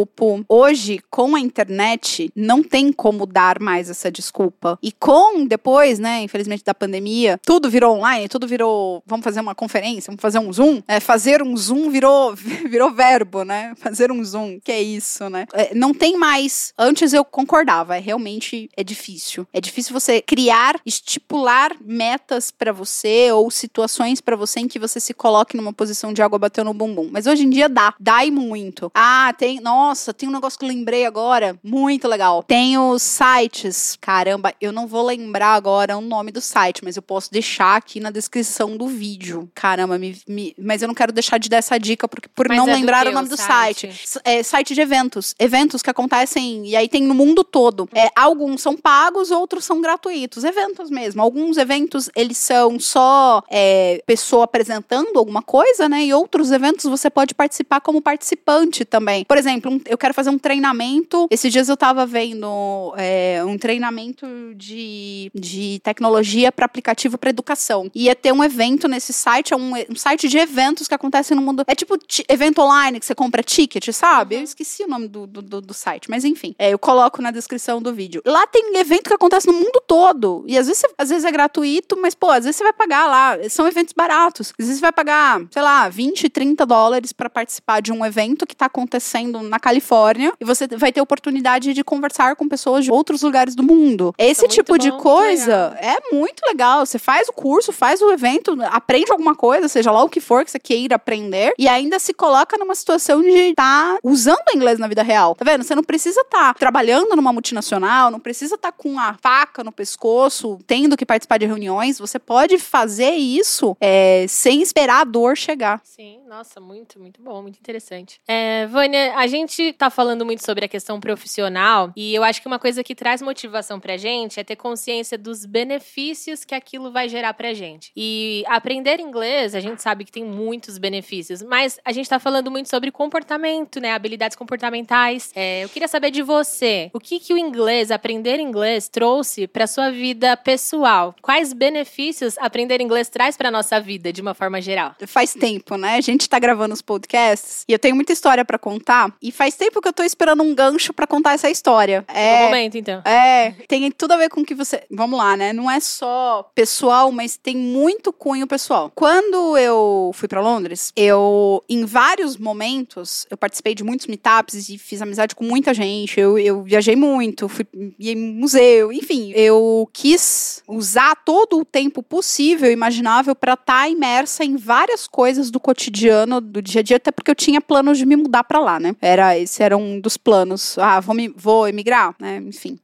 Hoje, 0.48 1.00
com 1.10 1.34
a 1.34 1.40
internet, 1.40 2.30
não 2.36 2.62
tem 2.62 2.92
como 2.92 3.24
dar 3.24 3.58
mais 3.58 3.88
essa 3.88 4.10
desculpa. 4.10 4.78
E 4.82 4.92
com, 4.92 5.46
depois, 5.46 5.98
né, 5.98 6.22
infelizmente, 6.22 6.62
da 6.62 6.74
pandemia, 6.74 7.40
tudo 7.44 7.70
virou 7.70 7.96
online, 7.96 8.28
tudo 8.28 8.46
virou, 8.46 9.02
vamos 9.06 9.24
fazer 9.24 9.40
uma 9.40 9.54
conferência, 9.54 10.10
vamos 10.10 10.20
fazer 10.20 10.38
um 10.38 10.52
Zoom. 10.52 10.82
É, 10.86 11.00
fazer 11.00 11.42
um 11.42 11.56
Zoom 11.56 11.90
virou, 11.90 12.34
virou 12.68 12.90
verbo, 12.90 13.42
né? 13.42 13.74
Fazer 13.76 14.12
um 14.12 14.22
Zoom, 14.22 14.60
que 14.62 14.70
é 14.70 14.82
isso, 14.82 15.30
né? 15.30 15.46
É, 15.54 15.74
não 15.74 15.94
tem 15.94 16.18
mais. 16.18 16.74
Antes 16.76 17.14
eu 17.14 17.24
concordava, 17.24 17.96
é, 17.96 18.00
realmente 18.00 18.68
é 18.76 18.84
difícil. 18.84 19.46
É 19.52 19.60
difícil 19.60 19.92
você 19.92 20.20
criar, 20.20 20.78
estipular 20.84 21.72
metas 21.80 22.50
pra 22.50 22.70
você 22.70 23.32
ou 23.32 23.50
situações 23.50 24.20
pra 24.20 24.36
você 24.36 24.60
em 24.60 24.68
que 24.68 24.74
que 24.74 24.78
você 24.80 24.98
se 24.98 25.14
coloque 25.14 25.56
numa 25.56 25.72
posição 25.72 26.12
de 26.12 26.20
água 26.20 26.36
batendo 26.36 26.64
no 26.66 26.74
bumbum. 26.74 27.08
Mas 27.12 27.28
hoje 27.28 27.44
em 27.44 27.50
dia 27.50 27.68
dá. 27.68 27.94
Dá 28.00 28.24
e 28.24 28.30
muito. 28.32 28.90
Ah, 28.92 29.32
tem. 29.38 29.60
Nossa, 29.60 29.83
tem 30.16 30.28
um 30.28 30.32
negócio 30.32 30.58
que 30.58 30.64
eu 30.64 30.68
lembrei 30.68 31.04
agora. 31.04 31.58
Muito 31.62 32.08
legal. 32.08 32.42
Tem 32.42 32.78
os 32.78 33.02
sites. 33.02 33.96
Caramba, 34.00 34.54
eu 34.60 34.72
não 34.72 34.86
vou 34.86 35.04
lembrar 35.04 35.54
agora 35.54 35.96
o 35.96 36.00
nome 36.00 36.30
do 36.30 36.40
site, 36.40 36.82
mas 36.84 36.96
eu 36.96 37.02
posso 37.02 37.30
deixar 37.30 37.76
aqui 37.76 38.00
na 38.00 38.10
descrição 38.10 38.76
do 38.76 38.86
vídeo. 38.86 39.50
Caramba, 39.54 39.98
me, 39.98 40.16
me, 40.28 40.54
mas 40.58 40.82
eu 40.82 40.88
não 40.88 40.94
quero 40.94 41.12
deixar 41.12 41.38
de 41.38 41.48
dar 41.48 41.58
essa 41.58 41.78
dica 41.78 42.08
porque, 42.08 42.28
por 42.28 42.48
Mas 42.48 42.58
não 42.58 42.68
é 42.68 42.74
lembrar 42.74 43.06
o 43.06 43.12
nome 43.12 43.28
do 43.28 43.36
site? 43.36 43.92
site. 43.92 44.20
É 44.24 44.42
site 44.42 44.74
de 44.74 44.80
eventos. 44.80 45.34
Eventos 45.38 45.82
que 45.82 45.90
acontecem, 45.90 46.66
e 46.66 46.76
aí 46.76 46.88
tem 46.88 47.02
no 47.02 47.14
mundo 47.14 47.42
todo. 47.42 47.88
É, 47.94 48.08
alguns 48.14 48.62
são 48.62 48.76
pagos, 48.76 49.30
outros 49.30 49.64
são 49.64 49.80
gratuitos. 49.80 50.44
Eventos 50.44 50.90
mesmo. 50.90 51.22
Alguns 51.22 51.56
eventos, 51.56 52.10
eles 52.14 52.38
são 52.38 52.78
só 52.78 53.42
é, 53.50 54.02
pessoa 54.06 54.44
apresentando 54.44 55.18
alguma 55.18 55.42
coisa, 55.42 55.88
né? 55.88 56.04
E 56.04 56.14
outros 56.14 56.50
eventos 56.52 56.84
você 56.84 57.10
pode 57.10 57.34
participar 57.34 57.80
como 57.80 58.00
participante 58.00 58.84
também. 58.84 59.24
Por 59.24 59.36
exemplo, 59.36 59.73
um- 59.74 59.80
eu 59.86 59.98
quero 59.98 60.14
fazer 60.14 60.30
um 60.30 60.38
treinamento. 60.38 61.26
Esses 61.30 61.52
dias 61.52 61.68
eu 61.68 61.76
tava 61.76 62.06
vendo 62.06 62.94
é, 62.96 63.42
um 63.44 63.56
treinamento 63.58 64.26
de, 64.56 65.30
de 65.34 65.80
tecnologia 65.82 66.50
para 66.52 66.64
aplicativo 66.66 67.18
para 67.18 67.30
educação. 67.30 67.90
Ia 67.94 68.14
ter 68.14 68.32
um 68.32 68.42
evento 68.42 68.88
nesse 68.88 69.12
site, 69.12 69.52
é 69.52 69.56
um, 69.56 69.72
um 69.90 69.96
site 69.96 70.28
de 70.28 70.38
eventos 70.38 70.88
que 70.88 70.94
acontecem 70.94 71.36
no 71.36 71.42
mundo. 71.42 71.64
É 71.66 71.74
tipo 71.74 71.96
ti- 71.98 72.24
evento 72.28 72.60
online 72.60 72.98
que 73.00 73.06
você 73.06 73.14
compra 73.14 73.42
ticket, 73.42 73.88
sabe? 73.92 74.36
Eu 74.36 74.42
esqueci 74.42 74.82
o 74.84 74.88
nome 74.88 75.08
do, 75.08 75.26
do, 75.26 75.42
do- 75.60 75.74
site, 75.74 76.08
mas 76.08 76.24
enfim. 76.24 76.54
É, 76.56 76.70
eu 76.72 76.78
coloco 76.78 77.20
na 77.20 77.32
descrição 77.32 77.82
do 77.82 77.92
vídeo. 77.92 78.22
Lá 78.24 78.46
tem 78.46 78.76
evento 78.76 79.08
que 79.08 79.14
acontece 79.14 79.46
no 79.48 79.52
mundo 79.52 79.82
todo. 79.88 80.44
E 80.46 80.56
às 80.56 80.68
vezes, 80.68 80.84
às 80.96 81.08
vezes 81.08 81.24
é 81.24 81.32
gratuito, 81.32 81.96
mas, 82.00 82.14
pô, 82.14 82.30
às 82.30 82.44
vezes 82.44 82.56
você 82.56 82.62
vai 82.62 82.72
pagar 82.72 83.06
lá. 83.06 83.36
São 83.50 83.66
eventos 83.66 83.92
baratos. 83.92 84.52
Às 84.58 84.66
vezes 84.66 84.76
você 84.76 84.82
vai 84.82 84.92
pagar, 84.92 85.42
sei 85.50 85.62
lá, 85.62 85.88
20, 85.88 86.28
30 86.28 86.64
dólares 86.64 87.12
para 87.12 87.28
participar 87.28 87.80
de 87.82 87.90
um 87.92 88.04
evento 88.06 88.46
que 88.46 88.54
tá 88.54 88.66
acontecendo 88.66 89.40
na 89.42 89.53
Califórnia. 89.58 90.32
E 90.40 90.44
você 90.44 90.66
vai 90.66 90.92
ter 90.92 91.00
oportunidade 91.00 91.72
de 91.72 91.84
conversar 91.84 92.36
com 92.36 92.48
pessoas 92.48 92.84
de 92.84 92.90
outros 92.90 93.22
lugares 93.22 93.54
do 93.54 93.62
mundo. 93.62 94.14
Esse 94.18 94.42
muito 94.42 94.54
tipo 94.54 94.78
de 94.78 94.90
bom, 94.90 94.98
coisa 94.98 95.76
é 95.80 95.96
muito 96.14 96.42
legal. 96.46 96.84
Você 96.84 96.98
faz 96.98 97.28
o 97.28 97.32
curso, 97.32 97.72
faz 97.72 98.00
o 98.00 98.12
evento, 98.12 98.56
aprende 98.70 99.10
alguma 99.10 99.34
coisa, 99.34 99.68
seja 99.68 99.90
lá 99.90 100.02
o 100.02 100.08
que 100.08 100.20
for 100.20 100.44
que 100.44 100.50
você 100.50 100.58
queira 100.58 100.96
aprender, 100.96 101.54
e 101.58 101.68
ainda 101.68 101.98
se 101.98 102.12
coloca 102.14 102.56
numa 102.58 102.74
situação 102.74 103.22
de 103.22 103.50
estar 103.50 103.98
usando 104.02 104.42
o 104.52 104.56
inglês 104.56 104.78
na 104.78 104.88
vida 104.88 105.02
real. 105.02 105.34
Tá 105.34 105.44
vendo? 105.44 105.62
Você 105.62 105.74
não 105.74 105.82
precisa 105.82 106.20
estar 106.20 106.54
trabalhando 106.54 107.14
numa 107.16 107.32
multinacional, 107.32 108.10
não 108.10 108.20
precisa 108.20 108.54
estar 108.54 108.72
com 108.72 108.98
a 108.98 109.14
faca 109.20 109.62
no 109.62 109.72
pescoço, 109.72 110.58
tendo 110.66 110.96
que 110.96 111.06
participar 111.06 111.38
de 111.38 111.46
reuniões. 111.46 111.98
Você 111.98 112.18
pode 112.18 112.58
fazer 112.58 113.12
isso 113.12 113.76
é, 113.80 114.26
sem 114.28 114.62
esperar 114.62 115.00
a 115.00 115.04
dor 115.04 115.36
chegar. 115.36 115.80
Sim, 115.84 116.20
nossa, 116.28 116.60
muito, 116.60 116.98
muito 116.98 117.20
bom, 117.20 117.42
muito 117.42 117.58
interessante. 117.58 118.20
É, 118.26 118.66
Vânia, 118.66 119.16
a 119.16 119.26
gente 119.26 119.43
tá 119.76 119.90
falando 119.90 120.24
muito 120.24 120.44
sobre 120.44 120.64
a 120.64 120.68
questão 120.68 121.00
profissional 121.00 121.92
e 121.96 122.14
eu 122.14 122.22
acho 122.22 122.40
que 122.40 122.46
uma 122.46 122.58
coisa 122.58 122.82
que 122.82 122.94
traz 122.94 123.22
motivação 123.22 123.78
pra 123.78 123.96
gente 123.96 124.40
é 124.40 124.44
ter 124.44 124.56
consciência 124.56 125.18
dos 125.18 125.44
benefícios 125.44 126.44
que 126.44 126.54
aquilo 126.54 126.90
vai 126.90 127.08
gerar 127.08 127.34
pra 127.34 127.52
gente. 127.52 127.92
E 127.96 128.44
aprender 128.46 129.00
inglês, 129.00 129.54
a 129.54 129.60
gente 129.60 129.82
sabe 129.82 130.04
que 130.04 130.12
tem 130.12 130.24
muitos 130.24 130.78
benefícios, 130.78 131.42
mas 131.42 131.78
a 131.84 131.92
gente 131.92 132.08
tá 132.08 132.18
falando 132.18 132.50
muito 132.50 132.68
sobre 132.68 132.90
comportamento, 132.90 133.80
né? 133.80 133.92
Habilidades 133.92 134.36
comportamentais. 134.36 135.30
É, 135.34 135.64
eu 135.64 135.68
queria 135.68 135.88
saber 135.88 136.10
de 136.10 136.22
você, 136.22 136.90
o 136.92 137.00
que 137.00 137.20
que 137.20 137.32
o 137.34 137.38
inglês, 137.38 137.90
aprender 137.90 138.40
inglês, 138.40 138.88
trouxe 138.88 139.46
pra 139.46 139.66
sua 139.66 139.90
vida 139.90 140.36
pessoal? 140.36 141.14
Quais 141.22 141.52
benefícios 141.52 142.36
aprender 142.38 142.80
inglês 142.80 143.08
traz 143.08 143.36
pra 143.36 143.50
nossa 143.50 143.80
vida, 143.80 144.12
de 144.12 144.20
uma 144.20 144.34
forma 144.34 144.60
geral? 144.60 144.94
faz 145.06 145.34
tempo, 145.34 145.76
né? 145.76 145.96
A 145.96 146.00
gente 146.00 146.28
tá 146.28 146.38
gravando 146.38 146.74
os 146.74 146.82
podcasts 146.82 147.64
e 147.68 147.72
eu 147.72 147.78
tenho 147.78 147.94
muita 147.94 148.12
história 148.12 148.44
pra 148.44 148.58
contar. 148.58 149.12
E 149.20 149.30
faz 149.34 149.54
tempo 149.56 149.80
que 149.80 149.88
eu 149.88 149.92
tô 149.92 150.02
esperando 150.02 150.42
um 150.42 150.54
gancho 150.54 150.92
pra 150.92 151.06
contar 151.06 151.34
essa 151.34 151.50
história. 151.50 152.04
No 152.08 152.14
É. 152.14 152.44
momento, 152.46 152.76
então. 152.78 153.00
É, 153.04 153.52
tem 153.68 153.90
tudo 153.90 154.12
a 154.12 154.16
ver 154.16 154.28
com 154.28 154.40
o 154.40 154.44
que 154.44 154.54
você. 154.54 154.82
Vamos 154.90 155.18
lá, 155.18 155.36
né? 155.36 155.52
Não 155.52 155.70
é 155.70 155.80
só 155.80 156.50
pessoal, 156.54 157.10
mas 157.12 157.36
tem 157.36 157.56
muito 157.56 158.12
cunho 158.12 158.46
pessoal. 158.46 158.90
Quando 158.94 159.56
eu 159.58 160.10
fui 160.14 160.28
pra 160.28 160.40
Londres, 160.40 160.92
eu, 160.96 161.62
em 161.68 161.84
vários 161.84 162.36
momentos, 162.36 163.26
eu 163.30 163.36
participei 163.36 163.74
de 163.74 163.84
muitos 163.84 164.06
meetups 164.06 164.68
e 164.68 164.78
fiz 164.78 165.00
amizade 165.02 165.34
com 165.34 165.44
muita 165.44 165.74
gente. 165.74 166.18
Eu, 166.18 166.38
eu 166.38 166.62
viajei 166.62 166.96
muito, 166.96 167.48
fui 167.48 167.66
em 168.00 168.16
museu, 168.16 168.92
enfim. 168.92 169.32
Eu 169.34 169.88
quis 169.92 170.62
usar 170.68 171.16
todo 171.24 171.58
o 171.58 171.64
tempo 171.64 172.02
possível, 172.02 172.70
imaginável, 172.70 173.34
pra 173.34 173.54
estar 173.54 173.88
imersa 173.88 174.44
em 174.44 174.56
várias 174.56 175.06
coisas 175.06 175.50
do 175.50 175.58
cotidiano, 175.60 176.40
do 176.40 176.60
dia 176.62 176.80
a 176.80 176.84
dia, 176.84 176.96
até 176.96 177.10
porque 177.10 177.30
eu 177.30 177.34
tinha 177.34 177.60
planos 177.60 177.98
de 177.98 178.06
me 178.06 178.16
mudar 178.16 178.44
pra 178.44 178.58
lá, 178.58 178.78
né? 178.80 178.94
Era, 179.00 179.23
esse 179.32 179.62
era 179.62 179.76
um 179.76 180.00
dos 180.00 180.16
planos. 180.16 180.76
Ah, 180.78 181.00
vou, 181.00 181.14
me, 181.14 181.28
vou 181.28 181.68
emigrar, 181.68 182.14
né? 182.18 182.36
Enfim. 182.44 182.78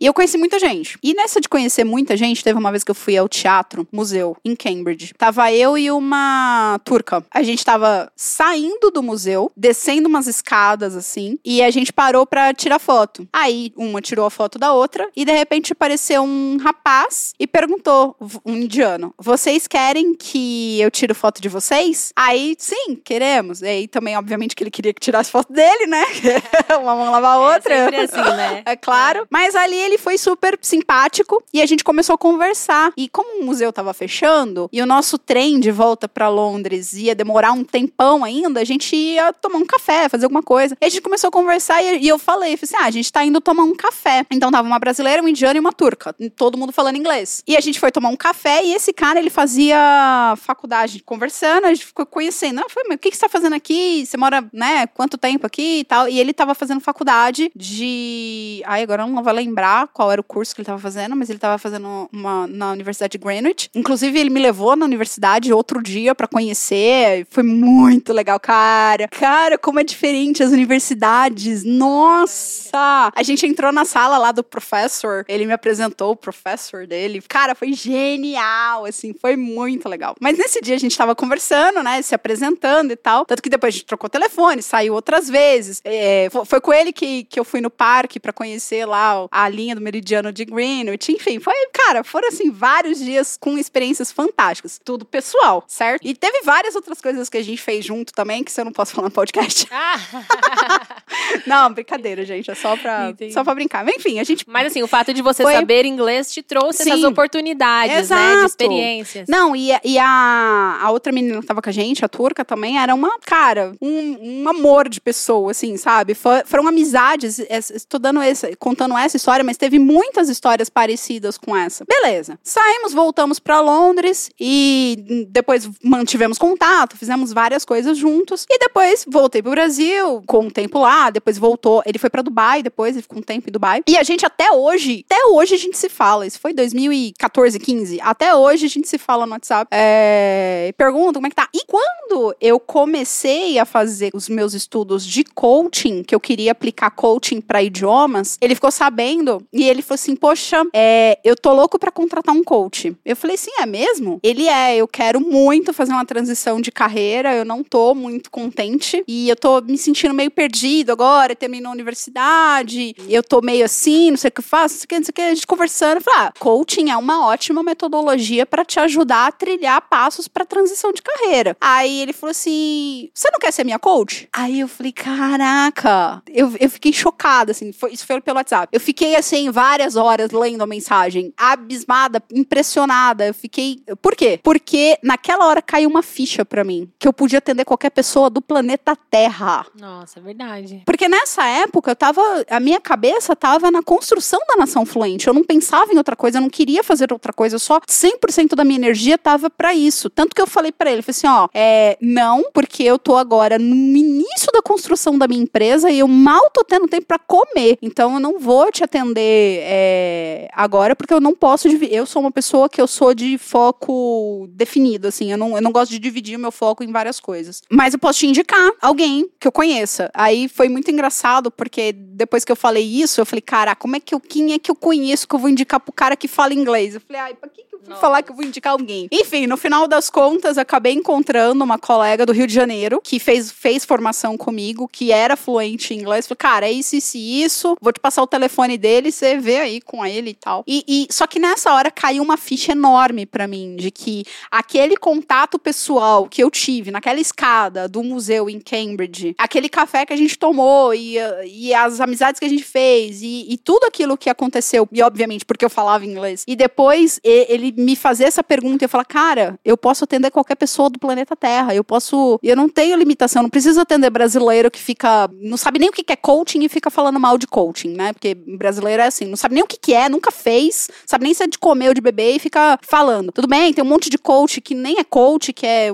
E 0.00 0.06
eu 0.06 0.14
conheci 0.14 0.38
muita 0.38 0.58
gente. 0.58 0.98
E 1.02 1.14
nessa 1.14 1.40
de 1.40 1.48
conhecer 1.48 1.84
muita 1.84 2.16
gente, 2.16 2.44
teve 2.44 2.58
uma 2.58 2.70
vez 2.70 2.84
que 2.84 2.90
eu 2.90 2.94
fui 2.94 3.16
ao 3.16 3.28
teatro, 3.28 3.86
museu, 3.92 4.36
em 4.44 4.54
Cambridge. 4.54 5.14
Tava 5.16 5.52
eu 5.52 5.76
e 5.76 5.90
uma 5.90 6.80
turca. 6.84 7.24
A 7.30 7.42
gente 7.42 7.64
tava 7.64 8.10
saindo 8.16 8.90
do 8.90 9.02
museu, 9.02 9.50
descendo 9.56 10.08
umas 10.08 10.26
escadas 10.26 10.94
assim, 10.96 11.38
e 11.44 11.62
a 11.62 11.70
gente 11.70 11.92
parou 11.92 12.26
pra 12.26 12.54
tirar 12.54 12.78
foto. 12.78 13.26
Aí 13.32 13.72
uma 13.76 14.00
tirou 14.00 14.26
a 14.26 14.30
foto 14.30 14.58
da 14.58 14.72
outra, 14.72 15.08
e 15.16 15.24
de 15.24 15.32
repente 15.32 15.72
apareceu 15.72 16.22
um 16.22 16.58
rapaz 16.58 17.32
e 17.38 17.46
perguntou, 17.46 18.16
um 18.44 18.56
indiano: 18.56 19.14
Vocês 19.18 19.66
querem 19.66 20.14
que 20.14 20.80
eu 20.80 20.90
tire 20.90 21.14
foto 21.14 21.40
de 21.40 21.48
vocês? 21.48 22.12
Aí, 22.16 22.54
sim, 22.58 22.96
queremos. 23.02 23.62
E 23.62 23.66
aí 23.66 23.88
também, 23.88 24.16
obviamente, 24.16 24.54
que 24.54 24.62
ele 24.62 24.70
queria 24.70 24.92
que 24.92 25.00
tirasse 25.00 25.30
foto 25.30 25.52
dele, 25.52 25.71
né? 25.86 26.04
uma 26.80 26.94
mão 26.94 27.10
lava 27.10 27.28
a 27.28 27.38
outra. 27.54 27.74
É 27.74 27.84
sempre 27.84 28.00
assim, 28.00 28.36
né? 28.36 28.62
É 28.72 28.76
claro. 28.76 29.26
Mas 29.30 29.54
ali 29.54 29.76
ele 29.76 29.98
foi 29.98 30.16
super 30.16 30.58
simpático 30.60 31.42
e 31.52 31.60
a 31.60 31.66
gente 31.66 31.82
começou 31.82 32.14
a 32.14 32.18
conversar. 32.18 32.92
E 32.96 33.08
como 33.08 33.40
o 33.40 33.44
museu 33.44 33.72
tava 33.72 33.92
fechando 33.92 34.68
e 34.72 34.80
o 34.80 34.86
nosso 34.86 35.18
trem 35.18 35.58
de 35.58 35.70
volta 35.70 36.08
pra 36.08 36.28
Londres 36.28 36.92
ia 36.92 37.14
demorar 37.14 37.52
um 37.52 37.64
tempão 37.64 38.24
ainda, 38.24 38.60
a 38.60 38.64
gente 38.64 38.94
ia 38.94 39.32
tomar 39.32 39.58
um 39.58 39.66
café, 39.66 40.08
fazer 40.08 40.24
alguma 40.24 40.42
coisa. 40.42 40.76
E 40.80 40.84
a 40.84 40.88
gente 40.88 41.02
começou 41.02 41.28
a 41.28 41.30
conversar 41.30 41.82
e, 41.82 42.04
e 42.04 42.08
eu 42.08 42.18
falei, 42.18 42.56
falei 42.56 42.58
assim: 42.62 42.76
ah, 42.76 42.86
a 42.86 42.90
gente 42.90 43.12
tá 43.12 43.24
indo 43.24 43.40
tomar 43.40 43.64
um 43.64 43.74
café. 43.74 44.24
Então 44.30 44.50
tava 44.50 44.66
uma 44.66 44.78
brasileira, 44.78 45.22
um 45.22 45.28
indiano 45.28 45.56
e 45.56 45.60
uma 45.60 45.72
turca. 45.72 46.14
Todo 46.36 46.58
mundo 46.58 46.72
falando 46.72 46.96
inglês. 46.96 47.42
E 47.46 47.56
a 47.56 47.60
gente 47.60 47.80
foi 47.80 47.90
tomar 47.90 48.08
um 48.08 48.16
café 48.16 48.64
e 48.64 48.74
esse 48.74 48.92
cara, 48.92 49.18
ele 49.18 49.30
fazia 49.30 50.34
faculdade 50.36 51.02
conversando, 51.04 51.66
a 51.66 51.74
gente 51.74 51.86
ficou 51.86 52.06
conhecendo. 52.06 52.60
Ah, 52.60 52.68
foi, 52.68 52.84
mas 52.84 52.96
o 52.96 52.98
que, 52.98 53.10
que 53.10 53.16
você 53.16 53.22
tá 53.22 53.28
fazendo 53.28 53.54
aqui? 53.54 54.04
Você 54.06 54.16
mora, 54.16 54.44
né, 54.52 54.86
quanto 54.88 55.18
tempo 55.18 55.46
aqui 55.46 55.61
e 55.62 55.84
tal? 55.84 56.08
E 56.08 56.18
ele 56.18 56.32
tava 56.32 56.54
fazendo 56.54 56.80
faculdade 56.80 57.50
de. 57.54 58.62
Ai, 58.66 58.82
agora 58.82 59.02
eu 59.02 59.06
não 59.06 59.22
vou 59.22 59.32
lembrar 59.32 59.88
qual 59.88 60.10
era 60.10 60.20
o 60.20 60.24
curso 60.24 60.54
que 60.54 60.60
ele 60.60 60.66
tava 60.66 60.78
fazendo, 60.78 61.16
mas 61.16 61.30
ele 61.30 61.38
tava 61.38 61.58
fazendo 61.58 62.08
uma 62.12 62.46
na 62.46 62.72
Universidade 62.72 63.12
de 63.12 63.18
Greenwich. 63.18 63.70
Inclusive, 63.74 64.18
ele 64.18 64.30
me 64.30 64.40
levou 64.40 64.76
na 64.76 64.84
universidade 64.84 65.52
outro 65.52 65.82
dia 65.82 66.14
pra 66.14 66.26
conhecer. 66.26 67.26
Foi 67.30 67.42
muito 67.42 68.12
legal, 68.12 68.38
cara. 68.38 69.08
Cara, 69.08 69.58
como 69.58 69.80
é 69.80 69.84
diferente 69.84 70.42
as 70.42 70.52
universidades. 70.52 71.64
Nossa! 71.64 73.12
A 73.14 73.22
gente 73.22 73.46
entrou 73.46 73.72
na 73.72 73.84
sala 73.84 74.18
lá 74.18 74.32
do 74.32 74.42
professor, 74.42 75.24
ele 75.28 75.46
me 75.46 75.52
apresentou 75.52 76.12
o 76.12 76.16
professor 76.16 76.86
dele. 76.86 77.22
Cara, 77.28 77.54
foi 77.54 77.72
genial, 77.72 78.84
assim, 78.84 79.12
foi 79.12 79.36
muito 79.36 79.88
legal. 79.88 80.14
Mas 80.20 80.36
nesse 80.38 80.60
dia 80.60 80.74
a 80.74 80.78
gente 80.78 80.96
tava 80.96 81.14
conversando, 81.14 81.82
né, 81.82 82.00
se 82.02 82.14
apresentando 82.14 82.92
e 82.92 82.96
tal. 82.96 83.24
Tanto 83.24 83.42
que 83.42 83.50
depois 83.50 83.74
a 83.74 83.76
gente 83.76 83.86
trocou 83.86 84.08
telefone, 84.08 84.62
saiu 84.62 84.94
outras 84.94 85.28
vezes. 85.28 85.51
É, 85.84 86.28
fo- 86.30 86.44
foi 86.44 86.60
com 86.60 86.72
ele 86.72 86.92
que, 86.92 87.24
que 87.24 87.38
eu 87.38 87.44
fui 87.44 87.60
no 87.60 87.70
parque 87.70 88.18
pra 88.20 88.32
conhecer 88.32 88.84
lá 88.86 89.26
a 89.30 89.48
linha 89.48 89.74
do 89.74 89.80
meridiano 89.80 90.32
de 90.32 90.44
Greenwich. 90.44 91.12
Enfim, 91.12 91.38
foi, 91.40 91.54
cara, 91.72 92.02
foram 92.04 92.28
assim 92.28 92.50
vários 92.50 92.98
dias 92.98 93.36
com 93.38 93.58
experiências 93.58 94.10
fantásticas. 94.12 94.80
Tudo 94.84 95.04
pessoal, 95.04 95.64
certo? 95.66 96.06
E 96.06 96.14
teve 96.14 96.42
várias 96.42 96.74
outras 96.74 97.00
coisas 97.00 97.28
que 97.28 97.36
a 97.38 97.42
gente 97.44 97.60
fez 97.60 97.84
junto 97.84 98.12
também, 98.12 98.42
que 98.44 98.50
você 98.52 98.62
não 98.64 98.72
posso 98.72 98.92
falar 98.94 99.08
no 99.08 99.14
podcast. 99.14 99.66
Ah! 99.70 99.98
Não, 101.46 101.72
brincadeira, 101.72 102.24
gente. 102.24 102.50
É 102.50 102.54
só 102.54 102.76
pra, 102.76 103.10
Entendi. 103.10 103.32
só 103.32 103.42
pra 103.44 103.54
brincar. 103.54 103.84
Mas 103.84 103.96
enfim, 103.96 104.18
a 104.18 104.24
gente. 104.24 104.44
Mas 104.48 104.66
assim, 104.68 104.82
o 104.82 104.86
fato 104.88 105.12
de 105.12 105.22
você 105.22 105.42
Foi- 105.42 105.54
saber 105.54 105.84
inglês 105.84 106.32
te 106.32 106.42
trouxe 106.42 106.82
essas 106.82 107.00
Sim. 107.00 107.06
oportunidades, 107.06 107.94
né? 107.94 108.00
Exato. 108.00 108.40
De 108.40 108.46
experiências. 108.46 109.28
Não, 109.28 109.54
e, 109.56 109.72
a- 109.72 109.80
e 109.84 109.98
a, 109.98 110.78
a 110.82 110.90
outra 110.90 111.12
menina 111.12 111.40
que 111.40 111.46
tava 111.46 111.60
com 111.62 111.68
a 111.68 111.72
gente, 111.72 112.04
a 112.04 112.08
turca 112.08 112.44
também, 112.44 112.78
era 112.78 112.94
uma, 112.94 113.18
cara, 113.20 113.74
um, 113.80 114.42
um 114.44 114.48
amor 114.48 114.88
de 114.88 115.00
pessoa, 115.00 115.41
assim, 115.48 115.76
sabe? 115.76 116.14
Fo- 116.14 116.30
foram 116.46 116.66
amizades. 116.68 117.38
Estou 117.38 117.98
dando 118.00 118.20
essa, 118.20 118.54
contando 118.56 118.96
essa 118.96 119.16
história, 119.16 119.44
mas 119.44 119.56
teve 119.56 119.78
muitas 119.78 120.28
histórias 120.28 120.68
parecidas 120.70 121.36
com 121.38 121.56
essa. 121.56 121.84
Beleza. 121.84 122.38
Saímos, 122.42 122.92
voltamos 122.92 123.38
pra 123.38 123.60
Londres 123.60 124.30
e 124.38 125.26
depois 125.28 125.68
mantivemos 125.82 126.38
contato, 126.38 126.96
fizemos 126.96 127.32
várias 127.32 127.64
coisas 127.64 127.96
juntos. 127.98 128.46
E 128.50 128.58
depois 128.58 129.04
voltei 129.08 129.42
pro 129.42 129.50
Brasil, 129.52 130.22
com 130.26 130.40
um 130.46 130.50
tempo 130.50 130.78
lá, 130.78 131.10
depois 131.10 131.38
voltou. 131.38 131.82
Ele 131.86 131.98
foi 131.98 132.10
pra 132.10 132.22
Dubai, 132.22 132.62
depois 132.62 132.94
ele 132.94 133.02
ficou 133.02 133.18
um 133.18 133.22
tempo 133.22 133.48
em 133.48 133.52
Dubai. 133.52 133.82
E 133.88 133.96
a 133.96 134.02
gente 134.02 134.24
até 134.26 134.50
hoje, 134.52 135.04
até 135.10 135.24
hoje 135.26 135.54
a 135.54 135.58
gente 135.58 135.76
se 135.78 135.88
fala. 135.88 136.26
Isso 136.26 136.38
foi 136.40 136.52
2014, 136.52 137.58
15. 137.58 138.00
Até 138.00 138.34
hoje 138.34 138.66
a 138.66 138.68
gente 138.68 138.88
se 138.88 138.98
fala 138.98 139.26
no 139.26 139.32
WhatsApp. 139.32 139.68
É, 139.72 140.72
perguntam 140.76 141.14
como 141.14 141.26
é 141.26 141.30
que 141.30 141.36
tá. 141.36 141.48
E 141.54 141.60
quando 141.66 142.34
eu 142.40 142.58
comecei 142.60 143.58
a 143.58 143.64
fazer 143.64 144.10
os 144.14 144.28
meus 144.28 144.54
estudos 144.54 145.06
de 145.06 145.24
coaching, 145.34 146.02
que 146.02 146.14
eu 146.14 146.20
queria 146.20 146.52
aplicar 146.52 146.90
coaching 146.90 147.40
para 147.40 147.62
idiomas, 147.62 148.38
ele 148.40 148.54
ficou 148.54 148.70
sabendo 148.70 149.44
e 149.52 149.64
ele 149.64 149.82
falou 149.82 149.94
assim: 149.94 150.16
Poxa, 150.16 150.62
é, 150.72 151.18
eu 151.24 151.36
tô 151.36 151.52
louco 151.52 151.78
para 151.78 151.90
contratar 151.90 152.34
um 152.34 152.44
coach. 152.44 152.96
Eu 153.04 153.16
falei: 153.16 153.36
Sim, 153.36 153.50
é 153.60 153.66
mesmo? 153.66 154.20
Ele 154.22 154.48
é, 154.48 154.76
eu 154.76 154.86
quero 154.86 155.20
muito 155.20 155.72
fazer 155.72 155.92
uma 155.92 156.04
transição 156.04 156.60
de 156.60 156.70
carreira, 156.70 157.34
eu 157.34 157.44
não 157.44 157.62
tô 157.62 157.94
muito 157.94 158.30
contente 158.30 159.02
e 159.06 159.28
eu 159.28 159.36
tô 159.36 159.60
me 159.60 159.78
sentindo 159.78 160.14
meio 160.14 160.30
perdido 160.30 160.92
agora, 160.92 161.34
terminou 161.34 161.70
a 161.70 161.74
universidade, 161.74 162.94
eu 163.08 163.22
tô 163.22 163.40
meio 163.40 163.64
assim, 163.64 164.10
não 164.10 164.16
sei 164.16 164.28
o 164.28 164.32
que 164.32 164.40
eu 164.40 164.44
faço, 164.44 164.74
não 164.74 164.80
sei 164.80 164.84
o 164.84 164.88
que, 164.88 164.96
não 164.96 165.04
sei 165.04 165.10
o 165.10 165.14
que. 165.14 165.22
A 165.22 165.34
gente 165.34 165.46
conversando, 165.46 165.96
eu 165.96 166.02
falei: 166.02 166.20
ah, 166.20 166.32
coaching 166.38 166.90
é 166.90 166.96
uma 166.96 167.26
ótima 167.26 167.62
metodologia 167.62 168.46
para 168.46 168.64
te 168.64 168.78
ajudar 168.80 169.28
a 169.28 169.32
trilhar 169.32 169.80
passos 169.88 170.28
para 170.28 170.44
transição 170.44 170.92
de 170.92 171.02
carreira. 171.02 171.56
Aí 171.60 172.00
ele 172.00 172.12
falou 172.12 172.30
assim: 172.30 173.10
Você 173.14 173.28
não 173.32 173.38
quer 173.38 173.52
ser 173.52 173.64
minha 173.64 173.78
coach? 173.78 174.28
Aí 174.32 174.60
eu 174.60 174.68
falei: 174.68 174.92
Caraca, 175.16 176.22
eu, 176.28 176.52
eu 176.58 176.70
fiquei 176.70 176.92
chocada, 176.92 177.52
assim, 177.52 177.72
foi, 177.72 177.92
isso 177.92 178.06
foi 178.06 178.20
pelo 178.20 178.38
WhatsApp. 178.38 178.68
Eu 178.72 178.80
fiquei, 178.80 179.16
assim, 179.16 179.50
várias 179.50 179.96
horas 179.96 180.30
lendo 180.30 180.62
a 180.62 180.66
mensagem, 180.66 181.32
abismada, 181.36 182.22
impressionada. 182.32 183.26
Eu 183.26 183.34
fiquei. 183.34 183.82
Por 184.00 184.14
quê? 184.14 184.40
Porque 184.42 184.98
naquela 185.02 185.46
hora 185.46 185.60
caiu 185.60 185.88
uma 185.88 186.02
ficha 186.02 186.44
para 186.44 186.64
mim, 186.64 186.90
que 186.98 187.06
eu 187.06 187.12
podia 187.12 187.38
atender 187.38 187.64
qualquer 187.64 187.90
pessoa 187.90 188.30
do 188.30 188.40
planeta 188.40 188.96
Terra. 189.10 189.66
Nossa, 189.78 190.18
é 190.18 190.22
verdade. 190.22 190.82
Porque 190.86 191.08
nessa 191.08 191.46
época 191.46 191.90
eu 191.90 191.96
tava. 191.96 192.22
A 192.48 192.60
minha 192.60 192.80
cabeça 192.80 193.34
tava 193.34 193.70
na 193.70 193.82
construção 193.82 194.40
da 194.48 194.56
nação 194.56 194.84
fluente. 194.86 195.26
Eu 195.26 195.34
não 195.34 195.44
pensava 195.44 195.92
em 195.92 195.98
outra 195.98 196.16
coisa, 196.16 196.38
eu 196.38 196.42
não 196.42 196.50
queria 196.50 196.82
fazer 196.82 197.12
outra 197.12 197.32
coisa. 197.32 197.56
Eu 197.56 197.60
só 197.60 197.80
100% 197.80 198.54
da 198.54 198.64
minha 198.64 198.78
energia 198.78 199.18
tava 199.18 199.50
para 199.50 199.74
isso. 199.74 200.08
Tanto 200.10 200.34
que 200.34 200.42
eu 200.42 200.46
falei 200.46 200.72
para 200.72 200.90
ele, 200.90 201.02
falei 201.02 201.16
assim, 201.16 201.26
ó, 201.26 201.48
é, 201.54 201.96
não, 202.00 202.50
porque 202.52 202.82
eu 202.82 202.98
tô 202.98 203.16
agora 203.16 203.58
no 203.58 203.74
início 203.74 204.52
da 204.52 204.62
construção 204.62 205.01
da 205.18 205.26
minha 205.26 205.42
empresa 205.42 205.90
e 205.90 205.98
eu 205.98 206.08
mal 206.08 206.50
tô 206.50 206.64
tendo 206.64 206.86
tempo 206.86 207.06
para 207.06 207.18
comer. 207.18 207.78
Então 207.82 208.14
eu 208.14 208.20
não 208.20 208.38
vou 208.38 208.70
te 208.70 208.84
atender 208.84 209.60
é, 209.62 210.48
agora 210.52 210.94
porque 210.94 211.12
eu 211.14 211.20
não 211.20 211.34
posso 211.34 211.68
eu 211.68 212.06
sou 212.06 212.22
uma 212.22 212.30
pessoa 212.30 212.68
que 212.68 212.80
eu 212.80 212.86
sou 212.86 213.14
de 213.14 213.38
foco 213.38 214.46
definido, 214.50 215.08
assim, 215.08 215.30
eu 215.30 215.38
não, 215.38 215.56
eu 215.56 215.62
não 215.62 215.72
gosto 215.72 215.90
de 215.90 215.98
dividir 215.98 216.36
o 216.36 216.40
meu 216.40 216.52
foco 216.52 216.84
em 216.84 216.92
várias 216.92 217.18
coisas. 217.18 217.62
Mas 217.70 217.94
eu 217.94 218.00
posso 218.00 218.20
te 218.20 218.26
indicar 218.26 218.70
alguém 218.80 219.28
que 219.38 219.46
eu 219.46 219.52
conheça. 219.52 220.10
Aí 220.14 220.48
foi 220.48 220.68
muito 220.68 220.90
engraçado 220.90 221.50
porque 221.50 221.92
depois 221.92 222.44
que 222.44 222.52
eu 222.52 222.56
falei 222.56 222.84
isso, 222.84 223.20
eu 223.20 223.26
falei, 223.26 223.42
cara, 223.42 223.74
como 223.74 223.96
é 223.96 224.00
que 224.00 224.14
eu 224.14 224.20
quem 224.20 224.52
é 224.52 224.58
que 224.58 224.70
eu 224.70 224.74
conheço 224.74 225.26
que 225.26 225.34
eu 225.34 225.38
vou 225.38 225.50
indicar 225.50 225.80
pro 225.80 225.92
cara 225.92 226.16
que 226.16 226.28
fala 226.28 226.54
inglês? 226.54 226.94
Eu 226.94 227.00
falei, 227.00 227.20
ai, 227.20 227.34
pra 227.34 227.48
que, 227.48 227.62
que 227.62 227.74
eu 227.74 227.80
fui 227.80 227.94
falar 227.96 228.22
que 228.22 228.30
eu 228.30 228.36
vou 228.36 228.44
indicar 228.44 228.72
alguém? 228.72 229.08
Enfim, 229.10 229.46
no 229.46 229.56
final 229.56 229.86
das 229.86 230.08
contas, 230.08 230.58
acabei 230.58 230.92
encontrando 230.92 231.64
uma 231.64 231.78
colega 231.78 232.24
do 232.24 232.32
Rio 232.32 232.46
de 232.46 232.54
Janeiro 232.54 233.00
que 233.02 233.18
fez, 233.18 233.50
fez 233.50 233.84
formação 233.84 234.36
comigo, 234.36 234.88
que 234.92 235.10
era 235.10 235.36
fluente 235.36 235.94
em 235.94 236.00
inglês. 236.00 236.26
Falei, 236.26 236.36
cara, 236.36 236.66
é 236.68 236.72
isso, 236.72 236.94
isso 236.94 237.16
isso. 237.16 237.76
Vou 237.80 237.92
te 237.92 238.00
passar 238.00 238.22
o 238.22 238.26
telefone 238.26 238.76
dele, 238.76 239.10
você 239.10 239.38
vê 239.38 239.56
aí 239.56 239.80
com 239.80 240.04
ele 240.04 240.30
e 240.30 240.34
tal. 240.34 240.62
E, 240.66 240.84
e 240.86 241.12
só 241.12 241.26
que 241.26 241.38
nessa 241.38 241.72
hora 241.72 241.90
caiu 241.90 242.22
uma 242.22 242.36
ficha 242.36 242.72
enorme 242.72 243.24
para 243.24 243.48
mim 243.48 243.76
de 243.76 243.90
que 243.90 244.24
aquele 244.50 244.96
contato 244.96 245.58
pessoal 245.58 246.28
que 246.28 246.42
eu 246.42 246.50
tive 246.50 246.90
naquela 246.90 247.20
escada 247.20 247.88
do 247.88 248.02
museu 248.02 248.50
em 248.50 248.60
Cambridge, 248.60 249.34
aquele 249.38 249.68
café 249.68 250.04
que 250.04 250.12
a 250.12 250.16
gente 250.16 250.38
tomou 250.38 250.94
e, 250.94 251.16
e 251.46 251.72
as 251.72 252.00
amizades 252.00 252.38
que 252.38 252.44
a 252.44 252.48
gente 252.48 252.64
fez 252.64 253.22
e, 253.22 253.46
e 253.48 253.56
tudo 253.56 253.84
aquilo 253.84 254.16
que 254.16 254.28
aconteceu, 254.28 254.88
e 254.92 255.02
obviamente 255.02 255.44
porque 255.44 255.64
eu 255.64 255.70
falava 255.70 256.04
inglês, 256.04 256.44
e 256.46 256.54
depois 256.54 257.20
ele 257.22 257.72
me 257.76 257.96
fazer 257.96 258.24
essa 258.24 258.42
pergunta 258.42 258.84
e 258.84 258.86
eu 258.86 258.88
falar, 258.88 259.04
cara, 259.04 259.58
eu 259.64 259.76
posso 259.76 260.04
atender 260.04 260.30
qualquer 260.30 260.56
pessoa 260.56 260.90
do 260.90 260.98
planeta 260.98 261.36
Terra, 261.36 261.74
eu 261.74 261.84
posso, 261.84 262.38
eu 262.42 262.56
não 262.56 262.68
tenho 262.68 262.96
limitação, 262.96 263.42
não 263.42 263.50
preciso 263.50 263.80
atender 263.80 264.10
brasileiro 264.10 264.70
que 264.70 264.81
fica, 264.82 265.30
não 265.40 265.56
sabe 265.56 265.78
nem 265.78 265.88
o 265.88 265.92
que 265.92 266.04
é 266.12 266.16
coaching 266.16 266.62
e 266.64 266.68
fica 266.68 266.90
falando 266.90 267.18
mal 267.18 267.38
de 267.38 267.46
coaching, 267.46 267.94
né? 267.94 268.12
Porque 268.12 268.34
brasileiro 268.34 269.02
é 269.02 269.06
assim, 269.06 269.24
não 269.24 269.36
sabe 269.36 269.54
nem 269.54 269.64
o 269.64 269.66
que 269.66 269.94
é, 269.94 270.08
nunca 270.08 270.30
fez, 270.30 270.88
sabe 271.06 271.24
nem 271.24 271.32
se 271.32 271.42
é 271.42 271.46
de 271.46 271.58
comer 271.58 271.88
ou 271.88 271.94
de 271.94 272.00
beber 272.00 272.36
e 272.36 272.38
fica 272.38 272.78
falando. 272.82 273.32
Tudo 273.32 273.48
bem, 273.48 273.72
tem 273.72 273.84
um 273.84 273.88
monte 273.88 274.10
de 274.10 274.18
coach 274.18 274.60
que 274.60 274.74
nem 274.74 274.98
é 274.98 275.04
coach, 275.04 275.52
que 275.52 275.66
é 275.66 275.92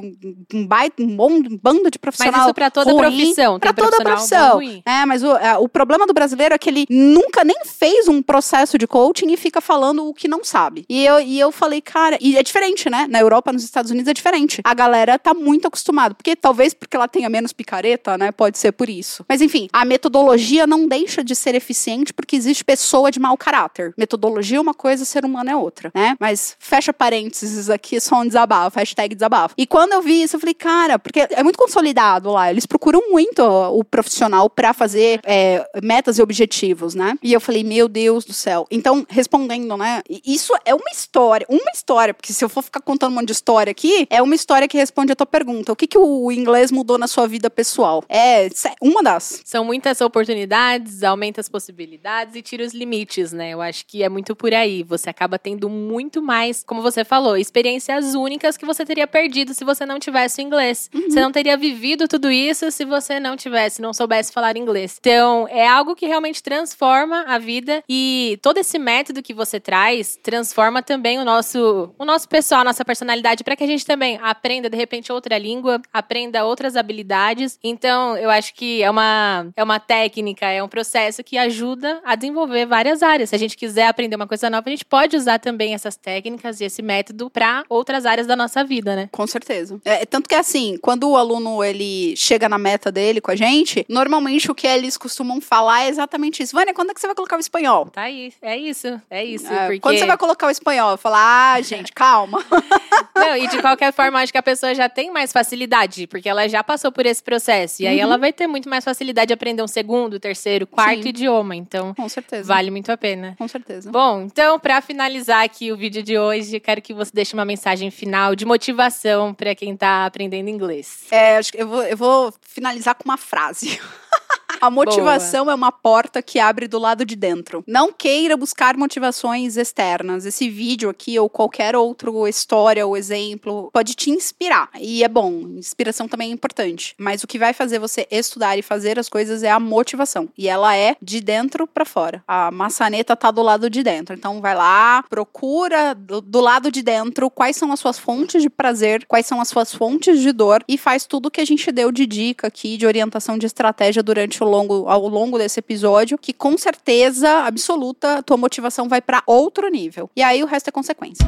um 0.53 0.67
baita, 0.67 1.03
um, 1.03 1.17
bom, 1.17 1.31
um 1.31 1.59
bando 1.63 1.91
de 1.91 1.99
profissional 1.99 2.33
Mas 2.33 2.47
isso 2.47 2.55
pra 2.55 2.71
toda 2.71 2.91
ruim, 2.91 3.01
profissão, 3.01 3.59
pra 3.61 3.73
toda 3.73 3.97
profissão. 3.99 4.61
É, 4.85 5.05
mas 5.07 5.23
o, 5.23 5.37
é, 5.37 5.57
o 5.59 5.69
problema 5.69 6.07
do 6.07 6.13
brasileiro 6.13 6.55
é 6.55 6.59
que 6.59 6.69
ele 6.69 6.87
nunca 6.89 7.45
nem 7.45 7.59
fez 7.65 8.09
um 8.09 8.23
processo 8.23 8.79
de 8.79 8.87
coaching 8.87 9.31
e 9.31 9.37
fica 9.37 9.61
falando 9.61 10.07
o 10.07 10.15
que 10.15 10.27
não 10.27 10.43
sabe. 10.43 10.85
E 10.89 11.05
eu, 11.05 11.21
e 11.21 11.39
eu 11.39 11.53
falei, 11.53 11.81
cara, 11.81 12.17
e 12.21 12.37
é 12.37 12.43
diferente, 12.43 12.89
né? 12.89 13.07
Na 13.09 13.21
Europa, 13.21 13.53
nos 13.53 13.65
Estados 13.65 13.91
Unidos 13.91 14.09
é 14.09 14.15
diferente. 14.15 14.61
A 14.65 14.75
galera 14.75 15.19
tá 15.19 15.35
muito 15.35 15.69
acostumada, 15.69 16.15
porque 16.15 16.35
talvez 16.35 16.75
porque 16.75 16.97
ela 16.97 17.09
tenha 17.09 17.29
menos 17.29 17.53
picareta, 17.53 18.17
né? 18.17 18.33
Pode 18.33 18.59
ser 18.59 18.73
por 18.79 18.89
isso. 18.89 19.25
Mas 19.29 19.43
enfim, 19.43 19.69
a 19.73 19.85
metodologia 19.85 20.65
não 20.65 20.87
deixa 20.87 21.25
de 21.25 21.35
ser 21.35 21.57
eficiente 21.57 22.15
porque 22.15 22.37
existe 22.37 22.65
pessoa 22.65 23.11
de 23.11 23.19
mau 23.19 23.37
caráter. 23.37 23.93
Metodologia 23.99 24.59
é 24.59 24.61
uma 24.61 24.73
coisa, 24.73 25.05
ser 25.05 25.25
humano 25.25 25.51
é 25.51 25.57
outra, 25.57 25.91
né? 25.93 26.17
Mas 26.21 26.57
fecha 26.61 26.93
parênteses 26.93 27.69
aqui, 27.69 28.01
só 28.01 28.21
um 28.21 28.27
desabafo, 28.27 28.79
hashtag 28.79 29.17
desabafo. 29.17 29.55
E 29.59 29.67
quando 29.67 29.95
eu 29.95 30.01
vi 30.01 30.23
isso, 30.23 30.37
eu 30.37 30.41
falei, 30.41 30.55
cara, 30.55 30.99
porque 30.99 31.27
é 31.29 31.43
muito 31.43 31.59
consolidado 31.59 32.31
lá, 32.31 32.51
eles 32.51 32.67
procuram 32.67 33.11
muito 33.11 33.43
o 33.43 33.83
profissional 33.83 34.49
para 34.49 34.73
fazer 34.73 35.21
é, 35.25 35.69
metas 35.83 36.19
e 36.19 36.23
objetivos, 36.23 36.95
né? 36.95 37.19
E 37.21 37.33
eu 37.33 37.41
falei, 37.41 37.65
meu 37.65 37.89
Deus 37.89 38.25
do 38.25 38.33
céu. 38.33 38.65
Então, 38.71 39.05
respondendo, 39.09 39.77
né? 39.77 40.03
Isso 40.25 40.53
é 40.65 40.73
uma 40.73 40.91
história, 40.93 41.45
uma 41.51 41.71
história, 41.75 42.15
porque 42.15 42.33
se 42.33 42.45
eu 42.45 42.49
for 42.49 42.63
ficar 42.63 42.81
contando 42.81 43.11
um 43.11 43.17
monte 43.17 43.27
de 43.27 43.33
história 43.33 43.73
aqui, 43.73 44.07
é 44.09 44.23
uma 44.23 44.37
história 44.37 44.69
que 44.69 44.77
responde 44.77 45.11
a 45.11 45.17
tua 45.17 45.27
pergunta. 45.27 45.73
O 45.73 45.77
que, 45.77 45.89
que 45.89 45.99
o 45.99 46.31
inglês 46.31 46.71
mudou 46.71 46.97
na 46.97 47.09
sua 47.09 47.27
vida 47.27 47.51
pessoal? 47.51 48.05
É 48.09 48.49
uma 48.81 49.03
das. 49.03 49.43
São 49.45 49.65
muitas 49.65 50.01
oportunidades, 50.01 51.03
aumenta 51.03 51.41
as 51.41 51.49
possibilidades 51.49 52.35
e 52.35 52.43
tira 52.43 52.65
os 52.65 52.73
limites, 52.73 53.33
né? 53.33 53.51
Eu 53.51 53.61
acho 53.61 53.87
que 53.87 54.03
é 54.03 54.09
muito 54.09 54.35
por 54.35 54.53
aí. 54.55 54.83
Você 54.83 55.11
acaba 55.11 55.39
tendo 55.39 55.69
muito 55.69 56.23
mais, 56.23 56.63
como 56.65 56.83
você 56.83 57.05
falou, 57.05 57.37
experiências 57.37 58.15
únicas 58.15 58.57
que 58.57 58.67
você 58.67 58.85
teria 58.85 59.07
perdido 59.07 59.55
se 59.55 59.65
você 59.65 59.85
não 59.87 59.99
tivesse 59.99 60.41
o 60.41 60.45
inglês. 60.45 60.91
Uhum. 60.95 61.11
Você 61.11 61.21
não 61.21 61.33
teria 61.33 61.57
vivido 61.57 62.09
tudo 62.09 62.31
isso 62.31 62.71
se 62.71 62.85
você 62.85 63.19
não 63.21 63.37
tivesse, 63.37 63.81
não 63.81 63.93
soubesse 63.93 64.33
falar 64.33 64.57
inglês. 64.57 64.97
Então, 65.01 65.47
é 65.49 65.67
algo 65.67 65.95
que 65.95 66.07
realmente 66.07 66.43
transforma 66.43 67.25
a 67.27 67.39
vida 67.39 67.83
e 67.89 68.39
todo 68.43 68.59
esse 68.59 68.79
método 68.79 69.23
que 69.23 69.35
você 69.35 69.61
traz 69.61 70.19
transforma 70.23 70.83
também 70.83 71.19
o 71.19 71.25
nosso, 71.25 71.95
o 71.99 72.05
nosso 72.05 72.29
pessoal, 72.29 72.63
a 72.63 72.65
nossa 72.65 72.85
personalidade 72.85 73.45
para 73.45 73.57
que 73.57 73.65
a 73.65 73.67
gente 73.67 73.85
também 73.85 74.19
aprenda 74.23 74.69
de 74.69 74.77
repente 74.77 75.13
outra 75.13 75.39
língua, 75.39 75.81
aprenda 75.93 76.45
outras 76.45 76.77
habilidades. 76.77 77.59
Então, 77.63 78.17
eu 78.17 78.31
acho 78.31 78.55
que 78.59 78.83
é 78.83 78.91
uma 78.91 79.47
é 79.57 79.63
uma 79.63 79.79
técnica, 79.79 80.47
é 80.47 80.61
um 80.61 80.69
processo 80.69 81.23
que 81.23 81.39
ajuda 81.39 82.01
a 82.05 82.17
desenvolver 82.17 82.67
várias 82.67 83.05
áreas. 83.05 83.31
Se 83.31 83.37
a 83.37 83.39
gente 83.39 83.57
quiser 83.57 83.87
aprender 83.87 84.17
uma 84.17 84.27
coisa 84.27 84.51
nova, 84.51 84.65
a 84.67 84.71
gente 84.71 84.85
pode 84.85 85.17
usar 85.17 85.39
também 85.39 85.75
essas 85.75 85.95
técnicas 85.95 86.61
e 86.61 86.65
esse 86.65 86.83
método 86.83 87.31
para 87.31 87.63
outras 87.69 88.05
áreas 88.05 88.27
da 88.27 88.35
nossa 88.35 88.65
vida, 88.65 88.97
né? 88.97 89.09
Com 89.13 89.29
certeza. 89.29 89.81
É, 89.85 90.05
tanto 90.05 90.29
que 90.29 90.35
assim, 90.35 90.77
quando 90.83 91.09
o 91.09 91.17
aluno 91.17 91.63
ele 91.63 92.17
chega 92.17 92.49
na 92.49 92.59
meta 92.59 92.91
dele 92.91 93.21
com 93.21 93.31
a 93.31 93.37
gente, 93.37 93.87
normalmente 93.89 94.51
o 94.51 94.55
que 94.57 94.67
eles 94.67 94.97
costumam 94.97 95.41
falar 95.41 95.85
é 95.85 95.89
exatamente 95.89 96.43
isso. 96.43 96.57
Vânia, 96.57 96.75
quando 96.75 96.91
é 96.91 96.95
que 96.95 97.01
você 97.01 97.07
vai 97.07 97.15
colocar 97.15 97.37
o 97.37 97.41
espanhol? 97.41 97.87
Tá 97.87 98.03
aí, 98.03 98.33
é 98.43 98.57
isso, 98.57 99.01
é 99.09 99.25
isso. 99.25 99.47
É, 99.47 99.67
porque... 99.67 99.81
Quando 99.81 99.99
você 99.99 100.07
vai 100.07 100.19
colocar 100.19 100.49
o 100.49 100.51
espanhol? 100.51 100.91
Eu 100.91 100.99
falo, 100.99 101.15
ah, 101.17 101.61
gente, 101.63 101.93
calma. 101.93 102.45
Não, 103.15 103.37
e 103.37 103.47
de 103.47 103.61
qualquer 103.61 103.93
forma, 103.93 104.21
acho 104.21 104.33
que 104.33 104.39
a 104.39 104.43
pessoa 104.43 104.75
já 104.75 104.89
tem 104.89 105.13
mais 105.13 105.33
facilidade, 105.33 106.09
porque 106.09 106.29
ela 106.29 106.49
já 106.49 106.65
passou 106.65 106.91
por 106.91 107.07
esse 107.07 107.23
processo. 107.23 107.83
E 107.83 107.87
aí 107.87 107.99
uhum. 107.99 108.03
ela 108.03 108.19
vai 108.19 108.33
ter 108.33 108.48
muito 108.49 108.69
mais 108.69 108.85
facilidade 108.85 109.29
de 109.29 109.35
aprender 109.35 109.63
um 109.63 109.69
segundo, 109.69 110.19
terceiro, 110.19 110.67
quarto 110.67 111.03
Sim. 111.03 111.09
idioma. 111.09 111.55
Então, 111.55 111.95
com 111.95 112.09
certeza. 112.09 112.49
vale 112.49 112.71
muito 112.71 112.91
a 112.91 112.97
pena. 112.97 113.35
Com 113.39 113.47
certeza. 113.47 113.91
Bom, 113.91 114.23
então, 114.23 114.59
para 114.59 114.81
finalizar 114.81 115.45
aqui 115.45 115.71
o 115.73 115.77
vídeo 115.77 116.03
de 116.03 116.19
hoje, 116.19 116.59
quero 116.61 116.81
que 116.83 116.95
você 116.95 117.11
deixe 117.15 117.35
uma 117.35 117.45
mensagem 117.45 117.91
final 117.91 118.35
de 118.35 118.45
motivação 118.45 119.35
para 119.35 119.55
quem 119.55 119.77
tá 119.77 120.07
aprendendo 120.07 120.49
inglês. 120.49 121.07
É, 121.11 121.37
acho 121.37 121.53
que 121.53 121.61
eu 121.61 121.69
vou, 121.69 121.83
eu 121.83 121.97
vou 121.97 122.35
finalizar 122.43 122.95
com 122.95 123.05
uma 123.05 123.17
frase. 123.17 123.79
A 124.69 124.71
motivação 124.71 125.45
Boa. 125.45 125.53
é 125.53 125.55
uma 125.55 125.73
porta 125.73 126.21
que 126.21 126.39
abre 126.39 126.67
do 126.69 126.79
lado 126.79 127.05
de 127.05 127.17
dentro. 127.17 127.63
Não 127.67 127.93
queira 127.93 128.37
buscar 128.37 128.77
motivações 128.77 129.57
externas. 129.57 130.27
Esse 130.27 130.49
vídeo 130.49 130.91
aqui 130.91 131.19
ou 131.19 131.29
qualquer 131.29 131.77
outro 131.77 132.27
história 132.27 132.87
ou 132.87 132.97
exemplo 132.97 133.71
pode 133.73 133.95
te 133.95 134.11
inspirar. 134.11 134.69
E 134.79 135.05
é 135.05 135.09
bom, 135.09 135.31
inspiração 135.57 136.09
também 136.09 136.31
é 136.31 136.35
importante. 136.35 136.95
Mas 136.99 137.23
o 137.23 137.27
que 137.27 137.39
vai 137.39 137.53
fazer 137.53 137.79
você 137.79 138.07
estudar 138.11 138.59
e 138.59 138.63
fazer 138.63 138.99
as 138.99 139.09
coisas 139.09 139.43
é 139.43 139.51
a 139.51 139.61
motivação. 139.61 140.29
E 140.37 140.49
ela 140.49 140.77
é 140.77 140.97
de 141.01 141.21
dentro 141.21 141.67
para 141.67 141.85
fora. 141.85 142.23
A 142.27 142.51
maçaneta 142.51 143.17
tá 143.17 143.31
do 143.31 143.43
lado 143.43 143.71
de 143.71 143.83
dentro. 143.83 144.15
Então 144.15 144.41
vai 144.41 144.55
lá, 144.55 145.05
procura 145.09 145.95
do, 145.95 146.21
do 146.21 146.41
lado 146.41 146.71
de 146.71 146.83
dentro 146.83 147.31
quais 147.31 147.57
são 147.57 147.73
as 147.73 147.81
suas 147.81 147.99
fontes 147.99 148.43
de 148.43 148.51
prazer, 148.51 149.07
quais 149.07 149.27
são 149.27 149.41
as 149.41 149.49
suas 149.49 149.75
fontes 149.75 150.21
de 150.21 150.33
dor 150.33 150.65
e 150.69 150.77
faz 150.77 151.07
tudo 151.07 151.31
que 151.31 151.41
a 151.41 151.45
gente 151.45 151.71
deu 151.71 151.93
de 151.93 152.07
dica 152.07 152.49
aqui 152.49 152.77
de 152.77 152.87
orientação 152.87 153.39
de 153.39 153.47
estratégia 153.47 154.03
durante 154.03 154.43
o 154.43 154.48
longo, 154.49 154.89
ao 154.89 155.07
longo 155.09 155.39
desse 155.39 155.61
episódio, 155.61 156.19
que 156.19 156.33
com 156.33 156.57
certeza 156.57 157.45
absoluta 157.45 158.23
tua 158.23 158.37
motivação 158.37 158.89
vai 158.89 159.01
para 159.01 159.23
outro 159.27 159.69
nível. 159.69 160.11
E 160.17 160.23
aí 160.23 160.43
o 160.43 160.47
resto 160.47 160.69
é 160.69 160.73
consequência. 160.73 161.27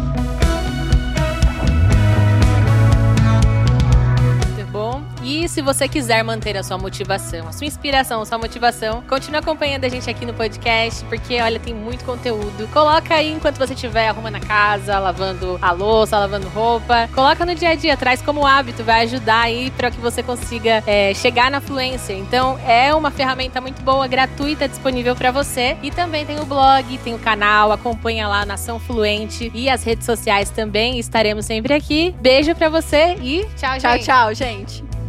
Se 5.49 5.61
você 5.63 5.89
quiser 5.89 6.23
manter 6.23 6.57
a 6.57 6.63
sua 6.63 6.79
motivação, 6.79 7.49
a 7.49 7.53
sua 7.53 7.67
inspiração, 7.67 8.23
a 8.23 8.27
sua 8.27 8.39
motivação, 8.39 9.03
continue 9.09 9.39
acompanhando 9.39 9.85
a 9.85 9.89
gente 9.89 10.09
aqui 10.09 10.25
no 10.27 10.35
podcast, 10.35 11.05
porque 11.07 11.41
olha, 11.41 11.59
tem 11.61 11.75
muito 11.75 12.05
conteúdo. 12.05 12.69
Coloca 12.73 13.15
aí 13.15 13.33
enquanto 13.33 13.57
você 13.59 13.75
estiver 13.75 14.09
arrumando 14.09 14.37
a 14.37 14.41
casa, 14.41 14.99
lavando 14.99 15.59
a 15.61 15.73
louça, 15.73 16.19
lavando 16.19 16.49
roupa. 16.49 17.09
Coloca 17.15 17.45
no 17.45 17.55
dia 17.55 17.71
a 17.71 17.75
dia, 17.75 17.97
traz 17.97 18.23
como 18.23 18.47
hábito, 18.47 18.83
vai 18.83 19.03
ajudar 19.03 19.43
aí 19.43 19.71
para 19.71 19.91
que 19.91 19.99
você 20.01 20.23
consiga 20.23 20.83
é, 20.87 21.13
chegar 21.15 21.51
na 21.51 21.61
fluência. 21.61 22.13
Então, 22.13 22.59
é 22.67 22.95
uma 22.95 23.11
ferramenta 23.11 23.61
muito 23.61 23.83
boa, 23.83 24.07
gratuita, 24.07 24.69
disponível 24.69 25.15
para 25.15 25.31
você. 25.31 25.77
E 25.83 25.91
também 25.91 26.25
tem 26.27 26.39
o 26.41 26.45
blog, 26.47 26.99
tem 26.99 27.15
o 27.15 27.19
canal, 27.19 27.73
acompanha 27.73 28.27
lá 28.27 28.45
Nação 28.45 28.79
Fluente 28.79 29.51
e 29.55 29.69
as 29.69 29.85
redes 29.85 30.07
sociais 30.07 30.51
também. 30.51 30.99
Estaremos 30.99 31.47
sempre 31.47 31.75
aqui. 31.75 32.15
Beijo 32.21 32.55
para 32.55 32.69
você 32.69 33.17
e 33.23 33.45
tchau, 33.57 33.79
Tchau, 33.79 33.93
gente. 33.93 34.05
tchau, 34.05 34.35
gente. 34.35 35.00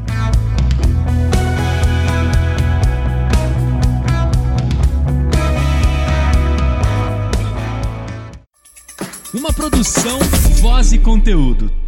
Uma 9.34 9.54
produção, 9.54 10.20
voz 10.60 10.92
e 10.92 11.00
conteúdo. 11.00 11.81